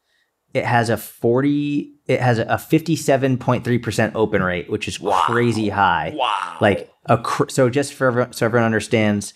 It 0.54 0.66
has 0.66 0.90
a 0.90 0.98
40 0.98 1.90
it 2.06 2.20
has 2.20 2.38
a 2.38 2.46
57.3% 2.46 4.12
open 4.14 4.44
rate, 4.44 4.70
which 4.70 4.90
is 4.90 5.00
Wow. 5.00 5.22
crazy 5.26 5.70
high. 5.70 6.12
Wow. 6.16 6.58
Like 6.60 6.92
a 7.06 7.18
cr- 7.18 7.48
so 7.48 7.70
just 7.70 7.94
for 7.94 8.08
everyone, 8.08 8.34
so 8.34 8.46
everyone 8.46 8.66
understands 8.66 9.34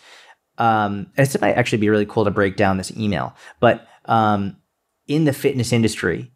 um 0.58 1.08
and 1.16 1.26
this 1.28 1.40
might 1.40 1.54
actually 1.54 1.78
be 1.78 1.90
really 1.90 2.06
cool 2.06 2.26
to 2.26 2.32
break 2.32 2.56
down 2.58 2.78
this 2.78 2.92
email. 2.98 3.36
But 3.60 3.88
um 4.06 4.58
in 5.08 5.24
the 5.26 5.34
fitness 5.34 5.72
industry, 5.72 6.34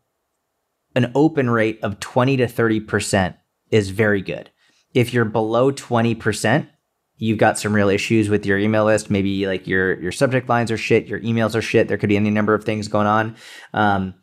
an 0.95 1.12
open 1.15 1.50
rate 1.50 1.80
of 1.84 2.00
20 2.00 2.38
to 2.38 2.45
30% 2.47 3.36
is 3.71 3.89
very 3.89 4.21
good. 4.21 4.50
If 4.93 5.13
you're 5.13 5.26
below 5.26 5.71
20%, 5.71 6.67
you've 7.21 7.38
got 7.38 7.60
some 7.60 7.73
real 7.73 7.88
issues 7.88 8.29
with 8.29 8.47
your 8.47 8.57
email 8.57 8.84
list. 8.84 9.12
Maybe 9.12 9.45
like 9.45 9.67
your 9.67 10.01
your 10.01 10.12
subject 10.12 10.49
lines 10.49 10.71
are 10.71 10.77
shit, 10.77 11.07
your 11.07 11.19
emails 11.21 11.55
are 11.55 11.62
shit. 11.62 11.88
There 11.88 11.97
could 11.97 12.10
be 12.10 12.17
any 12.17 12.31
number 12.31 12.55
of 12.55 12.63
things 12.63 12.88
going 12.88 13.07
on. 13.07 13.36
Um, 13.73 14.15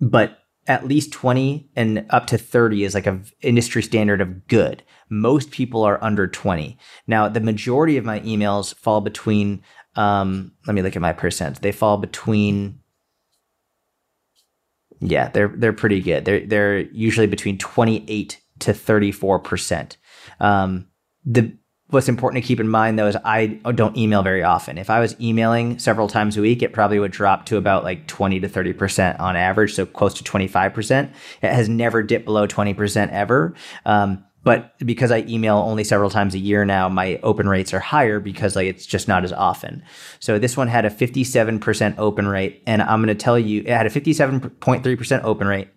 but 0.00 0.38
at 0.66 0.86
least 0.86 1.12
20 1.12 1.70
and 1.76 2.04
up 2.10 2.26
to 2.26 2.38
30 2.38 2.84
is 2.84 2.94
like 2.94 3.06
a 3.06 3.20
industry 3.40 3.82
standard 3.82 4.20
of 4.20 4.46
good. 4.48 4.82
Most 5.08 5.50
people 5.50 5.82
are 5.82 6.02
under 6.02 6.26
20. 6.26 6.76
Now, 7.06 7.28
the 7.28 7.40
majority 7.40 7.96
of 7.96 8.04
my 8.04 8.20
emails 8.20 8.74
fall 8.74 9.00
between 9.00 9.62
um, 9.94 10.52
let 10.66 10.74
me 10.74 10.82
look 10.82 10.96
at 10.96 11.02
my 11.02 11.12
percent. 11.12 11.62
They 11.62 11.72
fall 11.72 11.96
between 11.96 12.80
yeah, 14.98 15.28
they're 15.28 15.52
they're 15.56 15.72
pretty 15.72 16.00
good. 16.00 16.24
They're 16.24 16.44
they're 16.44 16.80
usually 16.80 17.28
between 17.28 17.58
28 17.58 18.40
to 18.60 18.72
34%. 18.72 19.96
Um, 20.40 20.88
the 21.24 21.56
what's 21.92 22.08
important 22.08 22.42
to 22.42 22.46
keep 22.46 22.58
in 22.58 22.68
mind 22.68 22.98
though 22.98 23.06
is 23.06 23.16
I 23.24 23.46
don't 23.74 23.96
email 23.96 24.22
very 24.22 24.42
often. 24.42 24.78
If 24.78 24.90
I 24.90 25.00
was 25.00 25.14
emailing 25.20 25.78
several 25.78 26.08
times 26.08 26.36
a 26.36 26.40
week, 26.40 26.62
it 26.62 26.72
probably 26.72 26.98
would 26.98 27.12
drop 27.12 27.46
to 27.46 27.56
about 27.56 27.84
like 27.84 28.06
20 28.06 28.40
to 28.40 28.48
30% 28.48 29.20
on 29.20 29.36
average, 29.36 29.74
so 29.74 29.84
close 29.84 30.14
to 30.14 30.24
25%. 30.24 31.10
It 31.42 31.52
has 31.52 31.68
never 31.68 32.02
dipped 32.02 32.24
below 32.24 32.46
20% 32.46 33.10
ever. 33.10 33.54
Um, 33.84 34.24
but 34.44 34.76
because 34.78 35.12
I 35.12 35.18
email 35.28 35.56
only 35.58 35.84
several 35.84 36.10
times 36.10 36.34
a 36.34 36.38
year 36.38 36.64
now, 36.64 36.88
my 36.88 37.20
open 37.22 37.48
rates 37.48 37.72
are 37.72 37.80
higher 37.80 38.18
because 38.18 38.56
like 38.56 38.66
it's 38.66 38.86
just 38.86 39.06
not 39.06 39.24
as 39.24 39.32
often. 39.32 39.82
So 40.18 40.38
this 40.38 40.56
one 40.56 40.68
had 40.68 40.84
a 40.84 40.90
57% 40.90 41.94
open 41.98 42.26
rate, 42.26 42.62
and 42.66 42.82
I'm 42.82 43.00
going 43.00 43.16
to 43.16 43.22
tell 43.22 43.38
you, 43.38 43.60
it 43.60 43.68
had 43.68 43.86
a 43.86 43.90
57.3% 43.90 45.24
open 45.24 45.46
rate, 45.46 45.68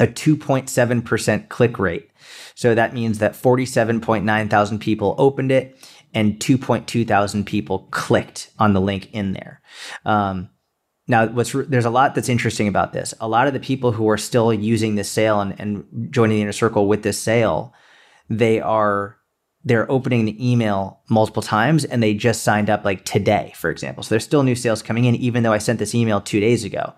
a 0.00 0.06
2.7% 0.06 1.48
click 1.50 1.78
rate. 1.78 2.10
So 2.54 2.74
that 2.74 2.94
means 2.94 3.18
that 3.18 3.34
47.9 3.34 4.50
thousand 4.50 4.78
people 4.80 5.14
opened 5.18 5.52
it 5.52 5.76
and 6.14 6.40
2.2 6.40 7.06
thousand 7.06 7.44
people 7.44 7.86
clicked 7.90 8.50
on 8.58 8.72
the 8.72 8.80
link 8.80 9.10
in 9.12 9.34
there. 9.34 9.60
Um, 10.04 10.48
now, 11.06 11.26
what's 11.26 11.52
there's 11.52 11.84
a 11.84 11.90
lot 11.90 12.14
that's 12.14 12.28
interesting 12.28 12.68
about 12.68 12.92
this. 12.92 13.14
A 13.20 13.28
lot 13.28 13.46
of 13.46 13.52
the 13.52 13.60
people 13.60 13.92
who 13.92 14.08
are 14.08 14.18
still 14.18 14.52
using 14.54 14.94
this 14.94 15.10
sale 15.10 15.40
and, 15.40 15.58
and 15.60 16.08
joining 16.10 16.36
the 16.36 16.42
inner 16.42 16.52
circle 16.52 16.86
with 16.86 17.02
this 17.02 17.18
sale, 17.18 17.74
they 18.28 18.60
are 18.60 19.16
they're 19.64 19.90
opening 19.90 20.24
the 20.24 20.50
email 20.50 21.02
multiple 21.10 21.42
times 21.42 21.84
and 21.84 22.02
they 22.02 22.14
just 22.14 22.42
signed 22.42 22.70
up 22.70 22.84
like 22.84 23.04
today, 23.04 23.52
for 23.56 23.70
example. 23.70 24.02
So 24.02 24.10
there's 24.10 24.24
still 24.24 24.44
new 24.44 24.54
sales 24.54 24.82
coming 24.82 25.04
in, 25.04 25.14
even 25.16 25.42
though 25.42 25.52
I 25.52 25.58
sent 25.58 25.78
this 25.78 25.94
email 25.94 26.20
two 26.20 26.40
days 26.40 26.64
ago 26.64 26.94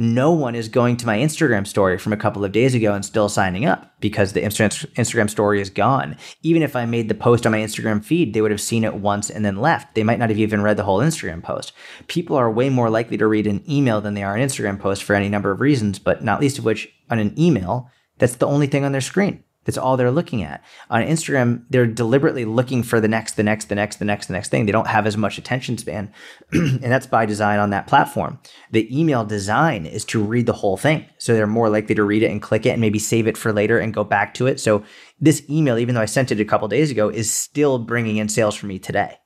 no 0.00 0.30
one 0.32 0.54
is 0.54 0.70
going 0.70 0.96
to 0.96 1.04
my 1.04 1.18
Instagram 1.18 1.66
story 1.66 1.98
from 1.98 2.14
a 2.14 2.16
couple 2.16 2.42
of 2.42 2.52
days 2.52 2.74
ago 2.74 2.94
and 2.94 3.04
still 3.04 3.28
signing 3.28 3.66
up 3.66 3.92
because 4.00 4.32
the 4.32 4.40
Instagram 4.40 5.28
story 5.28 5.60
is 5.60 5.68
gone. 5.68 6.16
Even 6.42 6.62
if 6.62 6.74
I 6.74 6.86
made 6.86 7.10
the 7.10 7.14
post 7.14 7.44
on 7.44 7.52
my 7.52 7.58
Instagram 7.58 8.02
feed, 8.02 8.32
they 8.32 8.40
would 8.40 8.50
have 8.50 8.62
seen 8.62 8.82
it 8.82 8.94
once 8.94 9.28
and 9.28 9.44
then 9.44 9.56
left. 9.56 9.94
They 9.94 10.02
might 10.02 10.18
not 10.18 10.30
have 10.30 10.38
even 10.38 10.62
read 10.62 10.78
the 10.78 10.84
whole 10.84 11.00
Instagram 11.00 11.42
post. 11.42 11.74
People 12.06 12.34
are 12.34 12.50
way 12.50 12.70
more 12.70 12.88
likely 12.88 13.18
to 13.18 13.26
read 13.26 13.46
an 13.46 13.62
email 13.70 14.00
than 14.00 14.14
they 14.14 14.22
are 14.22 14.34
an 14.34 14.42
Instagram 14.42 14.80
post 14.80 15.04
for 15.04 15.14
any 15.14 15.28
number 15.28 15.50
of 15.50 15.60
reasons, 15.60 15.98
but 15.98 16.24
not 16.24 16.40
least 16.40 16.58
of 16.58 16.64
which 16.64 16.88
on 17.10 17.18
an 17.18 17.38
email, 17.38 17.90
that's 18.16 18.36
the 18.36 18.46
only 18.46 18.68
thing 18.68 18.84
on 18.84 18.92
their 18.92 19.02
screen. 19.02 19.44
That's 19.64 19.76
all 19.76 19.96
they're 19.96 20.10
looking 20.10 20.42
at. 20.42 20.64
On 20.88 21.02
Instagram, 21.02 21.64
they're 21.68 21.86
deliberately 21.86 22.46
looking 22.46 22.82
for 22.82 22.98
the 22.98 23.08
next, 23.08 23.34
the 23.34 23.42
next, 23.42 23.66
the 23.66 23.74
next, 23.74 23.96
the 23.96 24.06
next, 24.06 24.26
the 24.26 24.32
next 24.32 24.48
thing. 24.48 24.64
They 24.64 24.72
don't 24.72 24.86
have 24.86 25.06
as 25.06 25.18
much 25.18 25.36
attention 25.36 25.76
span. 25.76 26.12
and 26.52 26.82
that's 26.82 27.06
by 27.06 27.26
design 27.26 27.58
on 27.58 27.70
that 27.70 27.86
platform. 27.86 28.38
The 28.70 28.88
email 28.98 29.24
design 29.24 29.84
is 29.84 30.04
to 30.06 30.22
read 30.22 30.46
the 30.46 30.54
whole 30.54 30.78
thing. 30.78 31.04
So 31.18 31.34
they're 31.34 31.46
more 31.46 31.68
likely 31.68 31.94
to 31.94 32.04
read 32.04 32.22
it 32.22 32.30
and 32.30 32.40
click 32.40 32.64
it 32.64 32.70
and 32.70 32.80
maybe 32.80 32.98
save 32.98 33.26
it 33.26 33.36
for 33.36 33.52
later 33.52 33.78
and 33.78 33.92
go 33.92 34.02
back 34.02 34.32
to 34.34 34.46
it. 34.46 34.60
So 34.60 34.82
this 35.20 35.42
email, 35.50 35.76
even 35.76 35.94
though 35.94 36.00
I 36.00 36.06
sent 36.06 36.32
it 36.32 36.40
a 36.40 36.44
couple 36.44 36.66
days 36.68 36.90
ago, 36.90 37.10
is 37.10 37.30
still 37.30 37.78
bringing 37.78 38.16
in 38.16 38.30
sales 38.30 38.54
for 38.54 38.66
me 38.66 38.78
today. 38.78 39.18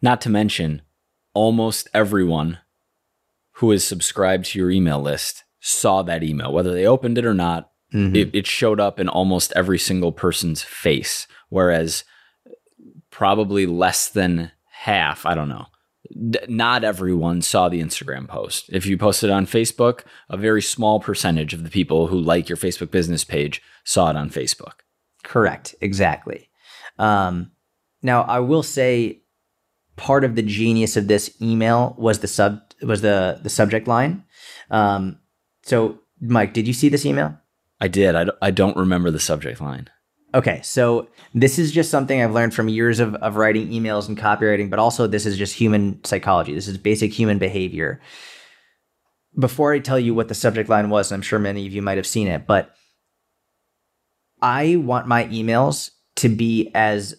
Not 0.00 0.22
to 0.22 0.30
mention, 0.30 0.82
almost 1.34 1.88
everyone 1.92 2.58
who 3.58 3.72
is 3.72 3.86
subscribed 3.86 4.46
to 4.46 4.58
your 4.58 4.70
email 4.70 5.00
list 5.00 5.44
saw 5.60 6.02
that 6.02 6.22
email, 6.22 6.52
whether 6.52 6.72
they 6.72 6.86
opened 6.86 7.18
it 7.18 7.26
or 7.26 7.34
not. 7.34 7.70
Mhm. 7.94 8.16
It, 8.16 8.30
it 8.34 8.46
showed 8.46 8.80
up 8.80 8.98
in 8.98 9.08
almost 9.08 9.52
every 9.54 9.78
single 9.78 10.10
person's 10.12 10.62
face, 10.62 11.26
whereas 11.48 12.04
probably 13.10 13.66
less 13.66 14.08
than 14.08 14.50
half, 14.70 15.24
I 15.24 15.34
don't 15.34 15.48
know, 15.48 15.66
D- 16.30 16.40
not 16.48 16.84
everyone 16.84 17.40
saw 17.40 17.68
the 17.68 17.80
Instagram 17.80 18.28
post. 18.28 18.66
If 18.70 18.84
you 18.84 18.98
posted 18.98 19.30
on 19.30 19.46
Facebook, 19.46 20.00
a 20.28 20.36
very 20.36 20.60
small 20.60 21.00
percentage 21.00 21.54
of 21.54 21.62
the 21.62 21.70
people 21.70 22.08
who 22.08 22.18
like 22.20 22.48
your 22.48 22.58
Facebook 22.58 22.90
business 22.90 23.24
page 23.24 23.62
saw 23.84 24.10
it 24.10 24.16
on 24.16 24.28
Facebook. 24.28 24.80
Correct. 25.22 25.74
Exactly. 25.80 26.50
Um, 26.98 27.52
now, 28.02 28.22
I 28.22 28.40
will 28.40 28.62
say 28.62 29.22
part 29.96 30.24
of 30.24 30.34
the 30.34 30.42
genius 30.42 30.96
of 30.96 31.06
this 31.08 31.30
email 31.40 31.94
was 31.96 32.18
the 32.18 32.28
sub 32.28 32.60
was 32.82 33.00
the 33.00 33.38
the 33.42 33.48
subject 33.48 33.88
line. 33.88 34.24
Um, 34.70 35.18
so, 35.62 36.00
Mike, 36.20 36.52
did 36.52 36.66
you 36.66 36.74
see 36.74 36.88
this 36.90 37.06
email? 37.06 37.38
I 37.80 37.88
did. 37.88 38.14
I, 38.14 38.24
d- 38.24 38.30
I 38.40 38.50
don't 38.50 38.76
remember 38.76 39.10
the 39.10 39.20
subject 39.20 39.60
line. 39.60 39.88
Okay, 40.34 40.60
so 40.62 41.08
this 41.32 41.58
is 41.60 41.70
just 41.70 41.90
something 41.90 42.20
I've 42.20 42.32
learned 42.32 42.54
from 42.54 42.68
years 42.68 42.98
of, 42.98 43.14
of 43.16 43.36
writing 43.36 43.68
emails 43.68 44.08
and 44.08 44.18
copywriting, 44.18 44.68
but 44.68 44.80
also 44.80 45.06
this 45.06 45.26
is 45.26 45.38
just 45.38 45.54
human 45.54 46.02
psychology. 46.04 46.54
This 46.54 46.66
is 46.66 46.76
basic 46.76 47.12
human 47.12 47.38
behavior. 47.38 48.00
Before 49.38 49.72
I 49.72 49.78
tell 49.78 49.98
you 49.98 50.12
what 50.12 50.28
the 50.28 50.34
subject 50.34 50.68
line 50.68 50.90
was, 50.90 51.12
I'm 51.12 51.22
sure 51.22 51.38
many 51.38 51.66
of 51.66 51.72
you 51.72 51.82
might 51.82 51.98
have 51.98 52.06
seen 52.06 52.26
it, 52.26 52.46
but 52.46 52.74
I 54.42 54.76
want 54.76 55.06
my 55.06 55.24
emails 55.26 55.90
to 56.16 56.28
be 56.28 56.70
as 56.74 57.14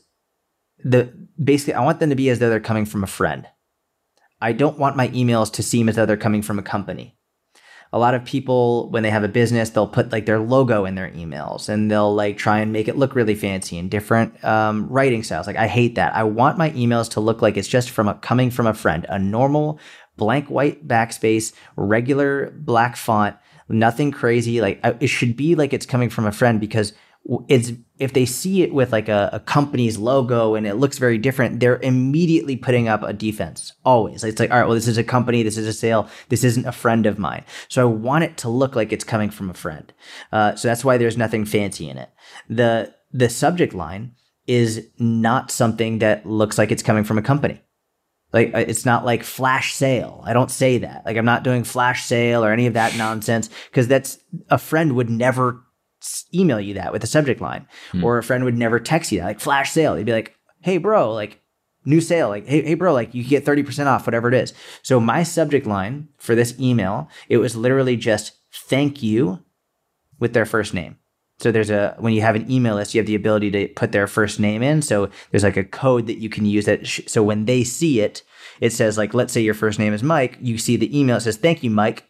the 0.84 1.12
basically 1.42 1.74
I 1.74 1.84
want 1.84 2.00
them 2.00 2.10
to 2.10 2.16
be 2.16 2.30
as 2.30 2.40
though 2.40 2.50
they're 2.50 2.60
coming 2.60 2.86
from 2.86 3.04
a 3.04 3.08
friend. 3.08 3.48
I 4.42 4.52
don't 4.52 4.78
want 4.78 4.98
my 4.98 5.08
emails 5.10 5.52
to 5.54 5.64
seem 5.64 5.90
as 5.90 5.96
though 5.96 6.06
they're 6.06 6.18
coming 6.18 6.42
from 6.42 6.60
a 6.60 6.64
company 6.64 7.15
a 7.94 8.00
lot 8.00 8.14
of 8.14 8.26
people 8.26 8.90
when 8.90 9.04
they 9.04 9.10
have 9.10 9.24
a 9.24 9.28
business 9.28 9.70
they'll 9.70 9.88
put 9.88 10.12
like 10.12 10.26
their 10.26 10.40
logo 10.40 10.86
in 10.86 10.96
their 10.96 11.12
emails 11.12 11.70
and 11.70 11.90
they'll 11.90 12.14
like 12.14 12.38
try 12.38 12.60
and 12.60 12.74
make 12.74 12.88
it 12.88 12.98
look 12.98 13.16
really 13.16 13.36
fancy 13.36 13.78
and 13.78 13.90
different 13.90 14.44
um, 14.44 14.88
writing 14.90 15.24
styles. 15.24 15.48
Like 15.48 15.56
i 15.56 15.68
hate 15.68 15.96
that. 15.96 16.14
I 16.16 16.24
want 16.24 16.58
my 16.58 16.72
emails 16.72 17.10
to 17.12 17.20
look 17.20 17.42
like 17.42 17.58
it's 17.58 17.68
just 17.68 17.90
from 17.90 18.08
a 18.08 18.16
coming 18.16 18.52
from 18.52 18.68
a 18.68 18.74
friend 18.74 19.06
a 19.10 19.20
normal 19.20 19.80
blank 20.18 20.50
white 20.50 20.88
backspace 20.88 21.54
regular 21.76 22.52
black 22.52 22.96
font 22.96 23.36
nothing 23.68 24.12
crazy. 24.12 24.62
Like 24.62 24.80
it 25.00 25.08
should 25.08 25.36
be 25.36 25.56
like 25.56 25.74
it's 25.74 25.86
coming 25.86 26.10
from 26.10 26.26
a 26.26 26.32
friend 26.32 26.60
because 26.60 26.94
it's 27.48 27.72
if 27.98 28.14
they 28.14 28.26
see 28.26 28.62
it 28.62 28.74
with 28.74 28.92
like 28.92 29.08
a, 29.08 29.30
a, 29.32 29.40
company's 29.40 29.98
logo 29.98 30.56
and 30.56 30.68
it 30.68 30.76
looks 30.76 30.98
very 30.98 31.18
different, 31.18 31.60
they're 31.60 31.80
immediately 31.80 32.58
putting 32.58 32.88
up 32.88 33.04
a 33.04 33.14
defense. 33.14 33.74
Always, 33.86 34.24
it's 34.24 34.40
like, 34.40 34.52
all 34.52 34.58
right, 34.58 34.66
well, 34.66 34.76
this 34.76 34.88
is 34.88 34.98
a 34.98 35.04
company, 35.04 35.44
this 35.44 35.58
is 35.58 35.68
a 35.68 35.74
sale, 35.74 36.10
this 36.30 36.44
isn't 36.44 36.66
a 36.66 36.72
friend 36.72 37.06
of 37.06 37.18
mine. 37.18 37.46
So 37.70 37.82
I 37.82 37.86
want 37.86 38.26
it 38.26 38.38
to 38.38 38.50
look 38.50 38.76
like 38.76 38.92
it's 38.92 39.04
coming 39.04 39.30
from 39.30 39.50
a 39.50 39.54
friend. 39.54 39.94
Uh, 40.32 40.56
so 40.56 40.68
that's 40.68 40.84
why 40.84 40.98
there's 40.98 41.18
nothing 41.18 41.46
fancy 41.46 41.90
in 41.90 41.98
it. 41.98 42.10
the 42.50 42.94
The 43.14 43.30
subject 43.30 43.74
line 43.74 44.16
is 44.46 44.88
not 45.00 45.50
something 45.50 46.00
that 46.00 46.26
looks 46.26 46.58
like 46.58 46.72
it's 46.72 46.84
coming 46.84 47.04
from 47.04 47.18
a 47.18 47.22
company. 47.22 47.62
Like 48.34 48.54
uh, 48.54 48.60
it's 48.60 48.86
not 48.86 49.06
like 49.06 49.24
flash 49.24 49.74
sale. 49.74 50.22
I 50.26 50.34
don't 50.34 50.52
say 50.52 50.80
that. 50.80 51.06
Like 51.06 51.16
I'm 51.16 51.26
not 51.26 51.44
doing 51.44 51.64
flash 51.64 52.04
sale 52.04 52.44
or 52.44 52.52
any 52.52 52.68
of 52.68 52.74
that 52.74 52.98
nonsense 52.98 53.50
because 53.70 53.88
that's 53.88 54.20
a 54.50 54.58
friend 54.58 54.96
would 54.96 55.10
never 55.10 55.65
email 56.34 56.60
you 56.60 56.74
that 56.76 56.92
with 56.92 57.04
a 57.04 57.08
subject 57.08 57.42
line, 57.42 57.68
hmm. 57.92 58.04
or 58.04 58.18
a 58.18 58.24
friend 58.24 58.44
would 58.44 58.58
never 58.58 58.80
text 58.80 59.12
you 59.12 59.20
that, 59.20 59.26
like 59.26 59.40
flash 59.40 59.72
sale. 59.72 59.96
They'd 59.96 60.06
be 60.06 60.12
like, 60.12 60.36
"Hey, 60.62 60.78
bro, 60.78 61.14
like 61.14 61.42
new 61.86 62.02
sale, 62.02 62.30
like 62.30 62.48
hey, 62.48 62.62
hey, 62.64 62.74
bro, 62.74 62.94
like 62.94 63.14
you 63.14 63.24
get 63.24 63.46
thirty 63.46 63.64
percent 63.64 63.90
off, 63.90 64.06
whatever 64.06 64.28
it 64.28 64.34
is." 64.34 64.54
So 64.82 65.00
my 65.00 65.24
subject 65.24 65.66
line 65.66 66.10
for 66.18 66.36
this 66.36 66.60
email, 66.60 67.10
it 67.30 67.38
was 67.38 67.56
literally 67.56 67.98
just 67.98 68.34
"thank 68.52 69.04
you" 69.04 69.44
with 70.20 70.34
their 70.34 70.46
first 70.46 70.74
name. 70.74 70.98
So 71.40 71.52
there's 71.52 71.70
a 71.70 71.96
when 72.00 72.14
you 72.14 72.22
have 72.22 72.36
an 72.36 72.50
email 72.50 72.76
list, 72.76 72.94
you 72.94 73.00
have 73.00 73.08
the 73.08 73.16
ability 73.16 73.52
to 73.52 73.68
put 73.70 73.92
their 73.92 74.08
first 74.08 74.40
name 74.40 74.64
in. 74.64 74.82
So 74.82 75.10
there's 75.32 75.44
like 75.44 75.58
a 75.58 75.66
code 75.66 76.08
that 76.08 76.20
you 76.20 76.30
can 76.30 76.46
use 76.46 76.66
that. 76.66 76.88
Sh- 76.88 77.02
so 77.08 77.24
when 77.24 77.46
they 77.46 77.64
see 77.64 78.00
it, 78.00 78.24
it 78.62 78.72
says 78.72 78.98
like, 78.98 79.14
let's 79.14 79.34
say 79.34 79.42
your 79.42 79.54
first 79.54 79.78
name 79.78 79.94
is 79.94 80.04
Mike. 80.04 80.38
You 80.40 80.58
see 80.58 80.78
the 80.78 80.98
email 80.98 81.18
it 81.18 81.22
says, 81.22 81.38
"Thank 81.38 81.62
you, 81.62 81.70
Mike." 81.70 82.06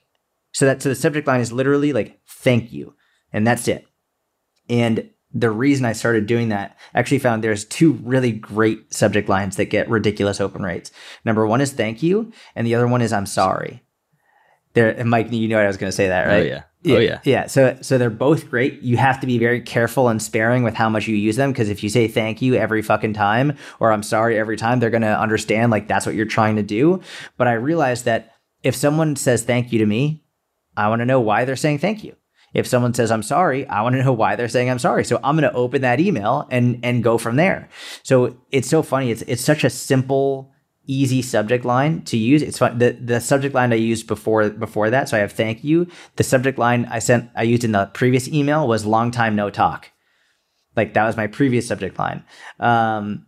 So 0.54 0.66
that 0.66 0.82
so 0.82 0.89
the 0.89 0.96
subject 0.96 1.28
line 1.28 1.41
is 1.41 1.52
literally 1.52 1.91
like, 1.91 2.20
"Thank 2.28 2.72
you." 2.72 2.93
And 3.36 3.46
that's 3.46 3.68
it. 3.68 3.86
And 4.70 5.10
the 5.34 5.52
reason 5.52 5.86
I 5.86 5.92
started 5.92 6.26
doing 6.26 6.50
that, 6.50 6.78
I 6.94 7.00
actually 7.00 7.20
found 7.20 7.44
there's 7.44 7.66
two 7.66 7.92
really 8.04 8.32
great 8.32 8.94
subject 8.94 9.28
lines 9.28 9.58
that 9.58 9.66
get 9.66 9.90
ridiculous 9.90 10.40
open 10.40 10.64
rates. 10.64 10.90
Number 11.26 11.46
one 11.46 11.60
is 11.60 11.74
thank 11.74 12.02
you, 12.02 12.32
and 12.56 12.66
the 12.66 12.74
other 12.74 12.88
one 12.88 13.02
is 13.02 13.12
I'm 13.12 13.26
sorry. 13.26 13.84
There, 14.74 15.04
Mike, 15.04 15.32
you 15.32 15.50
know 15.50 15.58
what 15.58 15.66
I 15.66 15.68
was 15.68 15.78
going 15.78 15.90
to 15.90 15.96
say 15.96 16.08
that, 16.08 16.28
oh, 16.28 16.30
right? 16.30 16.44
Oh 16.44 16.46
yeah. 16.46 16.64
Oh 16.88 17.00
yeah. 17.00 17.20
Yeah. 17.24 17.48
So 17.48 17.78
so 17.82 17.98
they're 17.98 18.10
both 18.10 18.50
great. 18.50 18.82
You 18.82 18.96
have 18.98 19.20
to 19.20 19.28
be 19.28 19.38
very 19.38 19.60
careful 19.60 20.08
and 20.08 20.22
sparing 20.22 20.64
with 20.64 20.76
how 20.76 20.88
much 20.88 21.08
you 21.08 21.16
use 21.16 21.36
them 21.36 21.52
because 21.52 21.70
if 21.70 21.84
you 21.84 21.90
say 21.90 22.08
thank 22.08 22.42
you 22.42 22.56
every 22.56 22.82
fucking 22.82 23.14
time 23.14 23.58
or 23.80 23.92
I'm 23.92 24.04
sorry 24.04 24.38
every 24.38 24.56
time, 24.56 24.80
they're 24.80 24.90
going 24.92 25.02
to 25.02 25.20
understand 25.20 25.72
like 25.72 25.88
that's 25.88 26.06
what 26.06 26.16
you're 26.16 26.26
trying 26.26 26.58
to 26.58 26.64
do. 26.64 27.02
But 27.38 27.48
I 27.48 27.54
realized 27.54 28.06
that 28.06 28.34
if 28.62 28.76
someone 28.76 29.16
says 29.16 29.44
thank 29.44 29.74
you 29.74 29.80
to 29.80 29.86
me, 29.86 30.24
I 30.78 30.88
want 30.90 31.00
to 31.00 31.06
know 31.06 31.20
why 31.20 31.44
they're 31.44 31.56
saying 31.56 31.80
thank 31.80 32.04
you 32.04 32.16
if 32.56 32.66
someone 32.66 32.93
says 32.93 33.12
I'm 33.12 33.22
sorry, 33.22 33.68
I 33.68 33.82
want 33.82 33.95
to 33.95 34.03
know 34.03 34.14
why 34.14 34.36
they're 34.36 34.47
saying 34.47 34.70
I'm 34.70 34.80
sorry. 34.80 35.03
So 35.03 35.20
I'm 35.24 35.36
going 35.36 35.49
to 35.49 35.56
open 35.56 35.82
that 35.82 35.99
email 35.99 36.47
and 36.49 36.80
and 36.84 37.03
go 37.03 37.18
from 37.18 37.36
there. 37.36 37.70
So 38.01 38.38
it's 38.51 38.70
so 38.70 38.82
funny. 38.82 39.12
It's 39.12 39.22
it's 39.24 39.43
such 39.43 39.64
a 39.64 39.70
simple 39.70 40.51
easy 40.88 41.22
subject 41.22 41.66
line 41.66 42.01
to 42.03 42.18
use. 42.18 42.41
It's 42.41 42.58
fun. 42.58 42.80
The 42.80 42.91
the 42.91 43.20
subject 43.20 43.53
line 43.53 43.74
I 43.74 43.76
used 43.76 44.08
before 44.08 44.49
before 44.49 44.89
that. 44.89 45.10
So 45.10 45.18
I 45.18 45.20
have 45.20 45.34
thank 45.34 45.64
you. 45.64 45.88
The 46.16 46.24
subject 46.24 46.58
line 46.58 46.86
I 46.86 46.99
sent 46.99 47.30
I 47.36 47.43
used 47.43 47.66
in 47.66 47.74
the 47.74 47.88
previous 47.88 48.28
email 48.30 48.68
was 48.68 48.86
long 48.86 49.12
time 49.12 49.36
no 49.36 49.49
talk. 49.49 49.91
Like 50.76 50.93
that 50.93 51.06
was 51.06 51.18
my 51.18 51.28
previous 51.28 51.68
subject 51.68 51.99
line. 51.99 52.24
Um, 52.60 53.28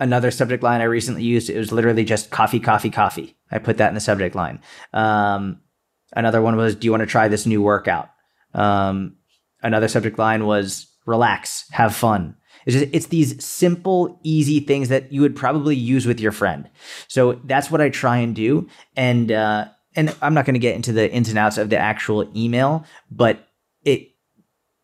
another 0.00 0.32
subject 0.32 0.64
line 0.64 0.80
I 0.80 0.84
recently 0.84 1.22
used 1.22 1.48
it 1.48 1.58
was 1.58 1.70
literally 1.70 2.04
just 2.04 2.30
coffee, 2.30 2.60
coffee, 2.60 2.90
coffee. 2.90 3.36
I 3.50 3.58
put 3.58 3.76
that 3.78 3.88
in 3.88 3.94
the 3.94 4.00
subject 4.00 4.34
line. 4.34 4.60
Um, 4.92 5.60
Another 6.12 6.42
one 6.42 6.56
was, 6.56 6.74
do 6.74 6.86
you 6.86 6.90
want 6.90 7.02
to 7.02 7.06
try 7.06 7.28
this 7.28 7.46
new 7.46 7.62
workout? 7.62 8.10
Um, 8.54 9.16
another 9.62 9.88
subject 9.88 10.18
line 10.18 10.46
was, 10.46 10.86
relax, 11.06 11.64
have 11.70 11.94
fun. 11.94 12.36
It's 12.66 12.76
just, 12.76 12.94
it's 12.94 13.06
these 13.06 13.44
simple, 13.44 14.20
easy 14.22 14.60
things 14.60 14.88
that 14.88 15.12
you 15.12 15.20
would 15.20 15.34
probably 15.34 15.74
use 15.74 16.06
with 16.06 16.20
your 16.20 16.32
friend. 16.32 16.68
So 17.08 17.40
that's 17.44 17.70
what 17.70 17.80
I 17.80 17.88
try 17.88 18.18
and 18.18 18.36
do. 18.36 18.68
And, 18.96 19.32
uh, 19.32 19.66
and 19.96 20.14
I'm 20.22 20.34
not 20.34 20.44
going 20.44 20.54
to 20.54 20.60
get 20.60 20.76
into 20.76 20.92
the 20.92 21.10
ins 21.10 21.28
and 21.28 21.38
outs 21.38 21.58
of 21.58 21.70
the 21.70 21.78
actual 21.78 22.30
email, 22.36 22.84
but 23.10 23.48
it, 23.84 24.11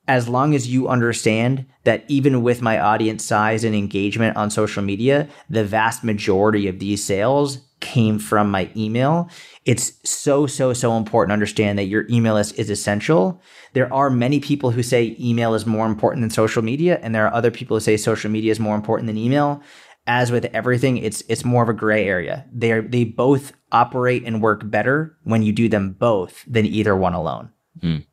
as 0.09 0.27
long 0.27 0.55
as 0.55 0.67
you 0.67 0.89
understand 0.89 1.67
that 1.85 2.05
even 2.09 2.43
with 2.43 2.63
my 2.63 2.79
audience 2.81 3.23
size 3.23 3.63
and 3.63 3.75
engagement 3.75 4.37
on 4.39 4.51
social 4.51 4.83
media, 4.83 5.29
the 5.51 5.65
vast 5.65 6.03
majority 6.03 6.67
of 6.67 6.79
these 6.79 7.05
sales 7.05 7.59
came 7.81 8.19
from 8.19 8.51
my 8.51 8.71
email. 8.75 9.29
It's 9.67 9.93
so, 10.03 10.47
so, 10.47 10.73
so 10.73 10.97
important 10.97 11.31
to 11.31 11.35
understand 11.35 11.79
that 11.79 11.85
your 11.85 12.07
email 12.09 12.35
list 12.35 12.59
is 12.59 12.71
essential. 12.71 13.41
There 13.75 13.93
are 13.93 14.09
many 14.09 14.41
people 14.41 14.71
who 14.71 14.83
say 14.83 15.15
email 15.21 15.55
is 15.55 15.67
more 15.67 15.87
important 15.87 16.23
than 16.23 16.31
social 16.31 16.63
media, 16.63 16.99
and 17.03 17.15
there 17.15 17.27
are 17.27 17.35
other 17.35 17.51
people 17.51 17.77
who 17.77 17.81
say 17.81 17.99
social 17.99 18.31
media 18.31 18.51
is 18.51 18.59
more 18.59 18.75
important 18.75 19.07
than 19.07 19.19
email. 19.19 19.63
As 20.07 20.33
with 20.33 20.47
everything, 20.47 20.97
it's 20.97 21.23
it's 21.29 21.45
more 21.45 21.63
of 21.63 21.69
a 21.69 21.75
gray 21.75 22.09
area. 22.09 22.47
They 22.51 22.73
are 22.73 22.81
they 22.81 23.05
both 23.05 23.53
operate 23.73 24.25
and 24.25 24.41
work 24.41 24.63
better 24.65 25.19
when 25.25 25.43
you 25.43 25.53
do 25.53 25.69
them 25.69 25.93
both 25.93 26.45
than 26.47 26.65
either 26.65 26.97
one 26.97 27.13
alone. 27.13 27.51
Mm. 27.83 28.07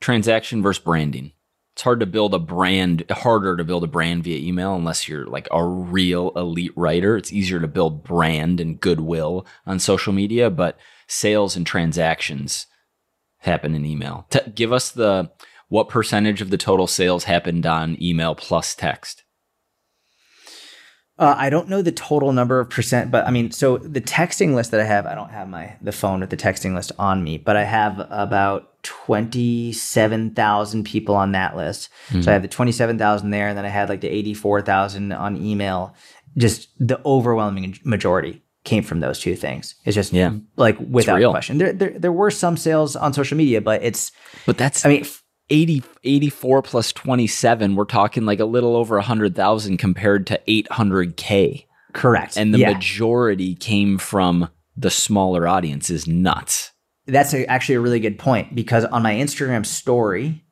Transaction 0.00 0.62
versus 0.62 0.82
branding 0.82 1.33
it's 1.74 1.82
hard 1.82 1.98
to 1.98 2.06
build 2.06 2.34
a 2.34 2.38
brand 2.38 3.04
harder 3.10 3.56
to 3.56 3.64
build 3.64 3.82
a 3.82 3.88
brand 3.88 4.22
via 4.22 4.38
email 4.38 4.76
unless 4.76 5.08
you're 5.08 5.26
like 5.26 5.48
a 5.50 5.64
real 5.64 6.30
elite 6.36 6.72
writer. 6.76 7.16
It's 7.16 7.32
easier 7.32 7.58
to 7.58 7.66
build 7.66 8.04
brand 8.04 8.60
and 8.60 8.80
goodwill 8.80 9.44
on 9.66 9.80
social 9.80 10.12
media 10.12 10.50
but 10.50 10.78
sales 11.08 11.56
and 11.56 11.66
transactions 11.66 12.68
happen 13.38 13.74
in 13.74 13.84
email. 13.84 14.26
T- 14.30 14.38
give 14.54 14.72
us 14.72 14.92
the 14.92 15.32
what 15.68 15.88
percentage 15.88 16.40
of 16.40 16.50
the 16.50 16.56
total 16.56 16.86
sales 16.86 17.24
happened 17.24 17.66
on 17.66 18.00
email 18.00 18.36
plus 18.36 18.76
text? 18.76 19.24
Uh, 21.18 21.34
I 21.36 21.50
don't 21.50 21.68
know 21.68 21.82
the 21.82 21.90
total 21.90 22.32
number 22.32 22.60
of 22.60 22.70
percent, 22.70 23.10
but 23.10 23.26
I 23.26 23.32
mean, 23.32 23.50
so 23.50 23.78
the 23.78 24.00
texting 24.00 24.54
list 24.54 24.70
that 24.70 24.80
I 24.80 24.84
have, 24.84 25.06
I 25.06 25.16
don't 25.16 25.30
have 25.30 25.48
my 25.48 25.74
the 25.82 25.90
phone 25.90 26.20
with 26.20 26.30
the 26.30 26.36
texting 26.36 26.74
list 26.76 26.92
on 27.00 27.24
me, 27.24 27.36
but 27.36 27.56
I 27.56 27.64
have 27.64 28.06
about 28.10 28.73
twenty 28.84 29.72
seven 29.72 30.30
thousand 30.30 30.84
people 30.84 31.16
on 31.16 31.32
that 31.32 31.56
list. 31.56 31.90
Mm-hmm. 32.08 32.22
So 32.22 32.30
I 32.30 32.34
have 32.34 32.42
the 32.42 32.48
twenty 32.48 32.72
seven 32.72 32.96
thousand 32.98 33.30
there, 33.30 33.48
and 33.48 33.58
then 33.58 33.64
I 33.64 33.68
had 33.68 33.88
like 33.88 34.00
the 34.00 34.08
eighty 34.08 34.34
four 34.34 34.62
thousand 34.62 35.12
on 35.12 35.36
email. 35.36 35.94
Just 36.36 36.68
the 36.78 37.00
overwhelming 37.04 37.78
majority 37.84 38.42
came 38.64 38.82
from 38.82 39.00
those 39.00 39.20
two 39.20 39.36
things. 39.36 39.74
It's 39.84 39.94
just 39.94 40.12
yeah, 40.12 40.34
like 40.56 40.78
without 40.78 41.20
question. 41.30 41.58
There, 41.58 41.72
there 41.72 41.98
there 41.98 42.12
were 42.12 42.30
some 42.30 42.56
sales 42.56 42.94
on 42.94 43.12
social 43.12 43.36
media, 43.36 43.60
but 43.60 43.82
it's 43.82 44.12
but 44.46 44.56
that's 44.56 44.84
I 44.84 44.88
mean 44.88 45.04
80, 45.50 45.82
84 46.04 46.62
plus 46.62 46.92
27, 46.92 47.76
we're 47.76 47.84
talking 47.84 48.24
like 48.24 48.40
a 48.40 48.44
little 48.46 48.76
over 48.76 48.96
100,000 48.96 49.76
compared 49.76 50.26
to 50.28 50.40
800K. 50.48 51.66
Correct. 51.92 52.36
And 52.36 52.54
the 52.54 52.58
yeah. 52.58 52.72
majority 52.72 53.54
came 53.54 53.98
from 53.98 54.48
the 54.76 54.90
smaller 54.90 55.46
audience 55.46 55.90
is 55.90 56.06
nuts. 56.06 56.72
That's 57.06 57.34
a, 57.34 57.44
actually 57.46 57.76
a 57.76 57.80
really 57.80 58.00
good 58.00 58.18
point 58.18 58.54
because 58.54 58.84
on 58.86 59.02
my 59.02 59.14
Instagram 59.14 59.66
story, 59.66 60.44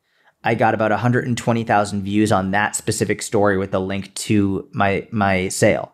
I 0.43 0.55
got 0.55 0.73
about 0.73 0.91
120,000 0.91 2.03
views 2.03 2.31
on 2.31 2.51
that 2.51 2.75
specific 2.75 3.21
story 3.21 3.57
with 3.57 3.71
the 3.71 3.79
link 3.79 4.13
to 4.15 4.67
my 4.73 5.07
my 5.11 5.47
sale. 5.47 5.93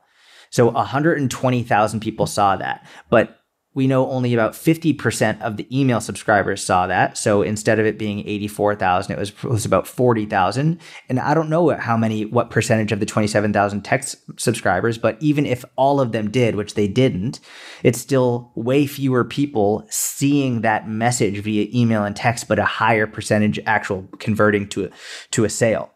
So 0.50 0.72
120,000 0.72 2.00
people 2.00 2.26
saw 2.26 2.56
that. 2.56 2.86
But 3.10 3.39
we 3.76 3.86
know 3.86 4.10
only 4.10 4.34
about 4.34 4.54
50% 4.54 5.42
of 5.42 5.58
the 5.58 5.68
email 5.78 6.02
subscribers 6.02 6.64
saw 6.64 6.88
that. 6.88 7.18
So 7.18 7.44
instead 7.44 7.80
of 7.80 7.86
it 7.86 8.00
being 8.00 8.28
84,000, 8.28 9.12
it 9.12 9.20
was, 9.20 9.30
it 9.30 9.44
was 9.44 9.64
about 9.64 9.88
40,000. 9.88 10.80
And 11.08 11.20
I 11.20 11.36
don't 11.36 11.50
know 11.50 11.70
how 11.78 11.96
many, 11.96 12.26
what 12.26 12.50
percentage 12.50 12.92
of 12.92 13.00
the 13.00 13.06
27,000 13.06 13.84
text 13.84 14.18
subscribers, 14.38 14.98
but 14.98 15.18
even 15.20 15.46
if 15.46 15.64
all 15.76 16.02
of 16.02 16.14
them 16.14 16.32
did, 16.32 16.56
which 16.56 16.74
they 16.74 16.88
didn't, 16.88 17.40
it's 17.84 18.00
still 18.00 18.52
way 18.56 18.88
fewer 18.88 19.24
people 19.24 19.86
seeing 19.90 20.62
that 20.62 20.90
message 20.90 21.38
via 21.40 21.68
email 21.74 22.04
and 22.04 22.16
text, 22.16 22.48
but 22.48 22.58
a 22.58 22.66
higher 22.66 23.06
percentage 23.06 23.60
actual 23.68 24.10
converting 24.18 24.68
to 24.70 24.86
a, 24.86 24.90
to 25.30 25.46
a 25.46 25.50
sale. 25.50 25.92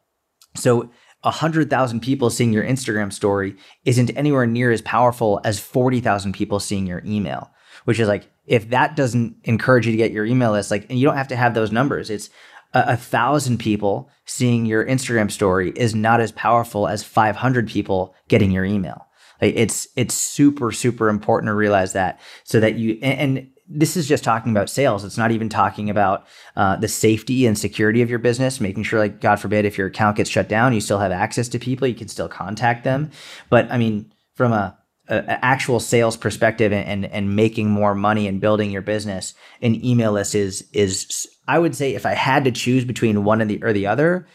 So 0.55 0.91
100,000 1.23 2.01
people 2.01 2.29
seeing 2.29 2.53
your 2.53 2.63
Instagram 2.63 3.11
story 3.11 3.55
isn't 3.83 4.15
anywhere 4.15 4.45
near 4.45 4.71
as 4.71 4.81
powerful 4.83 5.41
as 5.43 5.59
40,000 5.59 6.33
people 6.33 6.59
seeing 6.59 6.85
your 6.85 7.01
email 7.03 7.49
which 7.85 7.99
is 7.99 8.07
like 8.07 8.29
if 8.45 8.69
that 8.69 8.95
doesn't 8.95 9.37
encourage 9.43 9.85
you 9.85 9.91
to 9.91 9.97
get 9.97 10.11
your 10.11 10.25
email 10.25 10.51
list, 10.51 10.71
like, 10.71 10.85
and 10.89 10.99
you 10.99 11.05
don't 11.05 11.17
have 11.17 11.29
to 11.29 11.35
have 11.35 11.53
those 11.53 11.71
numbers. 11.71 12.09
It's 12.09 12.29
a, 12.73 12.93
a 12.93 12.97
thousand 12.97 13.59
people 13.59 14.09
seeing 14.25 14.65
your 14.65 14.85
Instagram 14.85 15.31
story 15.31 15.71
is 15.75 15.95
not 15.95 16.19
as 16.19 16.31
powerful 16.31 16.87
as 16.87 17.03
500 17.03 17.67
people 17.67 18.15
getting 18.27 18.51
your 18.51 18.65
email. 18.65 19.07
Like 19.41 19.55
it's 19.55 19.87
it's 19.95 20.13
super 20.13 20.71
super 20.71 21.09
important 21.09 21.49
to 21.49 21.53
realize 21.53 21.93
that 21.93 22.19
so 22.43 22.59
that 22.59 22.75
you 22.75 22.97
and, 23.01 23.37
and 23.37 23.47
this 23.67 23.97
is 23.97 24.07
just 24.07 24.23
talking 24.23 24.51
about 24.51 24.69
sales. 24.69 25.03
It's 25.03 25.17
not 25.17 25.31
even 25.31 25.49
talking 25.49 25.89
about 25.89 26.27
uh, 26.55 26.75
the 26.75 26.87
safety 26.87 27.45
and 27.45 27.57
security 27.57 28.01
of 28.01 28.09
your 28.09 28.19
business, 28.19 28.59
making 28.59 28.83
sure, 28.83 28.99
like, 28.99 29.21
God 29.21 29.37
forbid, 29.37 29.65
if 29.65 29.77
your 29.77 29.87
account 29.87 30.17
gets 30.17 30.29
shut 30.29 30.49
down, 30.49 30.73
you 30.73 30.81
still 30.81 30.99
have 30.99 31.13
access 31.13 31.47
to 31.49 31.59
people, 31.59 31.87
you 31.87 31.95
can 31.95 32.09
still 32.09 32.27
contact 32.27 32.83
them. 32.83 33.09
But 33.49 33.71
I 33.71 33.77
mean, 33.77 34.11
from 34.35 34.51
a 34.51 34.77
actual 35.09 35.79
sales 35.79 36.15
perspective 36.15 36.71
and, 36.71 36.87
and, 36.87 37.05
and 37.11 37.35
making 37.35 37.69
more 37.69 37.93
money 37.93 38.27
and 38.27 38.39
building 38.39 38.71
your 38.71 38.81
business, 38.81 39.33
an 39.61 39.83
email 39.83 40.13
list 40.13 40.35
is 40.35 40.67
is 40.73 41.27
I 41.47 41.59
would 41.59 41.75
say 41.75 41.93
if 41.95 42.05
I 42.05 42.13
had 42.13 42.45
to 42.45 42.51
choose 42.51 42.85
between 42.85 43.23
one 43.23 43.41
and 43.41 43.49
the 43.49 43.63
or 43.63 43.73
the 43.73 43.87
other, 43.87 44.27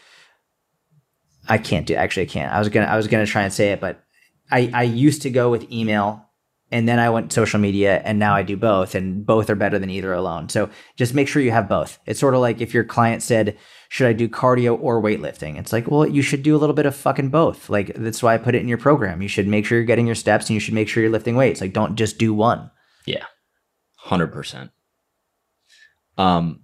I 1.47 1.57
can't 1.57 1.87
do 1.87 1.95
actually 1.95 2.23
I 2.23 2.29
can't. 2.29 2.53
I 2.53 2.59
was 2.59 2.69
gonna 2.69 2.85
I 2.85 2.97
was 2.97 3.07
gonna 3.07 3.25
try 3.25 3.43
and 3.43 3.53
say 3.53 3.71
it, 3.71 3.81
but 3.81 4.03
I, 4.51 4.71
I 4.73 4.83
used 4.83 5.23
to 5.23 5.29
go 5.29 5.49
with 5.49 5.71
email 5.71 6.25
and 6.71 6.87
then 6.87 6.99
I 6.99 7.09
went 7.09 7.33
social 7.33 7.59
media 7.59 8.01
and 8.03 8.19
now 8.19 8.35
I 8.35 8.43
do 8.43 8.57
both 8.57 8.95
and 8.95 9.25
both 9.25 9.49
are 9.49 9.55
better 9.55 9.79
than 9.79 9.89
either 9.89 10.13
alone. 10.13 10.49
So 10.49 10.69
just 10.95 11.13
make 11.13 11.27
sure 11.27 11.41
you 11.41 11.51
have 11.51 11.69
both. 11.69 11.99
It's 12.05 12.19
sort 12.19 12.35
of 12.35 12.41
like 12.41 12.61
if 12.61 12.73
your 12.73 12.83
client 12.83 13.23
said, 13.23 13.57
should 13.89 14.07
I 14.07 14.13
do 14.13 14.29
cardio 14.29 14.79
or 14.79 15.01
weightlifting? 15.01 15.57
It's 15.57 15.73
like, 15.73 15.89
well, 15.89 16.07
you 16.07 16.21
should 16.21 16.43
do 16.43 16.55
a 16.55 16.59
little 16.59 16.75
bit 16.75 16.85
of 16.85 16.95
fucking 16.95 17.29
both. 17.29 17.69
Like 17.69 17.91
that's 17.95 18.21
why 18.21 18.35
I 18.35 18.37
put 18.37 18.53
it 18.53 18.61
in 18.61 18.67
your 18.67 18.77
program. 18.77 19.21
You 19.21 19.27
should 19.27 19.47
make 19.47 19.65
sure 19.65 19.79
you're 19.79 19.85
getting 19.85 20.05
your 20.05 20.15
steps 20.15 20.45
and 20.45 20.53
you 20.53 20.59
should 20.59 20.75
make 20.75 20.87
sure 20.87 21.01
you're 21.01 21.11
lifting 21.11 21.35
weights. 21.35 21.59
Like 21.59 21.73
don't 21.73 21.95
just 21.95 22.19
do 22.19 22.31
one. 22.31 22.69
Yeah. 23.05 23.25
100%. 24.05 24.69
Um 26.17 26.61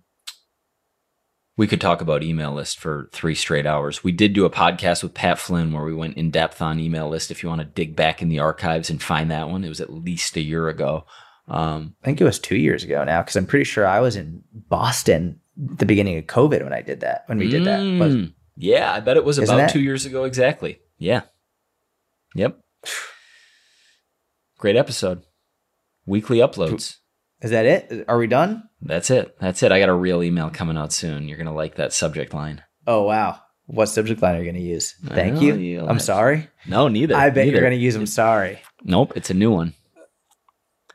we 1.57 1.67
could 1.67 1.82
talk 1.82 2.01
about 2.01 2.21
email 2.21 2.53
list 2.53 2.78
for 2.78 3.09
three 3.11 3.34
straight 3.34 3.65
hours. 3.65 4.03
We 4.03 4.11
did 4.11 4.34
do 4.34 4.45
a 4.45 4.49
podcast 4.49 5.01
with 5.01 5.13
Pat 5.13 5.39
Flynn 5.39 5.71
where 5.71 5.86
we 5.86 5.95
went 5.95 6.17
in 6.17 6.30
depth 6.30 6.61
on 6.61 6.80
email 6.80 7.09
list. 7.09 7.32
If 7.32 7.41
you 7.41 7.49
want 7.49 7.61
to 7.61 7.65
dig 7.65 7.95
back 7.95 8.21
in 8.21 8.30
the 8.30 8.39
archives 8.39 8.89
and 8.89 9.01
find 9.01 9.32
that 9.32 9.49
one, 9.49 9.63
it 9.63 9.69
was 9.69 9.82
at 9.82 9.91
least 9.91 10.36
a 10.36 10.41
year 10.41 10.67
ago. 10.67 11.05
Um, 11.47 11.95
I 12.03 12.05
think 12.05 12.19
it 12.19 12.26
was 12.26 12.39
two 12.39 12.57
years 12.57 12.84
ago 12.84 13.03
now 13.03 13.21
because 13.21 13.38
I'm 13.38 13.47
pretty 13.47 13.63
sure 13.63 13.88
I 13.88 14.01
was 14.01 14.15
in 14.15 14.43
Boston 14.53 15.39
the 15.58 15.86
beginning 15.86 16.18
of 16.18 16.26
COVID 16.26 16.64
when 16.64 16.74
I 16.74 16.82
did 16.82 17.01
that. 17.01 17.24
When 17.28 17.38
we 17.38 17.49
did 17.49 17.66
that, 17.66 17.80
mm, 17.80 18.34
yeah, 18.58 18.91
I 18.93 18.99
bet 18.99 19.18
it 19.18 19.26
was 19.26 19.38
about 19.38 19.58
that- 19.58 19.70
two 19.72 19.82
years 19.82 20.06
ago 20.06 20.24
exactly. 20.24 20.80
Yeah. 20.97 21.22
Yep. 22.36 22.60
Great 24.58 24.76
episode. 24.76 25.24
Weekly 26.06 26.38
uploads. 26.39 26.97
is 27.41 27.51
that 27.51 27.66
it? 27.66 28.06
Are 28.08 28.18
we 28.18 28.28
done? 28.28 28.64
That's 28.82 29.10
it. 29.10 29.36
That's 29.39 29.64
it. 29.64 29.72
I 29.72 29.80
got 29.80 29.89
a 29.89 29.93
real 29.93 30.22
email 30.24 30.49
coming 30.49 30.78
out 30.78 30.93
soon. 30.93 31.28
You're 31.28 31.38
gonna 31.38 31.53
like 31.53 31.76
that 31.76 31.93
subject 31.93 32.34
line. 32.34 32.64
Oh 32.88 33.03
wow! 33.03 33.39
What 33.68 33.88
subject 33.88 34.22
line 34.22 34.36
are 34.36 34.39
you 34.39 34.43
going 34.43 34.56
to 34.56 34.62
use? 34.62 34.93
Thank 35.03 35.41
you. 35.41 35.86
I'm 35.88 35.99
sorry. 35.99 36.47
No, 36.68 36.88
neither. 36.88 37.16
I 37.16 37.30
bet 37.32 37.45
neither. 37.45 37.51
you're 37.58 37.62
going 37.62 37.78
to 37.78 37.84
use. 37.84 37.95
I'm 37.95 38.06
sorry. 38.06 38.60
Nope, 38.84 39.14
it's 39.16 39.32
a 39.32 39.34
new 39.34 39.51
one. 39.51 39.74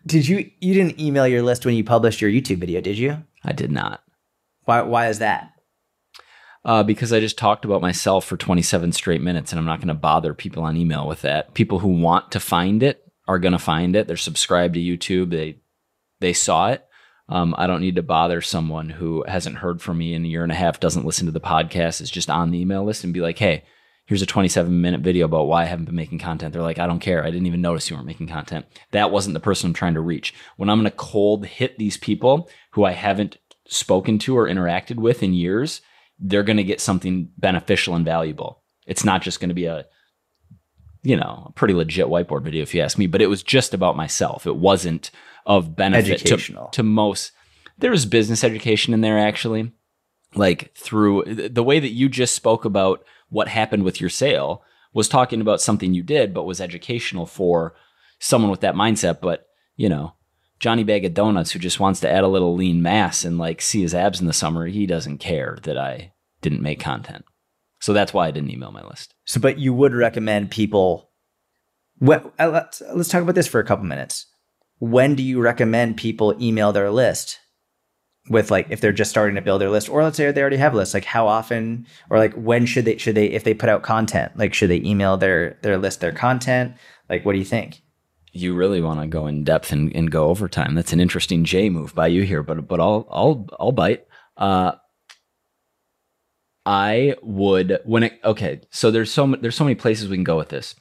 Did 0.06 0.28
you? 0.28 0.50
You 0.60 0.74
didn't 0.74 1.00
email 1.00 1.26
your 1.26 1.42
list 1.42 1.66
when 1.66 1.74
you 1.74 1.82
published 1.82 2.20
your 2.20 2.30
YouTube 2.30 2.58
video, 2.58 2.80
did 2.80 2.96
you? 2.96 3.24
I 3.44 3.52
did 3.52 3.72
not. 3.72 4.02
Why? 4.70 4.82
Why 4.82 5.08
is 5.08 5.18
that? 5.18 5.50
Uh, 6.64 6.84
because 6.84 7.12
I 7.12 7.18
just 7.18 7.36
talked 7.36 7.64
about 7.64 7.82
myself 7.82 8.24
for 8.24 8.36
27 8.36 8.92
straight 8.92 9.20
minutes, 9.20 9.50
and 9.50 9.58
I'm 9.58 9.64
not 9.64 9.80
going 9.80 9.88
to 9.88 9.94
bother 9.94 10.32
people 10.32 10.62
on 10.62 10.76
email 10.76 11.08
with 11.08 11.22
that. 11.22 11.54
People 11.54 11.80
who 11.80 11.88
want 11.88 12.30
to 12.32 12.40
find 12.40 12.84
it 12.84 13.02
are 13.26 13.40
going 13.40 13.50
to 13.50 13.58
find 13.58 13.96
it. 13.96 14.06
They're 14.06 14.16
subscribed 14.16 14.74
to 14.74 14.80
YouTube. 14.80 15.30
They 15.30 15.56
they 16.20 16.32
saw 16.32 16.68
it. 16.68 16.86
Um, 17.28 17.52
I 17.58 17.66
don't 17.66 17.80
need 17.80 17.96
to 17.96 18.02
bother 18.04 18.40
someone 18.40 18.90
who 18.90 19.24
hasn't 19.26 19.56
heard 19.56 19.82
from 19.82 19.98
me 19.98 20.14
in 20.14 20.24
a 20.24 20.28
year 20.28 20.44
and 20.44 20.52
a 20.52 20.56
half, 20.56 20.78
doesn't 20.78 21.06
listen 21.06 21.26
to 21.26 21.32
the 21.32 21.40
podcast, 21.40 22.00
is 22.00 22.10
just 22.10 22.30
on 22.30 22.52
the 22.52 22.60
email 22.60 22.84
list, 22.84 23.02
and 23.02 23.12
be 23.12 23.20
like, 23.20 23.38
"Hey, 23.38 23.64
here's 24.06 24.22
a 24.22 24.26
27 24.26 24.80
minute 24.80 25.00
video 25.00 25.24
about 25.24 25.48
why 25.48 25.62
I 25.62 25.66
haven't 25.66 25.86
been 25.86 25.96
making 25.96 26.20
content." 26.20 26.52
They're 26.52 26.62
like, 26.62 26.78
"I 26.78 26.86
don't 26.86 27.00
care. 27.00 27.24
I 27.24 27.32
didn't 27.32 27.48
even 27.48 27.60
notice 27.60 27.90
you 27.90 27.96
weren't 27.96 28.06
making 28.06 28.28
content." 28.28 28.66
That 28.92 29.10
wasn't 29.10 29.34
the 29.34 29.40
person 29.40 29.66
I'm 29.66 29.74
trying 29.74 29.94
to 29.94 30.00
reach. 30.00 30.32
When 30.58 30.70
I'm 30.70 30.78
going 30.78 30.88
to 30.88 30.96
cold 30.96 31.44
hit 31.44 31.76
these 31.76 31.96
people 31.96 32.48
who 32.72 32.84
I 32.84 32.92
haven't 32.92 33.36
spoken 33.70 34.18
to 34.18 34.36
or 34.36 34.48
interacted 34.48 34.96
with 34.96 35.22
in 35.22 35.32
years, 35.32 35.80
they're 36.18 36.42
going 36.42 36.56
to 36.56 36.64
get 36.64 36.80
something 36.80 37.30
beneficial 37.38 37.94
and 37.94 38.04
valuable. 38.04 38.62
It's 38.86 39.04
not 39.04 39.22
just 39.22 39.40
going 39.40 39.48
to 39.48 39.54
be 39.54 39.66
a, 39.66 39.86
you 41.02 41.16
know, 41.16 41.46
a 41.48 41.52
pretty 41.52 41.72
legit 41.72 42.08
whiteboard 42.08 42.42
video, 42.42 42.62
if 42.62 42.74
you 42.74 42.82
ask 42.82 42.98
me, 42.98 43.06
but 43.06 43.22
it 43.22 43.28
was 43.28 43.42
just 43.42 43.72
about 43.72 43.96
myself. 43.96 44.46
It 44.46 44.56
wasn't 44.56 45.10
of 45.46 45.76
benefit 45.76 46.18
to, 46.26 46.68
to 46.72 46.82
most. 46.82 47.32
There 47.78 47.92
was 47.92 48.04
business 48.04 48.44
education 48.44 48.92
in 48.92 49.00
there, 49.00 49.18
actually. 49.18 49.72
Like 50.34 50.74
through 50.74 51.48
the 51.50 51.62
way 51.62 51.80
that 51.80 51.92
you 51.92 52.08
just 52.08 52.34
spoke 52.34 52.64
about 52.64 53.04
what 53.30 53.48
happened 53.48 53.84
with 53.84 54.00
your 54.00 54.10
sale 54.10 54.62
was 54.92 55.08
talking 55.08 55.40
about 55.40 55.60
something 55.60 55.94
you 55.94 56.02
did, 56.02 56.34
but 56.34 56.44
was 56.44 56.60
educational 56.60 57.26
for 57.26 57.74
someone 58.18 58.50
with 58.50 58.60
that 58.60 58.74
mindset. 58.74 59.20
But, 59.20 59.46
you 59.76 59.88
know, 59.88 60.14
Johnny 60.60 60.84
Bag 60.84 61.04
of 61.04 61.14
Donuts 61.14 61.50
who 61.50 61.58
just 61.58 61.80
wants 61.80 62.00
to 62.00 62.10
add 62.10 62.22
a 62.22 62.28
little 62.28 62.54
lean 62.54 62.82
mass 62.82 63.24
and 63.24 63.38
like 63.38 63.60
see 63.60 63.80
his 63.82 63.94
abs 63.94 64.20
in 64.20 64.26
the 64.26 64.32
summer, 64.32 64.66
he 64.66 64.86
doesn't 64.86 65.18
care 65.18 65.58
that 65.62 65.78
I 65.78 66.12
didn't 66.42 66.62
make 66.62 66.80
content. 66.80 67.24
So 67.80 67.92
that's 67.94 68.12
why 68.12 68.28
I 68.28 68.30
didn't 68.30 68.50
email 68.50 68.70
my 68.70 68.84
list. 68.84 69.14
So, 69.24 69.40
but 69.40 69.58
you 69.58 69.72
would 69.72 69.94
recommend 69.94 70.50
people. 70.50 71.10
What? 71.98 72.32
uh, 72.38 72.50
Let's 72.50 72.82
let's 72.94 73.08
talk 73.08 73.22
about 73.22 73.34
this 73.34 73.48
for 73.48 73.58
a 73.58 73.64
couple 73.64 73.86
minutes. 73.86 74.26
When 74.78 75.14
do 75.14 75.22
you 75.22 75.40
recommend 75.40 75.96
people 75.96 76.34
email 76.40 76.72
their 76.72 76.90
list? 76.90 77.38
With 78.28 78.50
like, 78.50 78.66
if 78.70 78.80
they're 78.82 78.92
just 78.92 79.10
starting 79.10 79.34
to 79.36 79.40
build 79.40 79.60
their 79.62 79.70
list, 79.70 79.88
or 79.88 80.04
let's 80.04 80.16
say 80.16 80.30
they 80.30 80.40
already 80.42 80.58
have 80.58 80.74
a 80.74 80.76
list, 80.76 80.92
like 80.94 81.06
how 81.06 81.26
often, 81.26 81.86
or 82.10 82.18
like 82.18 82.34
when 82.34 82.66
should 82.66 82.84
they 82.84 82.98
should 82.98 83.14
they 83.14 83.26
if 83.26 83.44
they 83.44 83.54
put 83.54 83.70
out 83.70 83.82
content, 83.82 84.36
like 84.36 84.52
should 84.52 84.70
they 84.70 84.82
email 84.82 85.16
their 85.16 85.58
their 85.62 85.78
list 85.78 86.00
their 86.00 86.12
content? 86.12 86.74
Like, 87.08 87.24
what 87.24 87.32
do 87.32 87.38
you 87.38 87.44
think? 87.46 87.82
You 88.32 88.54
really 88.54 88.80
want 88.80 89.00
to 89.00 89.06
go 89.06 89.26
in 89.26 89.44
depth 89.44 89.72
and, 89.72 89.94
and 89.94 90.10
go 90.10 90.28
overtime. 90.28 90.74
That's 90.74 90.92
an 90.92 91.00
interesting 91.00 91.44
J 91.44 91.68
move 91.68 91.94
by 91.94 92.06
you 92.06 92.22
here, 92.22 92.42
but 92.42 92.68
but 92.68 92.80
I'll 92.80 93.06
I'll 93.10 93.46
I'll 93.58 93.72
bite. 93.72 94.06
Uh, 94.36 94.72
I 96.64 97.16
would 97.22 97.80
when 97.84 98.04
it 98.04 98.20
okay. 98.24 98.60
So 98.70 98.90
there's 98.90 99.10
so 99.10 99.26
there's 99.40 99.56
so 99.56 99.64
many 99.64 99.74
places 99.74 100.08
we 100.08 100.16
can 100.16 100.24
go 100.24 100.36
with 100.36 100.50
this. 100.50 100.76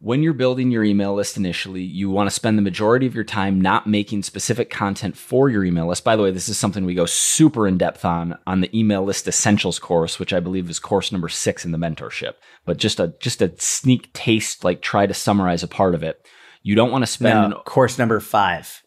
When 0.00 0.24
you're 0.24 0.32
building 0.32 0.72
your 0.72 0.82
email 0.82 1.14
list 1.14 1.36
initially, 1.36 1.82
you 1.82 2.10
want 2.10 2.28
to 2.28 2.34
spend 2.34 2.58
the 2.58 2.62
majority 2.62 3.06
of 3.06 3.14
your 3.14 3.22
time 3.22 3.60
not 3.60 3.86
making 3.86 4.24
specific 4.24 4.68
content 4.68 5.16
for 5.16 5.48
your 5.48 5.64
email 5.64 5.86
list. 5.86 6.02
By 6.02 6.16
the 6.16 6.24
way, 6.24 6.32
this 6.32 6.48
is 6.48 6.58
something 6.58 6.84
we 6.84 6.94
go 6.94 7.06
super 7.06 7.68
in 7.68 7.78
depth 7.78 8.04
on 8.04 8.36
on 8.44 8.62
the 8.62 8.76
email 8.76 9.04
list 9.04 9.28
essentials 9.28 9.78
course, 9.78 10.18
which 10.18 10.32
I 10.32 10.40
believe 10.40 10.68
is 10.68 10.80
course 10.80 11.12
number 11.12 11.28
six 11.28 11.64
in 11.64 11.70
the 11.70 11.78
mentorship. 11.78 12.32
But 12.64 12.78
just 12.78 12.98
a 12.98 13.14
just 13.20 13.42
a 13.42 13.52
sneak 13.58 14.12
taste, 14.12 14.64
like 14.64 14.82
try 14.82 15.06
to 15.06 15.14
summarize 15.14 15.62
a 15.62 15.68
part 15.68 15.94
of 15.94 16.02
it. 16.02 16.26
You 16.62 16.74
don't 16.74 16.90
want 16.90 17.02
to 17.02 17.06
spend 17.06 17.50
No, 17.50 17.58
course 17.58 17.98
number 17.98 18.20
five. 18.20 18.82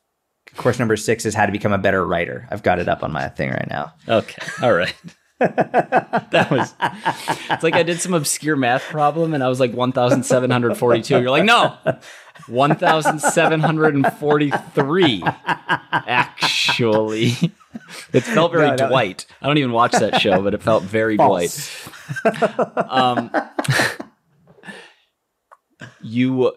Course 0.55 0.80
number 0.80 0.95
six 0.95 1.26
is 1.26 1.34
how 1.34 1.45
to 1.45 1.51
become 1.51 1.73
a 1.73 1.78
better 1.78 2.05
writer. 2.05 2.47
I've 2.49 2.63
got 2.63 2.80
it 2.80 2.88
up 2.88 3.03
on 3.03 3.11
my 3.11 3.28
thing 3.28 3.49
right 3.51 3.67
now. 3.69 3.93
Okay. 4.07 4.41
All 4.61 4.71
right. 4.71 4.95
that 5.39 6.47
was 6.49 6.73
it's 7.49 7.61
like 7.63 7.73
I 7.73 7.84
did 7.84 7.99
some 7.99 8.13
obscure 8.13 8.55
math 8.55 8.84
problem 8.84 9.34
and 9.34 9.43
I 9.43 9.49
was 9.49 9.59
like 9.59 9.73
1742. 9.73 11.19
You're 11.19 11.30
like, 11.30 11.43
no, 11.43 11.78
1743. 12.47 15.23
Actually. 16.07 17.34
It 18.13 18.21
felt 18.21 18.53
very 18.53 18.67
No, 18.69 18.76
no. 18.76 18.88
Dwight. 18.88 19.26
I 19.41 19.47
don't 19.47 19.57
even 19.57 19.73
watch 19.73 19.91
that 19.91 20.21
show, 20.21 20.41
but 20.41 20.53
it 20.53 20.63
felt 20.63 20.84
very 20.84 21.17
Dwight. 21.17 21.69
Um, 22.78 23.30
you 26.01 26.53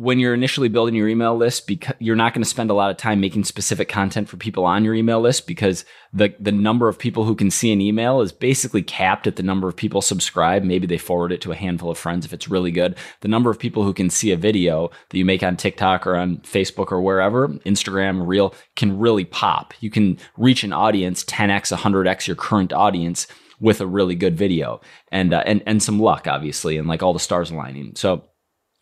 when 0.00 0.18
you're 0.18 0.32
initially 0.32 0.70
building 0.70 0.94
your 0.94 1.08
email 1.08 1.36
list 1.36 1.66
because 1.66 1.94
you're 1.98 2.16
not 2.16 2.32
going 2.32 2.42
to 2.42 2.48
spend 2.48 2.70
a 2.70 2.74
lot 2.74 2.90
of 2.90 2.96
time 2.96 3.20
making 3.20 3.44
specific 3.44 3.86
content 3.86 4.30
for 4.30 4.38
people 4.38 4.64
on 4.64 4.82
your 4.82 4.94
email 4.94 5.20
list 5.20 5.46
because 5.46 5.84
the 6.10 6.34
the 6.40 6.50
number 6.50 6.88
of 6.88 6.98
people 6.98 7.24
who 7.24 7.34
can 7.34 7.50
see 7.50 7.70
an 7.70 7.82
email 7.82 8.22
is 8.22 8.32
basically 8.32 8.82
capped 8.82 9.26
at 9.26 9.36
the 9.36 9.42
number 9.42 9.68
of 9.68 9.76
people 9.76 10.00
subscribe. 10.00 10.62
Maybe 10.62 10.86
they 10.86 10.96
forward 10.96 11.32
it 11.32 11.42
to 11.42 11.52
a 11.52 11.54
handful 11.56 11.90
of 11.90 11.98
friends 11.98 12.24
if 12.24 12.32
it's 12.32 12.48
really 12.48 12.70
good. 12.70 12.96
The 13.20 13.28
number 13.28 13.50
of 13.50 13.58
people 13.58 13.84
who 13.84 13.92
can 13.92 14.08
see 14.08 14.32
a 14.32 14.38
video 14.38 14.90
that 15.10 15.18
you 15.18 15.26
make 15.26 15.42
on 15.42 15.58
TikTok 15.58 16.06
or 16.06 16.16
on 16.16 16.38
Facebook 16.38 16.90
or 16.90 17.02
wherever 17.02 17.48
Instagram 17.48 18.26
reel 18.26 18.54
can 18.76 18.98
really 18.98 19.26
pop. 19.26 19.74
You 19.80 19.90
can 19.90 20.16
reach 20.38 20.64
an 20.64 20.72
audience 20.72 21.24
10x 21.24 21.76
100x 21.76 22.26
your 22.26 22.36
current 22.36 22.72
audience 22.72 23.26
with 23.60 23.82
a 23.82 23.86
really 23.86 24.14
good 24.14 24.34
video 24.34 24.80
and 25.12 25.34
uh, 25.34 25.42
and 25.44 25.62
and 25.66 25.82
some 25.82 26.00
luck 26.00 26.26
obviously 26.26 26.78
and 26.78 26.88
like 26.88 27.02
all 27.02 27.12
the 27.12 27.20
stars 27.20 27.50
aligning. 27.50 27.92
So 27.96 28.29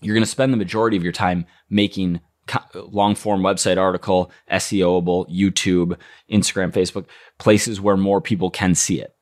you're 0.01 0.15
going 0.15 0.25
to 0.25 0.31
spend 0.31 0.53
the 0.53 0.59
majority 0.59 0.97
of 0.97 1.03
your 1.03 1.13
time 1.13 1.47
making 1.71 2.21
long 2.75 3.15
form 3.15 3.43
website 3.43 3.79
article, 3.79 4.31
SEOable, 4.51 5.29
YouTube, 5.31 5.97
Instagram, 6.31 6.73
Facebook, 6.73 7.07
places 7.39 7.81
where 7.81 7.97
more 7.97 8.21
people 8.21 8.51
can 8.51 8.75
see 8.75 9.01
it. 9.01 9.15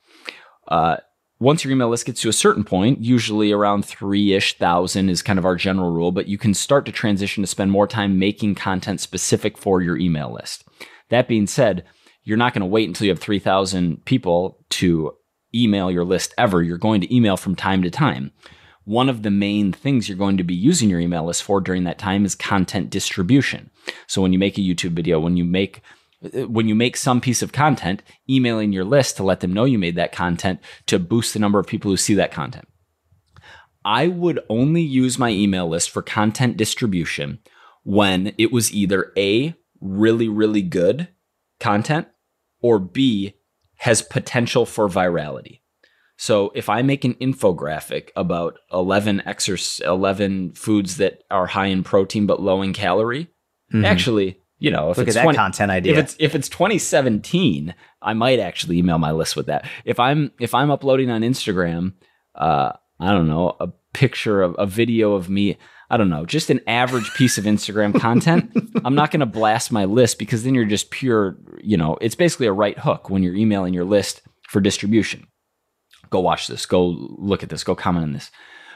Uh, 0.68 0.96
once 1.38 1.62
your 1.62 1.72
email 1.72 1.88
list 1.88 2.06
gets 2.06 2.22
to 2.22 2.28
a 2.30 2.32
certain 2.32 2.64
point, 2.64 3.00
usually 3.02 3.52
around 3.52 3.84
three 3.84 4.32
ish 4.32 4.56
thousand 4.56 5.10
is 5.10 5.22
kind 5.22 5.38
of 5.38 5.44
our 5.44 5.56
general 5.56 5.90
rule, 5.90 6.12
but 6.12 6.28
you 6.28 6.38
can 6.38 6.54
start 6.54 6.86
to 6.86 6.92
transition 6.92 7.42
to 7.42 7.46
spend 7.46 7.70
more 7.70 7.86
time 7.86 8.18
making 8.18 8.54
content 8.54 9.00
specific 9.00 9.58
for 9.58 9.82
your 9.82 9.98
email 9.98 10.32
list. 10.32 10.64
That 11.10 11.28
being 11.28 11.46
said, 11.46 11.84
you're 12.24 12.38
not 12.38 12.54
going 12.54 12.60
to 12.60 12.66
wait 12.66 12.88
until 12.88 13.04
you 13.04 13.12
have 13.12 13.20
3,000 13.20 14.04
people 14.04 14.64
to 14.70 15.12
email 15.54 15.90
your 15.90 16.04
list 16.04 16.34
ever. 16.38 16.62
You're 16.62 16.78
going 16.78 17.00
to 17.02 17.14
email 17.14 17.36
from 17.36 17.54
time 17.54 17.82
to 17.82 17.90
time 17.90 18.32
one 18.86 19.08
of 19.08 19.24
the 19.24 19.32
main 19.32 19.72
things 19.72 20.08
you're 20.08 20.16
going 20.16 20.36
to 20.36 20.44
be 20.44 20.54
using 20.54 20.88
your 20.88 21.00
email 21.00 21.24
list 21.26 21.42
for 21.42 21.60
during 21.60 21.82
that 21.84 21.98
time 21.98 22.24
is 22.24 22.36
content 22.36 22.88
distribution. 22.88 23.68
So 24.06 24.22
when 24.22 24.32
you 24.32 24.38
make 24.38 24.56
a 24.56 24.62
YouTube 24.62 24.92
video, 24.92 25.18
when 25.18 25.36
you 25.36 25.44
make 25.44 25.82
uh, 26.24 26.48
when 26.48 26.68
you 26.68 26.74
make 26.74 26.96
some 26.96 27.20
piece 27.20 27.42
of 27.42 27.52
content, 27.52 28.02
emailing 28.30 28.72
your 28.72 28.84
list 28.84 29.16
to 29.16 29.24
let 29.24 29.40
them 29.40 29.52
know 29.52 29.64
you 29.64 29.76
made 29.76 29.96
that 29.96 30.12
content 30.12 30.60
to 30.86 31.00
boost 31.00 31.34
the 31.34 31.40
number 31.40 31.58
of 31.58 31.66
people 31.66 31.90
who 31.90 31.96
see 31.96 32.14
that 32.14 32.30
content. 32.30 32.68
I 33.84 34.06
would 34.06 34.38
only 34.48 34.82
use 34.82 35.18
my 35.18 35.30
email 35.30 35.68
list 35.68 35.90
for 35.90 36.00
content 36.00 36.56
distribution 36.56 37.40
when 37.82 38.34
it 38.38 38.52
was 38.52 38.72
either 38.72 39.12
A, 39.16 39.54
really, 39.80 40.28
really 40.28 40.62
good 40.62 41.08
content, 41.58 42.06
or 42.60 42.78
B, 42.78 43.34
has 43.78 44.00
potential 44.00 44.64
for 44.64 44.88
virality. 44.88 45.60
So 46.16 46.50
if 46.54 46.68
I 46.68 46.82
make 46.82 47.04
an 47.04 47.14
infographic 47.14 48.08
about 48.16 48.58
11 48.72 49.22
exercise, 49.26 49.86
11 49.86 50.52
foods 50.52 50.96
that 50.96 51.24
are 51.30 51.46
high 51.46 51.66
in 51.66 51.82
protein 51.82 52.26
but 52.26 52.40
low 52.40 52.62
in 52.62 52.72
calorie, 52.72 53.26
mm-hmm. 53.72 53.84
actually, 53.84 54.40
you 54.58 54.70
know, 54.70 54.90
if 54.90 54.98
Look 54.98 55.08
it's 55.08 55.16
at 55.16 55.24
20, 55.24 55.36
content 55.36 55.70
idea. 55.70 55.92
If 55.92 55.98
it's 55.98 56.16
if 56.18 56.34
it's 56.34 56.48
2017, 56.48 57.74
I 58.00 58.14
might 58.14 58.38
actually 58.38 58.78
email 58.78 58.98
my 58.98 59.12
list 59.12 59.36
with 59.36 59.46
that. 59.46 59.68
If 59.84 60.00
I'm 60.00 60.32
if 60.40 60.54
I'm 60.54 60.70
uploading 60.70 61.10
on 61.10 61.20
Instagram, 61.20 61.92
uh, 62.34 62.72
I 62.98 63.10
don't 63.10 63.28
know, 63.28 63.56
a 63.60 63.68
picture 63.92 64.42
of 64.42 64.56
a 64.58 64.66
video 64.66 65.12
of 65.12 65.28
me, 65.28 65.58
I 65.90 65.98
don't 65.98 66.08
know, 66.08 66.24
just 66.24 66.48
an 66.48 66.60
average 66.66 67.12
piece 67.14 67.36
of 67.36 67.44
Instagram 67.44 67.98
content, 67.98 68.56
I'm 68.86 68.94
not 68.94 69.10
going 69.10 69.20
to 69.20 69.26
blast 69.26 69.70
my 69.70 69.84
list 69.84 70.18
because 70.18 70.44
then 70.44 70.54
you're 70.54 70.64
just 70.64 70.90
pure, 70.90 71.36
you 71.62 71.76
know, 71.76 71.98
it's 72.00 72.14
basically 72.14 72.46
a 72.46 72.52
right 72.52 72.78
hook 72.78 73.10
when 73.10 73.22
you're 73.22 73.34
emailing 73.34 73.74
your 73.74 73.84
list 73.84 74.22
for 74.48 74.60
distribution 74.60 75.26
go 76.10 76.20
watch 76.20 76.46
this, 76.46 76.66
go 76.66 76.86
look 76.86 77.42
at 77.42 77.48
this, 77.48 77.64
go 77.64 77.74
comment 77.74 78.04
on 78.04 78.12
this. 78.12 78.30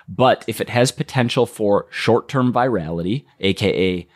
But 0.09 0.45
if 0.47 0.61
it 0.61 0.71
has 0.71 0.91
potential 0.91 1.47
for 1.47 1.87
short 1.91 2.29
term 2.29 2.53
virality, 2.53 3.25
aka 3.41 4.09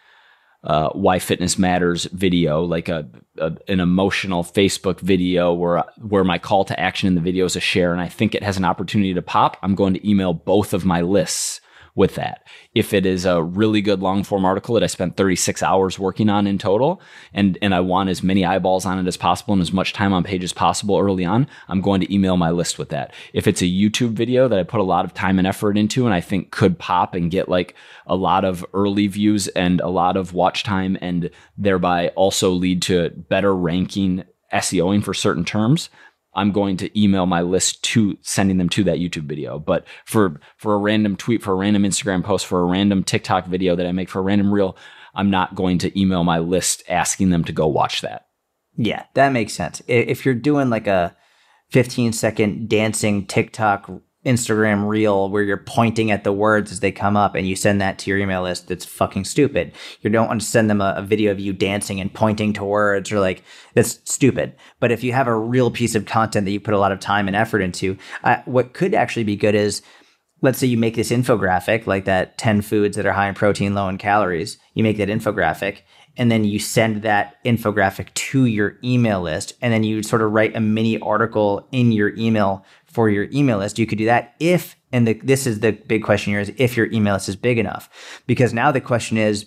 uh, 0.65 0.89
why 0.91 1.19
fitness 1.19 1.59
matters 1.59 2.05
video, 2.07 2.63
like 2.63 2.89
a, 2.89 3.07
a, 3.39 3.53
an 3.69 3.81
emotional 3.81 4.43
Facebook 4.43 4.99
video 5.01 5.53
where 5.53 5.85
where 5.99 6.25
my 6.25 6.39
call 6.39 6.65
to 6.65 6.81
action 6.81 7.07
in 7.07 7.15
the 7.15 7.21
video 7.21 7.45
is 7.45 7.55
a 7.55 7.61
share, 7.61 7.93
and 7.93 8.01
I 8.01 8.09
think 8.09 8.35
it 8.35 8.43
has 8.43 8.57
an 8.57 8.65
opportunity 8.65 9.15
to 9.15 9.23
pop, 9.23 9.59
I'm 9.63 9.75
going 9.75 9.95
to 9.95 10.09
email 10.09 10.33
both 10.33 10.73
of 10.73 10.85
my 10.85 11.03
lists 11.03 11.61
with 11.95 12.17
that. 12.17 12.47
If 12.75 12.93
it 12.93 13.07
is 13.07 13.25
a 13.25 13.43
really 13.43 13.81
good 13.81 14.01
long 14.01 14.25
form 14.25 14.45
article 14.45 14.75
that 14.75 14.83
I 14.83 14.89
spent 14.89 15.17
36 15.17 15.63
hours 15.63 15.99
working 15.99 16.29
on 16.29 16.47
in 16.47 16.59
total 16.59 17.01
and, 17.33 17.57
and 17.63 17.75
I 17.75 17.81
want 17.81 18.11
as 18.11 18.23
many 18.23 18.45
eyeballs 18.45 18.85
on 18.85 18.99
it 18.99 19.07
as 19.07 19.17
possible 19.17 19.53
and 19.53 19.63
as 19.63 19.73
much 19.73 19.93
time 19.93 20.13
on 20.13 20.25
page 20.25 20.43
as 20.43 20.53
possible 20.53 20.99
early 20.99 21.25
on, 21.25 21.47
I'm 21.69 21.81
going 21.81 22.01
to 22.01 22.13
email 22.13 22.37
my 22.37 22.51
list 22.51 22.79
with 22.79 22.89
that. 22.89 23.15
If 23.33 23.47
it's 23.47 23.63
a 23.63 23.67
YouTube 23.67 24.13
video 24.13 24.49
that 24.49 24.59
I 24.59 24.65
put 24.65 24.81
a 24.81 24.85
lot 24.85 25.05
of 25.05 25.15
time 25.15 25.39
and 25.39 25.47
effort 25.47 25.79
into 25.79 26.05
and 26.05 26.15
I 26.15 26.21
think 26.21 26.51
could 26.51 26.79
pop 26.79 27.15
and 27.15 27.31
get 27.31 27.49
like 27.49 27.77
a 28.07 28.17
lot 28.17 28.45
of 28.45 28.67
early 28.75 29.07
views 29.07 29.47
and 29.49 29.81
a 29.81 29.89
lot 29.89 30.17
of 30.17 30.35
watch 30.35 30.65
time 30.65 30.99
and 31.01 31.31
thereby 31.57 32.09
also 32.09 32.51
lead 32.51 32.83
to 32.83 33.11
better 33.11 33.55
ranking 33.55 34.25
SEOing 34.53 35.03
for 35.03 35.15
certain 35.15 35.45
terms, 35.45 35.91
I'm 36.35 36.53
going 36.53 36.77
to 36.79 37.01
email 37.01 37.27
my 37.27 37.43
list 37.43 37.83
to 37.85 38.19
sending 38.23 38.59
them 38.59 38.69
to 38.71 38.85
that 38.85 38.99
YouTube 38.99 39.27
video. 39.27 39.59
But 39.59 39.87
for 40.05 40.41
for 40.57 40.75
a 40.75 40.79
random 40.79 41.17
tweet, 41.17 41.43
for 41.43 41.53
a 41.53 41.57
random 41.57 41.85
Instagram 41.85 42.25
post, 42.25 42.47
for 42.47 42.61
a 42.61 42.65
random 42.65 43.05
TikTok 43.05 43.47
video 43.47 43.77
that 43.77 43.87
I 43.87 43.93
make 43.93 44.09
for 44.09 44.19
a 44.21 44.23
random 44.23 44.53
reel, 44.53 44.77
I'm 45.15 45.31
not 45.31 45.55
going 45.55 45.79
to 45.79 46.01
email 46.01 46.25
my 46.25 46.39
list 46.39 46.83
asking 46.89 47.31
them 47.31 47.45
to 47.45 47.53
go 47.53 47.67
watch 47.67 48.01
that. 48.01 48.27
Yeah, 48.77 49.05
that 49.15 49.31
makes 49.31 49.53
sense. 49.53 49.83
If 49.87 50.25
you're 50.25 50.35
doing 50.35 50.71
like 50.71 50.87
a 50.87 51.17
15 51.71 52.13
second 52.13 52.69
dancing 52.69 53.27
TikTok 53.27 53.91
Instagram 54.25 54.89
reel 54.89 55.29
where 55.29 55.43
you're 55.43 55.57
pointing 55.57 56.11
at 56.11 56.25
the 56.25 56.33
words 56.33 56.73
as 56.73 56.81
they 56.81 56.93
come 56.93 57.17
up 57.17 57.35
and 57.35 57.47
you 57.47 57.55
send 57.55 57.81
that 57.81 57.99
to 57.99 58.11
your 58.11 58.19
email 58.19 58.43
list, 58.43 58.69
that's 58.69 58.85
fucking 58.85 59.25
stupid. 59.25 59.73
You 60.01 60.11
don't 60.11 60.29
want 60.29 60.41
to 60.41 60.47
send 60.47 60.71
them 60.71 60.81
a, 60.81 60.95
a, 60.97 61.03
video 61.03 61.31
of 61.31 61.39
you 61.39 61.53
dancing 61.53 62.01
and 62.01 62.13
pointing 62.13 62.53
to 62.55 62.65
words 62.65 63.13
or 63.13 63.21
like, 63.21 63.45
that's 63.75 64.01
stupid. 64.05 64.55
But 64.81 64.91
if 64.91 65.05
you 65.05 65.13
have 65.13 65.29
a 65.29 65.37
real 65.37 65.71
piece 65.71 65.95
of 65.95 66.07
content 66.07 66.47
that 66.47 66.53
you 66.53 66.61
put 66.61 66.75
a 66.75 66.79
lot 66.79 66.93
of 66.93 67.01
time 67.01 67.27
and 67.27 67.37
effort 67.37 67.61
into, 67.61 67.99
what 68.47 68.73
could 68.73 68.95
actually 68.95 69.25
be 69.25 69.37
good 69.37 69.55
is, 69.55 69.83
let's 70.41 70.59
say 70.59 70.67
you 70.67 70.79
make 70.79 70.97
this 70.97 71.11
infographic, 71.11 71.87
like 71.87 72.07
that 72.07 72.39
10 72.39 72.63
foods 72.63 72.97
that 72.97 73.07
are 73.07 73.13
high 73.13 73.29
in 73.29 73.35
protein, 73.35 73.75
low 73.75 73.89
in 73.89 73.99
calories. 73.99 74.59
You 74.75 74.83
make 74.83 74.97
that 74.97 75.09
infographic 75.09 75.83
and 76.17 76.31
then 76.31 76.45
you 76.45 76.59
send 76.59 77.03
that 77.03 77.43
infographic 77.45 78.13
to 78.15 78.45
your 78.45 78.79
email 78.85 79.21
list 79.21 79.55
and 79.61 79.73
then 79.73 79.83
you 79.83 80.03
sort 80.03 80.23
of 80.23 80.33
write 80.33 80.55
a 80.57 80.61
mini 80.61 80.99
article 81.01 81.67
in 81.73 81.93
your 81.93 82.15
email 82.17 82.65
for 82.95 83.11
your 83.11 83.27
email 83.33 83.59
list. 83.59 83.79
You 83.79 83.87
could 83.87 83.99
do 83.99 84.05
that 84.05 84.35
if, 84.39 84.77
and 84.93 85.07
the, 85.07 85.15
this 85.15 85.49
is 85.49 85.59
the 85.59 85.73
big 85.73 86.05
question 86.05 86.33
here 86.33 86.41
is 86.41 86.53
if 86.57 86.77
your 86.77 86.91
email 86.93 87.15
list 87.15 87.29
is 87.29 87.35
big 87.35 87.59
enough. 87.59 88.23
Because 88.29 88.55
now 88.55 88.71
the 88.71 88.81
question 88.81 89.19
is, 89.19 89.47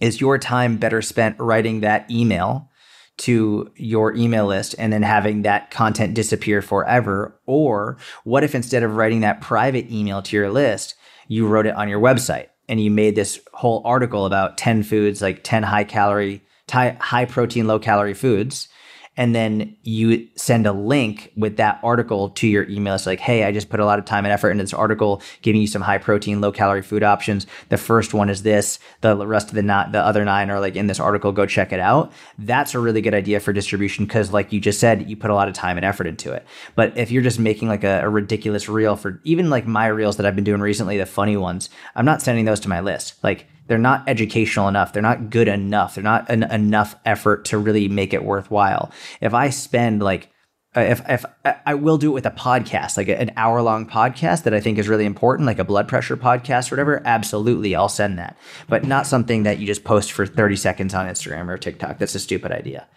is 0.00 0.22
your 0.22 0.38
time 0.38 0.78
better 0.78 1.02
spent 1.02 1.38
writing 1.38 1.80
that 1.80 2.10
email 2.10 2.70
to 3.18 3.70
your 3.76 4.16
email 4.16 4.46
list 4.46 4.74
and 4.78 4.90
then 4.90 5.02
having 5.02 5.42
that 5.42 5.70
content 5.70 6.14
disappear 6.14 6.62
forever? 6.62 7.38
Or 7.44 7.98
what 8.24 8.42
if 8.42 8.54
instead 8.54 8.82
of 8.82 8.96
writing 8.96 9.20
that 9.20 9.42
private 9.42 9.90
email 9.92 10.22
to 10.22 10.36
your 10.36 10.50
list, 10.50 10.94
you 11.28 11.46
wrote 11.46 11.66
it 11.66 11.76
on 11.76 11.90
your 11.90 12.00
website 12.00 12.46
and 12.70 12.80
you 12.80 12.90
made 12.90 13.16
this 13.16 13.38
whole 13.52 13.82
article 13.84 14.24
about 14.24 14.56
10 14.56 14.82
foods, 14.82 15.20
like 15.20 15.44
10 15.44 15.62
high 15.62 15.84
calorie, 15.84 16.42
high 16.70 17.26
protein, 17.26 17.66
low 17.66 17.78
calorie 17.78 18.14
foods 18.14 18.68
and 19.16 19.34
then 19.34 19.76
you 19.82 20.26
send 20.36 20.66
a 20.66 20.72
link 20.72 21.32
with 21.36 21.58
that 21.58 21.78
article 21.82 22.30
to 22.30 22.48
your 22.48 22.68
email. 22.68 22.94
It's 22.94 23.06
like, 23.06 23.20
hey, 23.20 23.44
I 23.44 23.52
just 23.52 23.68
put 23.68 23.78
a 23.78 23.84
lot 23.84 23.98
of 23.98 24.06
time 24.06 24.24
and 24.24 24.32
effort 24.32 24.50
into 24.50 24.64
this 24.64 24.72
article, 24.72 25.20
giving 25.42 25.60
you 25.60 25.66
some 25.66 25.82
high 25.82 25.98
protein, 25.98 26.40
low 26.40 26.50
calorie 26.50 26.82
food 26.82 27.02
options. 27.02 27.46
The 27.68 27.76
first 27.76 28.14
one 28.14 28.30
is 28.30 28.42
this. 28.42 28.78
The 29.02 29.14
rest 29.26 29.48
of 29.48 29.54
the 29.54 29.62
not 29.62 29.92
the 29.92 30.00
other 30.00 30.24
nine 30.24 30.50
are 30.50 30.60
like 30.60 30.76
in 30.76 30.86
this 30.86 31.00
article. 31.00 31.30
Go 31.30 31.44
check 31.44 31.72
it 31.72 31.80
out. 31.80 32.10
That's 32.38 32.74
a 32.74 32.78
really 32.78 33.02
good 33.02 33.14
idea 33.14 33.40
for 33.40 33.52
distribution 33.52 34.06
because, 34.06 34.32
like 34.32 34.50
you 34.50 34.60
just 34.60 34.80
said, 34.80 35.08
you 35.10 35.16
put 35.16 35.30
a 35.30 35.34
lot 35.34 35.48
of 35.48 35.54
time 35.54 35.76
and 35.76 35.84
effort 35.84 36.06
into 36.06 36.32
it. 36.32 36.46
But 36.74 36.96
if 36.96 37.10
you're 37.10 37.22
just 37.22 37.38
making 37.38 37.68
like 37.68 37.84
a, 37.84 38.00
a 38.02 38.08
ridiculous 38.08 38.68
reel 38.68 38.96
for 38.96 39.20
even 39.24 39.50
like 39.50 39.66
my 39.66 39.88
reels 39.88 40.16
that 40.16 40.26
I've 40.26 40.34
been 40.36 40.44
doing 40.44 40.62
recently, 40.62 40.96
the 40.96 41.06
funny 41.06 41.36
ones, 41.36 41.68
I'm 41.94 42.06
not 42.06 42.22
sending 42.22 42.46
those 42.46 42.60
to 42.60 42.68
my 42.70 42.80
list. 42.80 43.22
Like 43.22 43.46
they're 43.66 43.78
not 43.78 44.08
educational 44.08 44.68
enough. 44.68 44.92
They're 44.92 45.02
not 45.02 45.30
good 45.30 45.48
enough. 45.48 45.94
They're 45.94 46.04
not 46.04 46.28
an, 46.30 46.42
enough 46.44 46.96
effort 47.04 47.44
to 47.46 47.58
really 47.58 47.88
make 47.88 48.12
it 48.12 48.24
worthwhile. 48.24 48.90
If 49.20 49.34
I 49.34 49.50
spend 49.50 50.02
like 50.02 50.30
uh, 50.74 50.80
if 50.80 51.02
if 51.08 51.24
I 51.66 51.74
will 51.74 51.98
do 51.98 52.10
it 52.10 52.14
with 52.14 52.24
a 52.26 52.30
podcast, 52.30 52.96
like 52.96 53.08
an 53.08 53.30
hour 53.36 53.60
long 53.60 53.86
podcast 53.86 54.44
that 54.44 54.54
I 54.54 54.60
think 54.60 54.78
is 54.78 54.88
really 54.88 55.04
important, 55.04 55.46
like 55.46 55.58
a 55.58 55.64
blood 55.64 55.86
pressure 55.86 56.16
podcast 56.16 56.72
or 56.72 56.76
whatever, 56.76 57.02
absolutely, 57.04 57.74
I'll 57.74 57.90
send 57.90 58.18
that. 58.18 58.38
But 58.68 58.84
not 58.84 59.06
something 59.06 59.42
that 59.42 59.58
you 59.58 59.66
just 59.66 59.84
post 59.84 60.12
for 60.12 60.24
30 60.24 60.56
seconds 60.56 60.94
on 60.94 61.06
Instagram 61.06 61.48
or 61.48 61.58
TikTok. 61.58 61.98
That's 61.98 62.14
a 62.14 62.20
stupid 62.20 62.52
idea. 62.52 62.88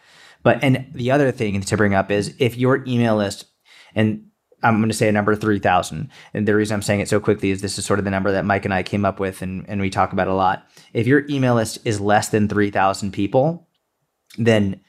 But 0.41 0.63
and 0.63 0.87
the 0.93 1.11
other 1.11 1.31
thing 1.31 1.59
to 1.59 1.77
bring 1.77 1.93
up 1.93 2.11
is 2.11 2.33
if 2.39 2.55
your 2.55 2.85
email 2.87 3.17
list 3.17 3.45
and 3.93 4.24
I'm 4.65 4.79
going 4.79 4.89
to 4.89 4.95
say 4.95 5.07
a 5.07 5.11
number 5.11 5.35
3,000. 5.35 6.09
And 6.33 6.47
the 6.47 6.55
reason 6.55 6.73
I'm 6.73 6.81
saying 6.81 6.99
it 6.99 7.07
so 7.07 7.19
quickly 7.19 7.51
is 7.51 7.61
this 7.61 7.77
is 7.77 7.85
sort 7.85 7.99
of 7.99 8.05
the 8.05 8.11
number 8.11 8.31
that 8.31 8.45
Mike 8.45 8.65
and 8.65 8.73
I 8.73 8.81
came 8.81 9.05
up 9.05 9.19
with 9.19 9.41
and, 9.41 9.63
and 9.69 9.79
we 9.79 9.91
talk 9.91 10.11
about 10.11 10.27
a 10.27 10.33
lot. 10.33 10.67
If 10.93 11.05
your 11.05 11.25
email 11.29 11.53
list 11.55 11.77
is 11.85 12.01
less 12.01 12.29
than 12.29 12.49
3,000 12.49 13.11
people, 13.11 13.67
then 14.37 14.81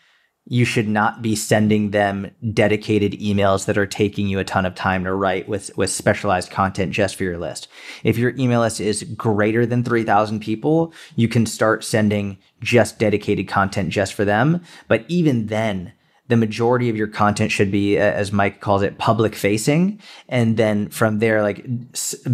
you 0.49 0.64
should 0.64 0.89
not 0.89 1.20
be 1.20 1.37
sending 1.37 1.91
them 1.91 2.31
dedicated 2.53 3.12
emails 3.12 3.66
that 3.66 3.77
are 3.77 3.87
taking 3.87 4.29
you 4.29 4.39
a 4.39 4.45
ton 4.45 4.64
of 4.64 4.74
time 4.74 5.05
to 5.05 5.12
write 5.12 5.49
with, 5.49 5.77
with 5.77 5.91
specialized 5.91 6.51
content 6.51 6.93
just 6.93 7.16
for 7.16 7.24
your 7.24 7.37
list. 7.37 7.68
If 8.05 8.16
your 8.16 8.33
email 8.39 8.61
list 8.61 8.81
is 8.81 9.03
greater 9.03 9.66
than 9.66 9.85
3,000 9.85 10.41
people, 10.41 10.95
you 11.16 11.29
can 11.29 11.45
start 11.45 11.85
sending 11.85 12.39
just 12.61 12.99
dedicated 12.99 13.49
content 13.49 13.91
just 13.91 14.14
for 14.14 14.24
them. 14.24 14.62
But 14.89 15.05
even 15.09 15.49
then, 15.49 15.93
the 16.29 16.37
majority 16.37 16.89
of 16.89 16.97
your 16.97 17.07
content 17.07 17.53
should 17.53 17.70
be, 17.70 17.97
as 17.97 18.33
Mike 18.33 18.61
calls 18.61 18.83
it, 18.83 18.99
public 18.99 19.35
facing. 19.35 20.01
And 20.29 20.57
then 20.57 20.89
from 20.89 21.20
there, 21.20 21.43
like 21.43 21.64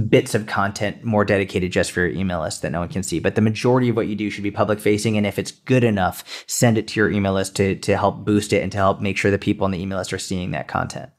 bits 0.09 0.35
of 0.35 0.47
content 0.47 1.05
more 1.05 1.25
dedicated 1.25 1.73
just 1.73 1.93
for 1.93 2.01
your 2.01 2.11
email 2.11 2.41
list 2.41 2.63
that 2.63 2.73
no 2.73 2.81
one 2.81 2.89
can 2.89 3.03
see. 3.03 3.19
But 3.19 3.35
the 3.35 3.43
majority 3.43 3.91
of 3.91 3.97
what 3.97 4.09
you 4.09 4.17
do 4.17 4.31
should 4.31 4.45
be 4.45 4.51
public 4.51 4.81
facing. 4.81 5.17
And 5.17 5.27
if 5.27 5.39
it's 5.39 5.51
good 5.51 5.85
enough, 5.85 6.45
send 6.47 6.79
it 6.79 6.89
to 6.89 7.01
your 7.01 7.11
email 7.11 7.35
list 7.35 7.55
to, 7.57 7.75
to 7.77 7.97
help 7.97 8.25
boost 8.25 8.53
it 8.53 8.63
and 8.63 8.73
to 8.73 8.79
help 8.79 9.01
make 9.01 9.19
sure 9.19 9.31
the 9.31 9.39
people 9.39 9.67
on 9.67 9.73
the 9.73 9.81
email 9.81 9.99
list 9.99 10.13
are 10.13 10.19
seeing 10.19 10.53
that 10.53 10.69
content. 10.69 11.11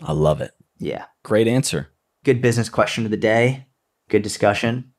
I 0.00 0.12
love 0.12 0.40
it. 0.40 0.52
Yeah. 0.78 1.06
Great 1.24 1.48
answer. 1.48 1.88
Good 2.24 2.40
business 2.40 2.68
question 2.68 3.04
of 3.04 3.10
the 3.10 3.16
day. 3.16 3.66
Good 4.08 4.22
discussion. 4.22 4.92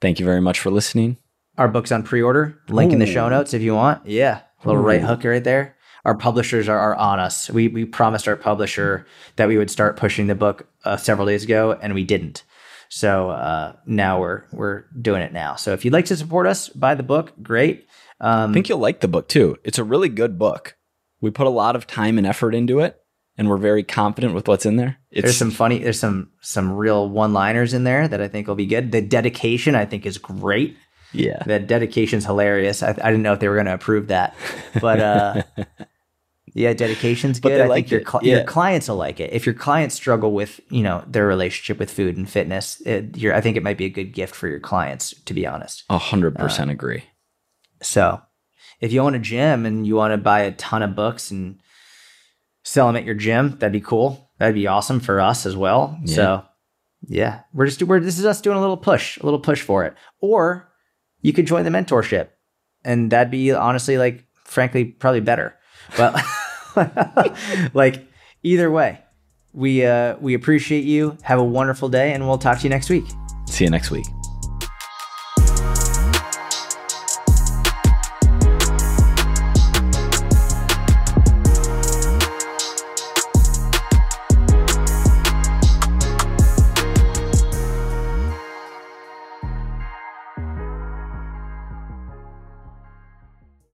Thank 0.00 0.18
you 0.18 0.26
very 0.26 0.40
much 0.40 0.58
for 0.58 0.70
listening. 0.70 1.18
Our 1.58 1.68
book's 1.68 1.92
on 1.92 2.02
pre 2.02 2.22
order. 2.22 2.60
Link 2.68 2.90
Ooh. 2.90 2.94
in 2.94 2.98
the 2.98 3.06
show 3.06 3.28
notes 3.28 3.54
if 3.54 3.62
you 3.62 3.74
want. 3.74 4.06
Yeah. 4.06 4.40
Little 4.64 4.82
Ooh. 4.82 4.86
right 4.86 5.02
hook 5.02 5.22
right 5.24 5.44
there 5.44 5.76
our 6.04 6.14
publishers 6.14 6.68
are, 6.68 6.78
are 6.78 6.94
on 6.94 7.18
us. 7.18 7.50
We 7.50 7.68
we 7.68 7.84
promised 7.84 8.28
our 8.28 8.36
publisher 8.36 9.06
that 9.36 9.48
we 9.48 9.58
would 9.58 9.70
start 9.70 9.96
pushing 9.96 10.26
the 10.26 10.34
book 10.34 10.68
uh, 10.84 10.96
several 10.96 11.26
days 11.26 11.44
ago, 11.44 11.78
and 11.80 11.94
we 11.94 12.04
didn't. 12.04 12.44
So 12.88 13.30
uh, 13.30 13.76
now 13.86 14.20
we're 14.20 14.44
we're 14.52 14.84
doing 15.00 15.22
it 15.22 15.32
now. 15.32 15.56
So 15.56 15.72
if 15.72 15.84
you'd 15.84 15.94
like 15.94 16.06
to 16.06 16.16
support 16.16 16.46
us, 16.46 16.68
buy 16.68 16.94
the 16.94 17.02
book. 17.02 17.32
Great. 17.42 17.86
Um, 18.20 18.50
I 18.50 18.54
think 18.54 18.68
you'll 18.68 18.78
like 18.78 19.00
the 19.00 19.08
book 19.08 19.28
too. 19.28 19.56
It's 19.64 19.78
a 19.78 19.84
really 19.84 20.08
good 20.08 20.38
book. 20.38 20.76
We 21.20 21.30
put 21.30 21.46
a 21.46 21.50
lot 21.50 21.76
of 21.76 21.86
time 21.86 22.18
and 22.18 22.26
effort 22.26 22.54
into 22.54 22.80
it, 22.80 22.98
and 23.36 23.48
we're 23.48 23.58
very 23.58 23.82
confident 23.82 24.34
with 24.34 24.48
what's 24.48 24.66
in 24.66 24.76
there. 24.76 24.98
It's, 25.10 25.22
there's 25.22 25.36
some 25.36 25.50
funny, 25.50 25.78
there's 25.78 26.00
some 26.00 26.30
some 26.40 26.72
real 26.72 27.08
one-liners 27.08 27.74
in 27.74 27.84
there 27.84 28.08
that 28.08 28.20
I 28.20 28.28
think 28.28 28.48
will 28.48 28.54
be 28.54 28.66
good. 28.66 28.92
The 28.92 29.02
dedication 29.02 29.74
I 29.74 29.84
think 29.84 30.06
is 30.06 30.18
great. 30.18 30.76
Yeah, 31.12 31.42
the 31.44 31.58
dedication's 31.58 32.24
hilarious. 32.24 32.82
I, 32.82 32.90
I 32.90 33.10
didn't 33.10 33.22
know 33.22 33.32
if 33.32 33.40
they 33.40 33.48
were 33.48 33.56
going 33.56 33.66
to 33.66 33.74
approve 33.74 34.08
that, 34.08 34.34
but 34.80 35.00
uh, 35.00 35.42
Yeah, 36.54 36.72
dedication's 36.72 37.40
good. 37.40 37.60
I 37.60 37.66
like 37.66 37.88
think 37.88 37.90
your 37.90 38.00
cl- 38.00 38.24
yeah. 38.24 38.36
your 38.36 38.44
clients 38.44 38.88
will 38.88 38.96
like 38.96 39.20
it. 39.20 39.32
If 39.32 39.46
your 39.46 39.54
clients 39.54 39.94
struggle 39.94 40.32
with 40.32 40.60
you 40.70 40.82
know 40.82 41.04
their 41.06 41.26
relationship 41.26 41.78
with 41.78 41.90
food 41.90 42.16
and 42.16 42.28
fitness, 42.28 42.80
it, 42.84 43.24
I 43.24 43.40
think 43.40 43.56
it 43.56 43.62
might 43.62 43.78
be 43.78 43.84
a 43.84 43.90
good 43.90 44.12
gift 44.12 44.34
for 44.34 44.48
your 44.48 44.60
clients. 44.60 45.14
To 45.26 45.34
be 45.34 45.46
honest, 45.46 45.84
a 45.88 45.98
hundred 45.98 46.34
percent 46.36 46.70
uh, 46.70 46.72
agree. 46.72 47.04
So, 47.82 48.20
if 48.80 48.92
you 48.92 49.00
own 49.00 49.14
a 49.14 49.18
gym 49.18 49.64
and 49.64 49.86
you 49.86 49.96
want 49.96 50.12
to 50.12 50.18
buy 50.18 50.40
a 50.40 50.52
ton 50.52 50.82
of 50.82 50.96
books 50.96 51.30
and 51.30 51.60
sell 52.62 52.86
them 52.86 52.96
at 52.96 53.04
your 53.04 53.14
gym, 53.14 53.56
that'd 53.58 53.72
be 53.72 53.80
cool. 53.80 54.30
That'd 54.38 54.54
be 54.54 54.66
awesome 54.66 55.00
for 55.00 55.20
us 55.20 55.46
as 55.46 55.56
well. 55.56 55.98
Yeah. 56.04 56.14
So, 56.14 56.44
yeah, 57.06 57.40
we're 57.52 57.66
just 57.66 57.82
we're 57.82 58.00
this 58.00 58.18
is 58.18 58.26
us 58.26 58.40
doing 58.40 58.56
a 58.56 58.60
little 58.60 58.76
push, 58.76 59.18
a 59.18 59.24
little 59.24 59.40
push 59.40 59.62
for 59.62 59.84
it. 59.84 59.94
Or 60.20 60.69
you 61.22 61.32
could 61.32 61.46
join 61.46 61.64
the 61.64 61.70
mentorship, 61.70 62.28
and 62.84 63.10
that'd 63.10 63.30
be 63.30 63.52
honestly 63.52 63.98
like 63.98 64.24
frankly 64.44 64.84
probably 64.84 65.20
better. 65.20 65.54
But 65.96 66.22
like 67.74 68.06
either 68.42 68.70
way, 68.70 69.00
we 69.52 69.84
uh, 69.84 70.16
we 70.20 70.34
appreciate 70.34 70.84
you. 70.84 71.16
Have 71.22 71.38
a 71.38 71.44
wonderful 71.44 71.88
day, 71.88 72.12
and 72.12 72.26
we'll 72.26 72.38
talk 72.38 72.58
to 72.58 72.64
you 72.64 72.70
next 72.70 72.90
week. 72.90 73.04
See 73.46 73.64
you 73.64 73.70
next 73.70 73.90
week. 73.90 74.06